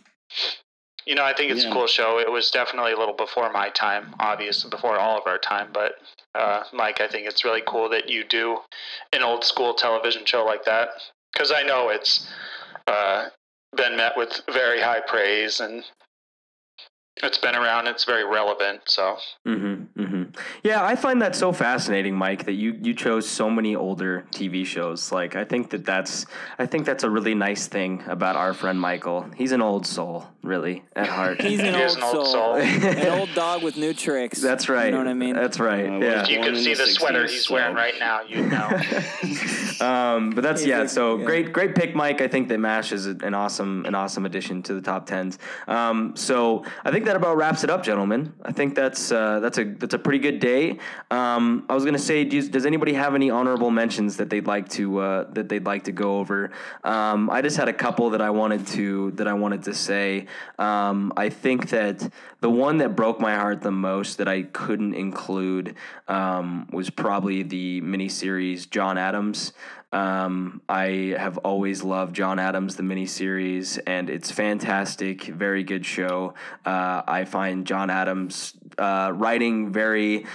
[1.06, 1.70] you know i think it's Yeah.
[1.70, 5.28] a cool show it was definitely a little before my time obviously before all of
[5.28, 5.94] our time but
[6.34, 8.58] uh, mike i think it's really cool that you do
[9.14, 10.90] an old school television show like that
[11.34, 12.28] because i know it's
[12.88, 13.28] uh,
[13.76, 15.84] been met with very high praise and
[17.24, 20.24] it's been around it's very relevant so Mm-hmm, mm-hmm.
[20.64, 24.66] Yeah, I find that so fascinating, Mike, that you you chose so many older TV
[24.66, 25.12] shows.
[25.12, 26.26] Like, I think that that's
[26.60, 29.26] I think that's a really nice thing about our friend Michael.
[29.36, 31.42] He's an old soul, really, at heart.
[31.42, 32.26] He's an He old an old soul.
[32.26, 32.56] soul.
[32.56, 34.42] an old dog with new tricks.
[34.42, 34.86] that's right.
[34.86, 35.36] You know what I mean?
[35.36, 35.86] That's right.
[35.86, 36.24] Uh, yeah.
[36.24, 38.70] if you Born could see the the sweater 60s, he's wearing right now you'd know
[39.86, 40.80] um, but that's He's yeah.
[40.82, 41.26] like- So yeah.
[41.26, 42.22] great, great pick, Mike.
[42.22, 45.38] I think that Mash is an awesome, an awesome addition to the top tens.
[45.68, 48.34] Um, so I think that about wraps it up, gentlemen.
[48.44, 50.80] I think that's uh, that's a that's a pretty good good day.
[51.12, 54.68] Um, I was gonna say, does, does anybody have any honorable mentions that they'd like
[54.70, 56.50] to uh, that they'd like to go over?
[56.84, 60.26] Um, I just had a couple that I wanted to that I wanted to say.
[60.60, 64.94] Um, I think that the one that broke my heart the most that I couldn't
[64.94, 65.76] include
[66.08, 69.54] um, was probably the miniseries John Adams.
[69.96, 75.24] Um, I have always loved John Adams, the miniseries, and it's fantastic.
[75.24, 76.34] Very good show.
[76.66, 80.26] Uh, I find John Adams uh, writing very,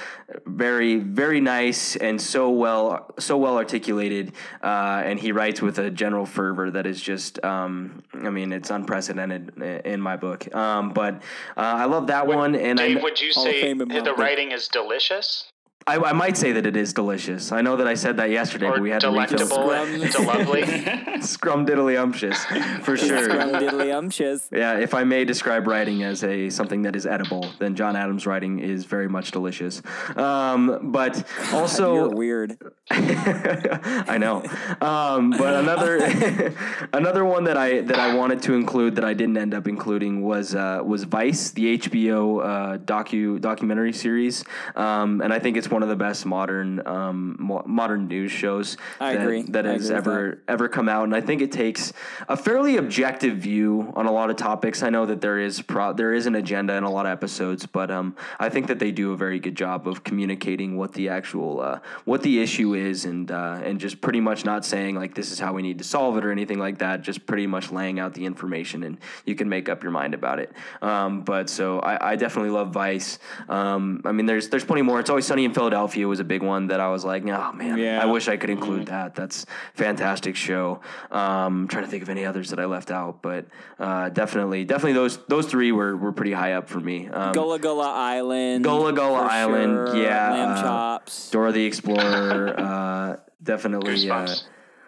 [0.47, 4.33] very, very nice and so well, so well articulated.
[4.63, 8.71] Uh, and he writes with a general fervor that is just, um, I mean, it's
[8.71, 10.55] unprecedented in my book.
[10.55, 11.17] Um, but
[11.59, 12.55] uh, I love that one.
[12.55, 15.50] And Dave, I, would you say Fame in my the writing is delicious
[15.87, 17.53] I, I might say that it is delicious.
[17.53, 20.27] I know that I said that yesterday, or but we had to delectable, Scrum.
[20.27, 21.23] lovely?
[21.23, 22.45] Scrum diddly umptious,
[22.85, 23.29] for sure.
[23.29, 24.49] Scrumdiddlyumptious.
[24.53, 28.27] Yeah, if I may describe writing as a something that is edible, then John Adams'
[28.27, 29.81] writing is very much delicious.
[30.17, 32.59] Um, but also, You're weird.
[32.91, 34.45] I know.
[34.83, 36.55] Um, but another
[36.93, 40.21] another one that I that I wanted to include that I didn't end up including
[40.21, 44.45] was uh, was Vice, the HBO uh, docu documentary series,
[44.77, 48.77] um, and I think it's one of the best modern um, mo- modern news shows
[48.99, 49.43] I that, agree.
[49.43, 51.93] that I has agree ever ever come out, and I think it takes
[52.29, 54.83] a fairly objective view on a lot of topics.
[54.83, 57.67] I know that there is pro- there is an agenda in a lot of episodes,
[57.67, 61.09] but um, I think that they do a very good job of communicating what the
[61.09, 65.15] actual uh, what the issue is, and uh, and just pretty much not saying like
[65.15, 67.03] this is how we need to solve it or anything like that.
[67.03, 70.39] Just pretty much laying out the information, and you can make up your mind about
[70.39, 70.53] it.
[70.83, 73.19] Um, but so I, I definitely love Vice.
[73.49, 75.01] Um, I mean, there's there's plenty more.
[75.01, 77.79] It's always sunny in Philadelphia was a big one that I was like, oh man,
[77.79, 78.01] Yeah.
[78.03, 79.15] I wish I could include that.
[79.15, 80.81] That's fantastic show.
[81.11, 83.47] Um, trying to think of any others that I left out, but
[83.79, 87.09] uh, definitely, definitely those those three were, were pretty high up for me.
[87.09, 88.65] Um, Gullah Gullah Island.
[88.65, 89.97] Gullah Gullah Island, sure.
[89.97, 91.31] yeah, Lamb uh, chops.
[91.31, 94.11] Dora the Explorer, uh, definitely.
[94.11, 94.27] Uh,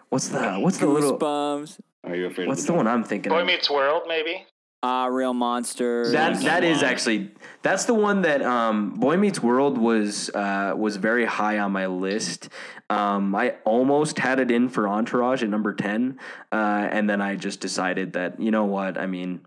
[0.09, 1.81] what's the what's the little Goosebumps.
[2.05, 2.49] Are you afraid?
[2.49, 3.47] what's of the one I'm thinking Boy of?
[3.47, 4.47] Meets World, maybe.
[4.85, 6.11] Ah, real monster.
[6.11, 6.87] That That's that is one.
[6.87, 7.31] actually
[7.63, 11.87] that's the one that um, Boy Meets World was uh, was very high on my
[11.87, 12.49] list.
[12.91, 16.19] Um, I almost had it in for Entourage at number ten,
[16.51, 19.43] uh, and then I just decided that you know what I mean.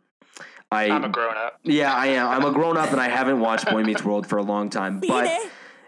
[0.72, 1.60] I I'm a grown up.
[1.64, 4.38] yeah I am I'm a grown up and I haven't watched Boy Meets World for
[4.38, 5.30] a long time, but.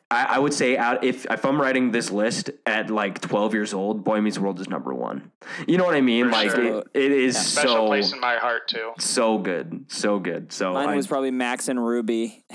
[0.09, 3.73] I, I would say out if if I'm writing this list at like 12 years
[3.73, 5.31] old, Boy Meets World is number one.
[5.67, 6.25] You know what I mean?
[6.25, 6.79] For like sure.
[6.79, 8.93] it, it is Special so place in my heart too.
[8.99, 10.53] so good, so good.
[10.53, 12.45] So Mine I, was probably Max and Ruby.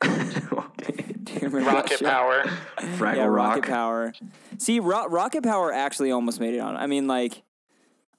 [0.02, 2.02] Do you remember that Rocket?
[2.02, 2.42] Power.
[2.98, 3.48] Fraggle yeah, Rock.
[3.56, 4.12] Rocket Power.
[4.58, 6.76] See, Ro- Rocket Power actually almost made it on.
[6.76, 7.42] I mean, like,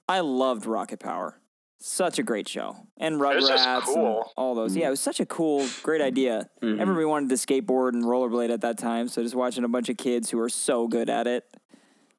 [0.08, 1.38] I loved Rocket Power.
[1.84, 2.76] Such a great show.
[2.96, 4.32] And was just Rugrats and cool.
[4.36, 4.76] all those.
[4.76, 6.48] Yeah, it was such a cool, great idea.
[6.62, 6.80] Mm-hmm.
[6.80, 9.08] Everybody wanted to skateboard and rollerblade at that time.
[9.08, 11.44] So just watching a bunch of kids who are so good at it.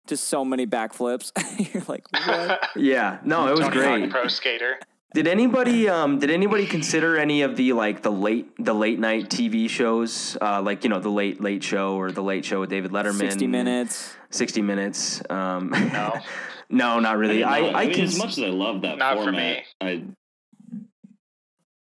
[0.06, 1.32] Just so many backflips.
[1.74, 2.68] You're like, what?
[2.76, 4.10] Yeah, no, it was Tony Hawk great.
[4.10, 4.80] Pro Skater.
[5.14, 9.30] Did anybody um did anybody consider any of the like the late the late night
[9.30, 12.72] TV shows uh like you know the late late show or the late show with
[12.72, 14.16] David Letterman 60 minutes.
[14.32, 16.20] 60 minutes um No.
[16.74, 18.98] no not really I, I I, I, mean, can as much as I love that
[18.98, 19.64] Not for format, me.
[19.82, 20.04] I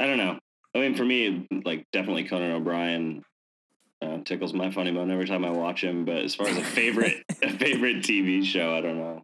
[0.02, 0.40] I don't know.
[0.74, 3.24] I mean, for me, like definitely Conan O'Brien
[4.02, 6.06] uh, tickles my funny bone every time I watch him.
[6.06, 9.22] But as far as a favorite a favorite TV show, I don't know.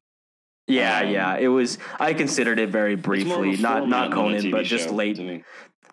[0.68, 4.11] yeah um, yeah it was I considered it very It's more of briefly not not
[4.11, 5.44] format than a Conan but just late to me.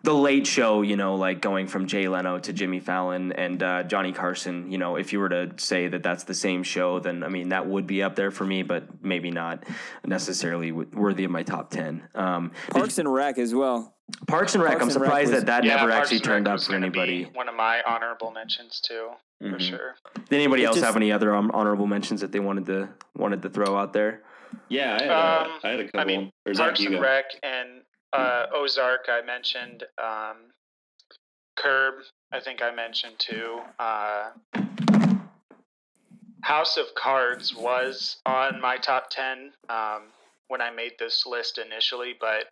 [0.05, 3.83] The late show, you know, like going from Jay Leno to Jimmy Fallon and uh,
[3.83, 7.23] Johnny Carson, you know, if you were to say that that's the same show, then
[7.23, 9.63] I mean that would be up there for me, but maybe not
[10.05, 12.07] necessarily w- worthy of my top ten.
[12.15, 13.93] Um, Parks and Rec as well.
[14.27, 16.19] Parks and Rec, Parks I'm and Rec surprised was- that that yeah, never Parks actually
[16.21, 17.31] turned up for gonna be anybody.
[17.33, 19.09] One of my honorable mentions too,
[19.41, 19.59] for Mhm.
[19.59, 19.95] sure.
[20.29, 22.89] Did anybody It else just- have any other um, honorable mentions that they wanted to
[23.17, 24.21] wanted to throw out there?
[24.69, 25.99] Yeah, I had, Um, a, I had a couple.
[26.01, 27.01] I mean, or Parks and.
[27.01, 27.81] Rec and
[28.13, 29.05] uh, Ozark.
[29.09, 29.83] I mentioned.
[29.97, 30.37] Um,
[31.57, 31.95] Curb.
[32.31, 33.59] I think I mentioned too.
[33.79, 34.31] Uh,
[36.41, 40.03] House of Cards was on my top ten um,
[40.47, 42.45] when I made this list initially, but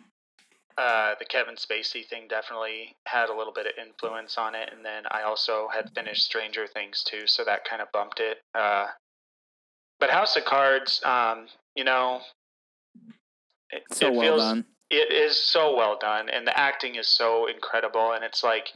[0.77, 4.69] uh, the Kevin Spacey thing definitely had a little bit of influence on it.
[4.75, 8.37] And then I also had finished Stranger Things too, so that kind of bumped it.
[8.55, 8.87] Uh,
[9.99, 12.21] but House of Cards, um, you know,
[13.69, 14.65] it, So it well feels done.
[14.97, 18.13] It is so well done, and the acting is so incredible.
[18.13, 18.69] And it's like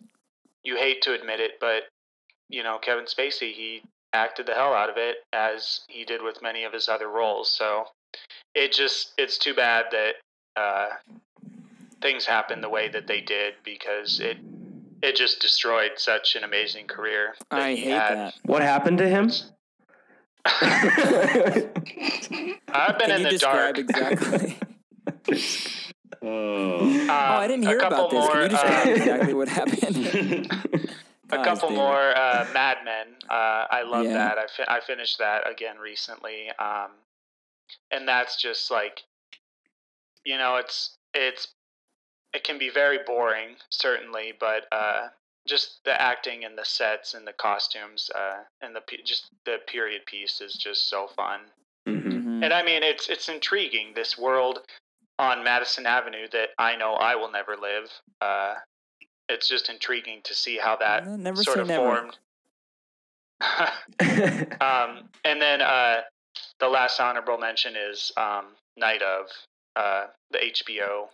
[0.64, 1.84] you hate to admit it, but
[2.49, 3.81] you know, Kevin Spacey, he
[4.14, 7.49] acted the hell out of it as he did with many of his other roles.
[7.49, 7.85] So
[8.56, 10.14] it just it's too bad that
[10.56, 10.88] uh,
[12.02, 14.38] things happened the way that they did because it
[15.02, 17.35] it just destroyed such an amazing career.
[17.52, 18.18] that I he hate had.
[18.18, 18.34] that.
[18.45, 19.31] What happened to him?
[20.45, 21.72] I've
[22.98, 23.77] been Can in you the dark.
[23.77, 24.56] exactly?
[26.22, 26.80] Oh.
[26.80, 28.19] Um, oh, I didn't hear about this.
[28.19, 30.48] More, Can you describe uh, exactly what happened?
[31.31, 33.07] a couple more uh, Mad Men.
[33.30, 34.14] Uh, I love Yeah.
[34.14, 34.38] that.
[34.38, 36.91] I, fi- I finished that again recently, um,
[37.91, 39.03] and that's just like,
[40.26, 41.49] you know, it's it's
[42.34, 45.07] it can be very boring, certainly, but uh,
[45.48, 49.57] just the acting and the sets and the costumes uh, and the pe- just the
[49.68, 51.39] period piece is just so fun.
[51.88, 52.03] Mhm.
[52.03, 52.44] Mhm.
[52.44, 53.94] And I mean, it's it's intriguing.
[53.95, 54.60] This world
[55.19, 57.89] on Madison Avenue that I know I will never live.
[58.22, 58.56] Uh,
[59.30, 61.84] it's just intriguing to see how that never sort of never.
[61.84, 62.18] formed.
[64.61, 66.02] um, and then uh,
[66.60, 68.45] the last honorable mention is um,
[68.77, 69.26] Night of
[69.76, 71.07] uh, the HBO.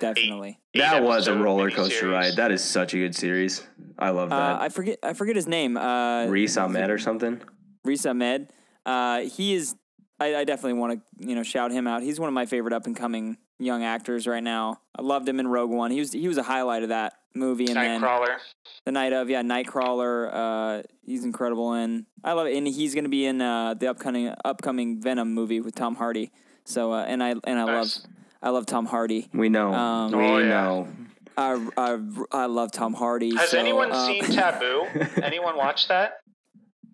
[0.00, 0.58] Definitely.
[0.74, 2.12] that was a roller coaster miniseries.
[2.12, 2.36] ride.
[2.36, 3.66] That is such a good series.
[3.98, 4.60] I love Uh, that.
[4.60, 4.98] I forget.
[5.02, 5.76] I forget his name.
[5.76, 7.40] Uh, Riz Ahmed or something.
[7.84, 8.50] Riz Ahmed.
[8.84, 9.74] Uh, he is.
[10.20, 12.02] I, I definitely want to you know shout him out.
[12.02, 14.80] He's one of my favorite up and coming young actors right now.
[14.96, 15.90] I loved him in Rogue One.
[15.90, 17.66] He was he was a highlight of that movie.
[17.66, 18.36] And then Nightcrawler.
[18.84, 20.30] the night of yeah Nightcrawler.
[20.32, 22.06] Uh, he's incredible in.
[22.24, 25.60] I love it, and he's going to be in uh, the upcoming upcoming Venom movie
[25.60, 26.32] with Tom Hardy.
[26.64, 28.00] So uh, and I and I Nice.
[28.02, 28.12] love
[28.42, 29.28] I love Tom Hardy.
[29.34, 29.72] We know.
[29.72, 30.48] Um, we Oh, yeah.
[30.48, 30.88] know.
[31.36, 31.98] I, I,
[32.32, 33.34] I love Tom Hardy.
[33.36, 34.86] Has so, anyone uh, seen Taboo?
[35.22, 36.18] anyone watch that?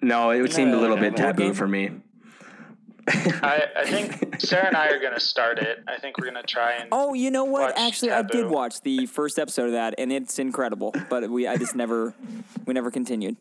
[0.02, 1.16] No, it seemed a little bit No.
[1.16, 1.90] taboo for me.
[3.08, 5.78] I, I think Sarah and I are gonna start it.
[5.86, 6.88] I think we're gonna try and.
[6.92, 7.76] Oh, you know what?
[7.78, 10.94] Actually, I did watch the first episode of that, and it's incredible.
[11.10, 12.14] But we, I just never,
[12.66, 13.36] we never continued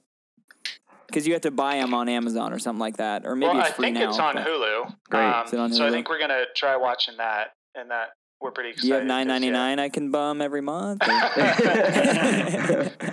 [1.07, 3.59] because you have to buy them on Amazon or something like that, or maybe well,
[3.61, 4.09] it's I free think now.
[4.09, 4.95] it's on Hulu.
[5.09, 5.23] Great.
[5.29, 8.09] Um, on So I think we're gonna try watching that, and that
[8.41, 8.87] we're pretty excited.
[8.89, 11.01] You have nine ninety nine I can bum every month?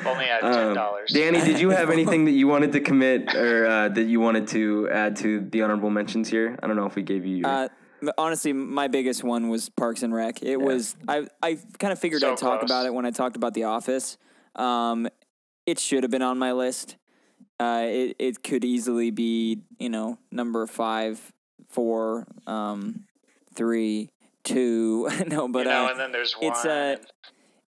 [0.07, 0.50] Only Um,
[0.91, 1.13] dollars.
[1.13, 4.49] Danny, did you have anything that you wanted to commit or uh, that you wanted
[4.49, 6.59] to add to the honorable mentions here?
[6.63, 7.37] I don't know if we gave you.
[7.39, 7.69] Your, Uh,
[8.17, 10.43] honestly, my biggest one was Parks and Rec.
[10.43, 12.71] It was I I kind of figured So I'd talk close.
[12.71, 14.17] about it when I talked about The Office.
[14.57, 15.09] Um,
[15.67, 16.97] it should have been on my list.
[17.59, 21.21] Uh, it it could easily be you know number five,
[21.69, 23.05] four, um,
[23.55, 24.11] three,
[24.45, 25.09] two.
[25.27, 26.51] no, but you know, uh, and then there's one.
[26.53, 26.97] it's, uh,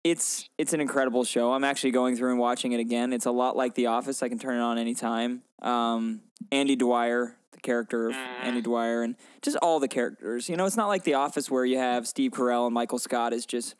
[0.03, 1.51] it's it's an incredible show.
[1.53, 3.11] I'm actually going through and watching it again.
[3.13, 4.23] It's a lot like The Office.
[4.23, 5.41] I can turn it on anytime.
[5.61, 6.21] Um,
[6.51, 8.15] Andy Dwyer, the character of.
[8.41, 10.47] Andy Dwyer, and just all the characters.
[10.47, 13.33] You know, it's not like The Office where you have Steve Carell and Michael Scott
[13.33, 13.75] is just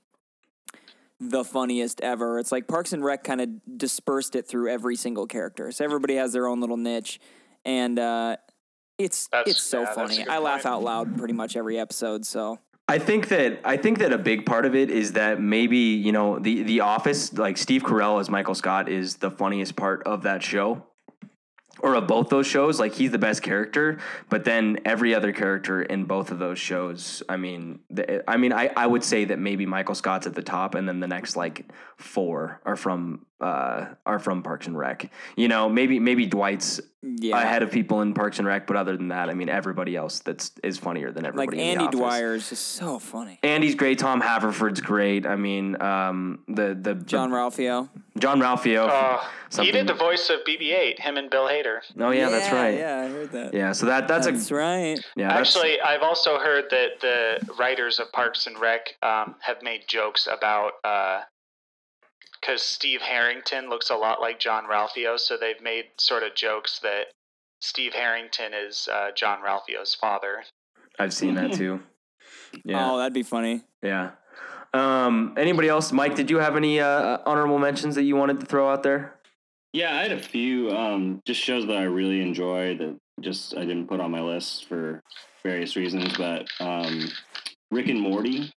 [1.22, 2.40] the funniest ever.
[2.40, 5.72] It's like Parks and Rec kind of dispersed it through every single character.
[5.72, 7.20] So everybody has their own little niche,
[7.64, 8.36] and uh,
[8.98, 10.28] it's That's- it's so yeah, funny.
[10.28, 10.74] I laugh point.
[10.76, 12.26] out loud pretty much every episode.
[12.26, 12.60] So
[12.90, 16.11] I think that I think that a big part of it is that maybe you
[16.11, 20.24] know the the Office, like Steve Carell as Michael Scott, is the funniest part of
[20.24, 20.84] that show,
[21.82, 22.80] or of both those shows.
[22.80, 27.22] Like he's the best character, but then every other character in both of those shows.
[27.30, 30.41] I mean, the, I mean, I I would say that maybe Michael Scott's at the
[30.41, 35.11] top, and then the next like four are from uh are from Parks and Rec.
[35.36, 38.98] You know, maybe maybe Dwight's yeah, ahead of people in Parks and Rec, but other
[38.98, 41.57] than that, I mean, everybody else that's is funnier than like everybody.
[41.61, 41.99] in The Andy Office.
[41.99, 43.40] Dwyer is just so funny.
[43.41, 43.99] Andy's great.
[43.99, 45.26] Tom Haverford's great.
[45.26, 47.90] I mean, um, the the Jean-Ralphio.
[48.18, 48.90] John Ralphio.
[48.90, 49.24] Uh,
[49.61, 50.99] he did the voice of BB-8.
[50.99, 51.80] Him and Bill Hader.
[51.99, 52.78] oh yeah, that's right.
[52.78, 53.53] Yeah, I heard that.
[53.53, 54.99] Yeah, so that that's, a That's a right.
[55.16, 55.30] yeah.
[55.30, 59.84] That's, Actually, I've also heard that the writers of Parks and Rec um, have made
[59.88, 60.74] jokes about
[62.40, 67.07] because Steve Harrington looks a lot like Jean-Ralphio, so they've made sort of jokes that
[67.61, 70.44] Steve Harrington is uh, Jean-Ralphio's father.
[70.98, 71.82] I've seen that too.
[72.66, 73.61] Yeah, Oh, that'd be funny.
[73.84, 74.11] yeah.
[74.74, 75.91] Um, anybody else?
[75.91, 79.16] Mike, did you have any uh, honorable mentions that you wanted to throw out there?
[79.74, 83.61] Yeah, I had a few um, just shows that I really enjoy that just I
[83.61, 85.02] didn't put on my list for
[85.44, 87.07] various reasons, but um,
[87.72, 88.52] Rick and Morty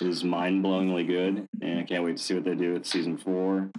[0.00, 3.16] is mind blowingly good, and I can't wait to see what they do with season
[3.16, 3.70] four.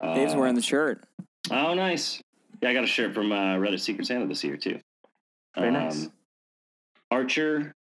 [0.00, 1.04] Uh, Dave's wearing the shirt.
[1.50, 2.22] Oh, nice.
[2.62, 4.80] Yeah, I got a shirt from uh, Reddit Secret Santa this year too.
[5.56, 6.08] Very nice.
[7.10, 7.74] Archer.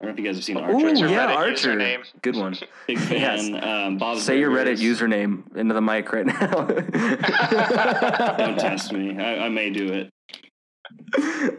[0.00, 0.74] I don't know if you guys have seen Archer.
[0.74, 1.74] What's your yeah, Reddit Archer.
[1.74, 2.04] username?
[2.22, 2.54] Good one.
[2.86, 3.62] Big fan.
[3.62, 4.80] Um, Bob's Say your Reddit Burgers.
[4.82, 6.64] username into the mic right now.
[8.36, 9.18] Don't test me.
[9.18, 10.10] I, I may do it.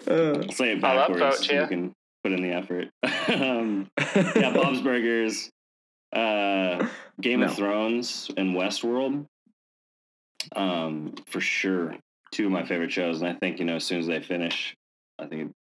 [0.07, 1.21] Uh, I'll say it I'll backwards.
[1.21, 1.61] upvote so you.
[1.61, 1.93] you can
[2.23, 2.89] put in the effort.
[3.41, 3.87] um,
[4.35, 5.49] yeah, Bob's Burgers,
[6.15, 6.87] uh,
[7.21, 7.47] Game No.
[7.47, 9.25] of Thrones, and Westworld.
[10.55, 11.95] Um, for sure,
[12.31, 14.75] two of my favorite shows, and I think you know as soon as they finish,
[15.19, 15.51] I think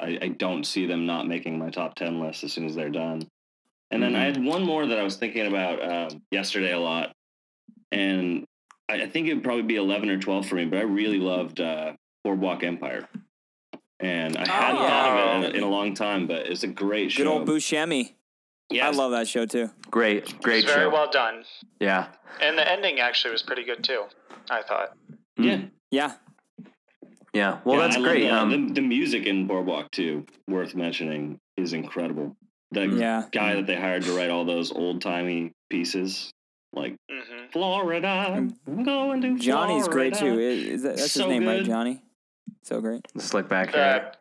[0.00, 2.90] I, I don't see them not making my top ten list as soon as they're
[2.90, 3.26] done.
[3.90, 7.12] And then I had one more that I was thinking about um, yesterday a lot.
[7.92, 8.44] and
[8.88, 10.64] I, I think it would probably be eleven or twelve for me.
[10.66, 11.92] But I really loved uh,
[12.24, 13.08] Boardwalk Empire,
[14.00, 16.26] and I hadn't thought of it in a, in a long time.
[16.26, 17.22] But it's a great show.
[17.24, 18.12] Good old Buscemi.
[18.70, 19.70] Yeah, I love that show too.
[19.90, 20.66] Great, great show.
[20.66, 20.90] It's very show.
[20.92, 21.44] well done.
[21.80, 22.08] Yeah.
[22.40, 24.04] And the ending actually was pretty good too.
[24.50, 24.96] I thought.
[25.38, 26.12] Yeah, Yeah.
[27.32, 27.58] Yeah.
[27.64, 28.20] Well, Yeah, that's I great.
[28.22, 32.36] The, Um, the, the music in Boardwalk too, worth mentioning, is incredible.
[32.70, 33.24] The Yeah.
[33.32, 36.32] guy that they hired to write all those old timey pieces,
[36.72, 38.08] like hmm Florida,
[38.66, 40.38] I'm going to Johnny's great too.
[40.38, 41.64] Is, is that, that's So his name, right?
[41.64, 42.02] Johnny.
[42.62, 43.06] So great.
[43.18, 44.12] slick back hair.
[44.12, 44.14] Uh,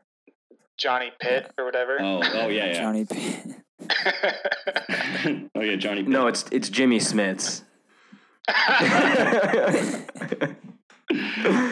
[0.78, 1.98] Johnny Pitt or whatever.
[2.02, 2.74] Oh, oh yeah, yeah.
[2.82, 3.08] Johnny.
[5.56, 6.04] oh yeah, Johnny.
[6.04, 7.64] No, it's it's Jimmy Smith's.
[8.48, 8.56] but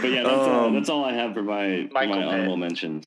[0.10, 2.28] yeah, that's, all, Um, that's all I have for my for Michael my Pitt.
[2.34, 3.06] honorable mentions.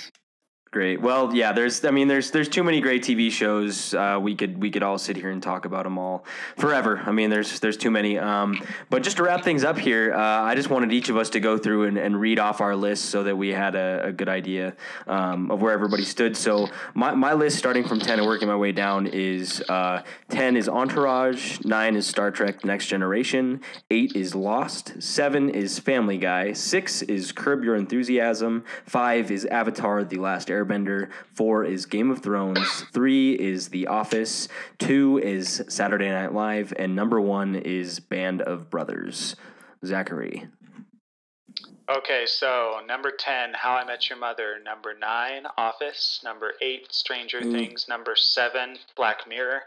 [0.74, 1.01] Great.
[1.01, 1.52] Well, yeah.
[1.52, 3.94] There's, I mean, there's, there's too many great TV shows.
[3.94, 6.24] Uh, we could, we could all sit here and talk about them all
[6.56, 7.01] forever.
[7.06, 8.18] I mean, there's, there's too many.
[8.18, 8.60] Um,
[8.90, 11.38] but just to wrap things up here, uh, I just wanted each of us to
[11.38, 14.28] go through and, and read off our list so that we had a, a good
[14.28, 14.74] idea
[15.06, 16.36] um, of where everybody stood.
[16.36, 20.56] So my, my list, starting from ten and working my way down, is uh, ten
[20.56, 23.60] is Entourage, nine is Star Trek: Next Generation,
[23.92, 30.02] eight is Lost, seven is Family Guy, six is Curb Your Enthusiasm, five is Avatar:
[30.02, 30.64] The Last Airbender,
[31.35, 36.95] four is Game of Thrones, three is The Office, two is Saturday Night Live, and
[36.97, 39.36] number one is Band of Brothers.
[39.85, 40.49] Zachary.
[41.91, 44.59] Okay, so number 10, How I Met Your Mother.
[44.65, 46.20] Number 9, Office.
[46.24, 47.53] Number 8, Stranger Ooh.
[47.53, 47.86] Things.
[47.89, 49.65] Number 7, Black Mirror.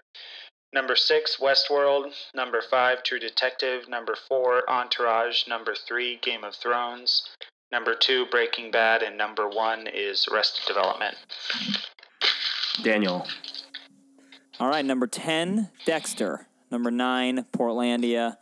[0.73, 2.13] Number 6, Westworld.
[2.33, 3.87] Number 5, True Detective.
[3.87, 5.47] Number 4, Entourage.
[5.47, 7.29] Number 3, Game of Thrones.
[7.71, 9.03] Number 2, Breaking Bad.
[9.03, 11.15] And number 1 is Arrested Development.
[12.83, 13.27] Daniel.
[14.59, 16.47] All right, number 10, Dexter.
[16.71, 18.37] Number 9, Portlandia.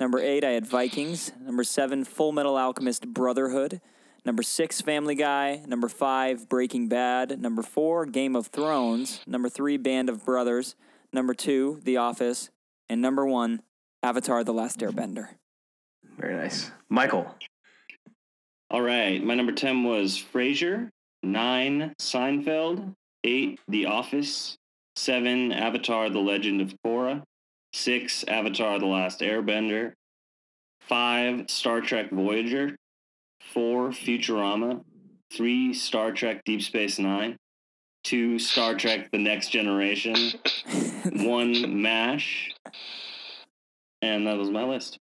[0.00, 1.32] Number 8, I had Vikings.
[1.40, 3.80] Number 7, Full Metal Alchemist Brotherhood.
[4.24, 5.62] Number 6, Family Guy.
[5.66, 7.40] Number 5, Breaking Bad.
[7.40, 9.20] Number 4, Game of Thrones.
[9.26, 10.74] Number 3, Band of Brothers.
[11.12, 12.50] Number 2, The Office.
[12.88, 13.62] And number 1,
[14.02, 15.30] Avatar The Last Airbender.
[16.18, 16.70] Very nice.
[16.88, 17.34] Michael.
[18.70, 20.90] All right, my number ten was Frasier,
[21.22, 22.92] nine Seinfeld,
[23.24, 24.58] eight The Office,
[24.94, 27.22] seven Avatar: The Legend of Korra,
[27.72, 29.94] six Avatar: The Last Airbender,
[30.82, 32.76] five Star Trek Voyager,
[33.40, 34.84] four Futurama,
[35.32, 37.38] three Star Trek Deep Space Nine,
[38.04, 40.14] two Star Trek: The Next Generation,
[41.12, 42.54] one MASH,
[44.02, 44.98] and that was my list.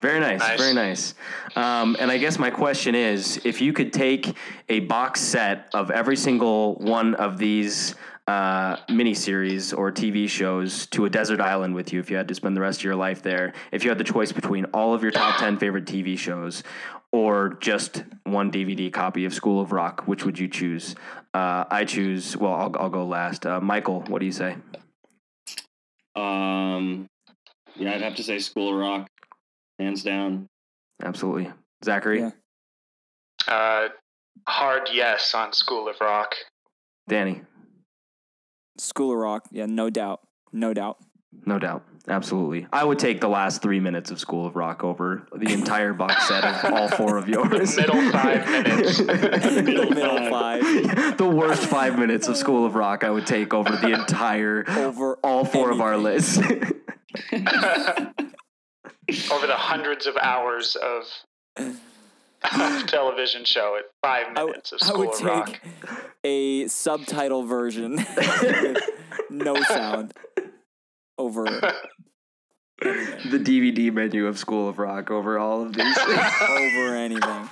[0.00, 0.58] Very nice, Nice.
[0.60, 1.14] very nice.
[1.56, 4.34] Um, and I guess my question is, if you could take
[4.68, 7.96] a box set of every single one of these
[8.28, 12.34] uh, miniseries or TV shows to a desert island with you, if you had to
[12.34, 15.02] spend the rest of your life there, if you had the choice between all of
[15.02, 16.62] your top ten favorite TV shows
[17.10, 20.94] or just one DVD copy of School of Rock, which would you choose?
[21.34, 22.36] Uh, I choose.
[22.36, 23.46] Well, I'll, I'll go last.
[23.46, 24.56] Uh, Michael, what do you say?
[26.14, 27.08] Um,
[27.76, 29.08] yeah, I'd have to say School of Rock,
[29.78, 30.48] hands down.
[31.02, 31.50] Absolutely,
[31.84, 32.30] Zachary, Yeah.
[33.46, 33.88] Uh,
[34.46, 36.34] hard yes on School of Rock.
[37.08, 37.42] Danny.
[38.78, 39.44] School of Rock.
[39.50, 40.20] Yeah, no doubt.
[40.52, 40.98] No doubt.
[41.46, 41.84] No doubt.
[42.08, 42.66] Absolutely.
[42.72, 46.26] I would take the last three minutes of School of Rock over the entire box
[46.26, 47.76] set of all four of yours.
[47.76, 48.98] Middle five minutes.
[49.02, 50.62] Middle Middle five.
[50.62, 51.16] five.
[51.18, 55.16] the worst five minutes of School of Rock I would take over the entire, Over
[55.22, 56.38] all four of our lists.
[59.32, 61.04] Over the hundreds of hours of,
[61.56, 61.76] of
[62.86, 65.60] television show at five I, w- minutes of I School would of take Rock.
[66.24, 68.78] a subtitle version, with
[69.30, 70.12] no sound,
[71.16, 71.44] over.
[72.80, 75.98] the DVD menu of School of Rock over all of these.
[75.98, 77.48] over anything.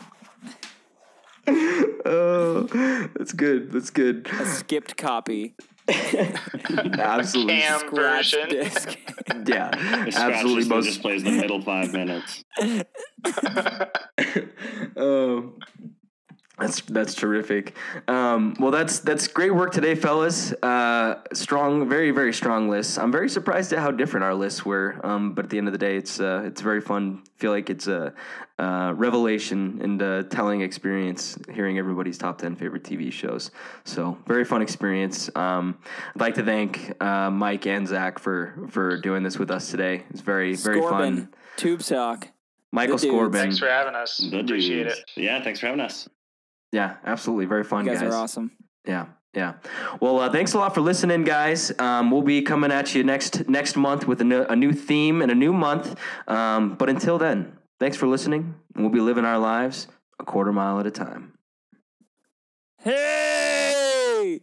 [2.05, 3.73] oh, that's good.
[3.73, 4.29] That's good.
[4.41, 5.55] A skipped copy,
[6.99, 7.61] Absolutely.
[7.61, 8.49] Cam scratch version.
[8.49, 8.99] disc.
[9.47, 9.71] Yeah.
[9.71, 10.63] The scratch Absolutely.
[10.63, 12.43] just, Most just plays the middle five minutes.
[14.97, 15.59] um,
[16.59, 17.77] that's that's terrific.
[18.09, 20.53] Um, well, that's that's great work today, fellas.
[20.63, 22.97] Uh, strong, very very strong lists.
[22.97, 24.99] I'm very surprised at how different our lists were.
[25.05, 27.23] Um, but at the end of the day, it's uh, it's very fun.
[27.23, 28.15] I Feel like it's a
[28.59, 33.51] uh, revelation and a telling experience hearing everybody's top ten favorite TV shows.
[33.85, 35.29] So very fun experience.
[35.37, 35.77] Um,
[36.15, 40.05] I'd like to thank uh, Mike and Zach for for doing this with us today.
[40.09, 41.35] It's very very Scorbin, fun.
[41.59, 42.29] Tube Sock.
[42.73, 43.09] Michael The.
[43.09, 43.33] Scorbin.
[43.33, 44.17] Thanks for having us.
[44.17, 44.99] The Appreciate dudes.
[45.17, 45.23] it.
[45.23, 46.09] Yeah, thanks for having us.
[46.73, 47.47] Yeah, absolutely.
[47.47, 48.13] Very fun, You guys guys.
[48.13, 48.51] are awesome.
[48.87, 49.55] Yeah, Yeah.
[50.01, 51.73] Well, uh, thanks a lot for listening, guys.
[51.79, 55.23] Um, we'll be coming at you next next month with a new, a new theme
[55.23, 55.95] and a new month.
[56.29, 58.55] Um, but until then, thanks for listening.
[58.75, 59.89] We'll be living our lives
[60.19, 61.33] a quarter mile at a time.
[62.83, 64.41] Hey!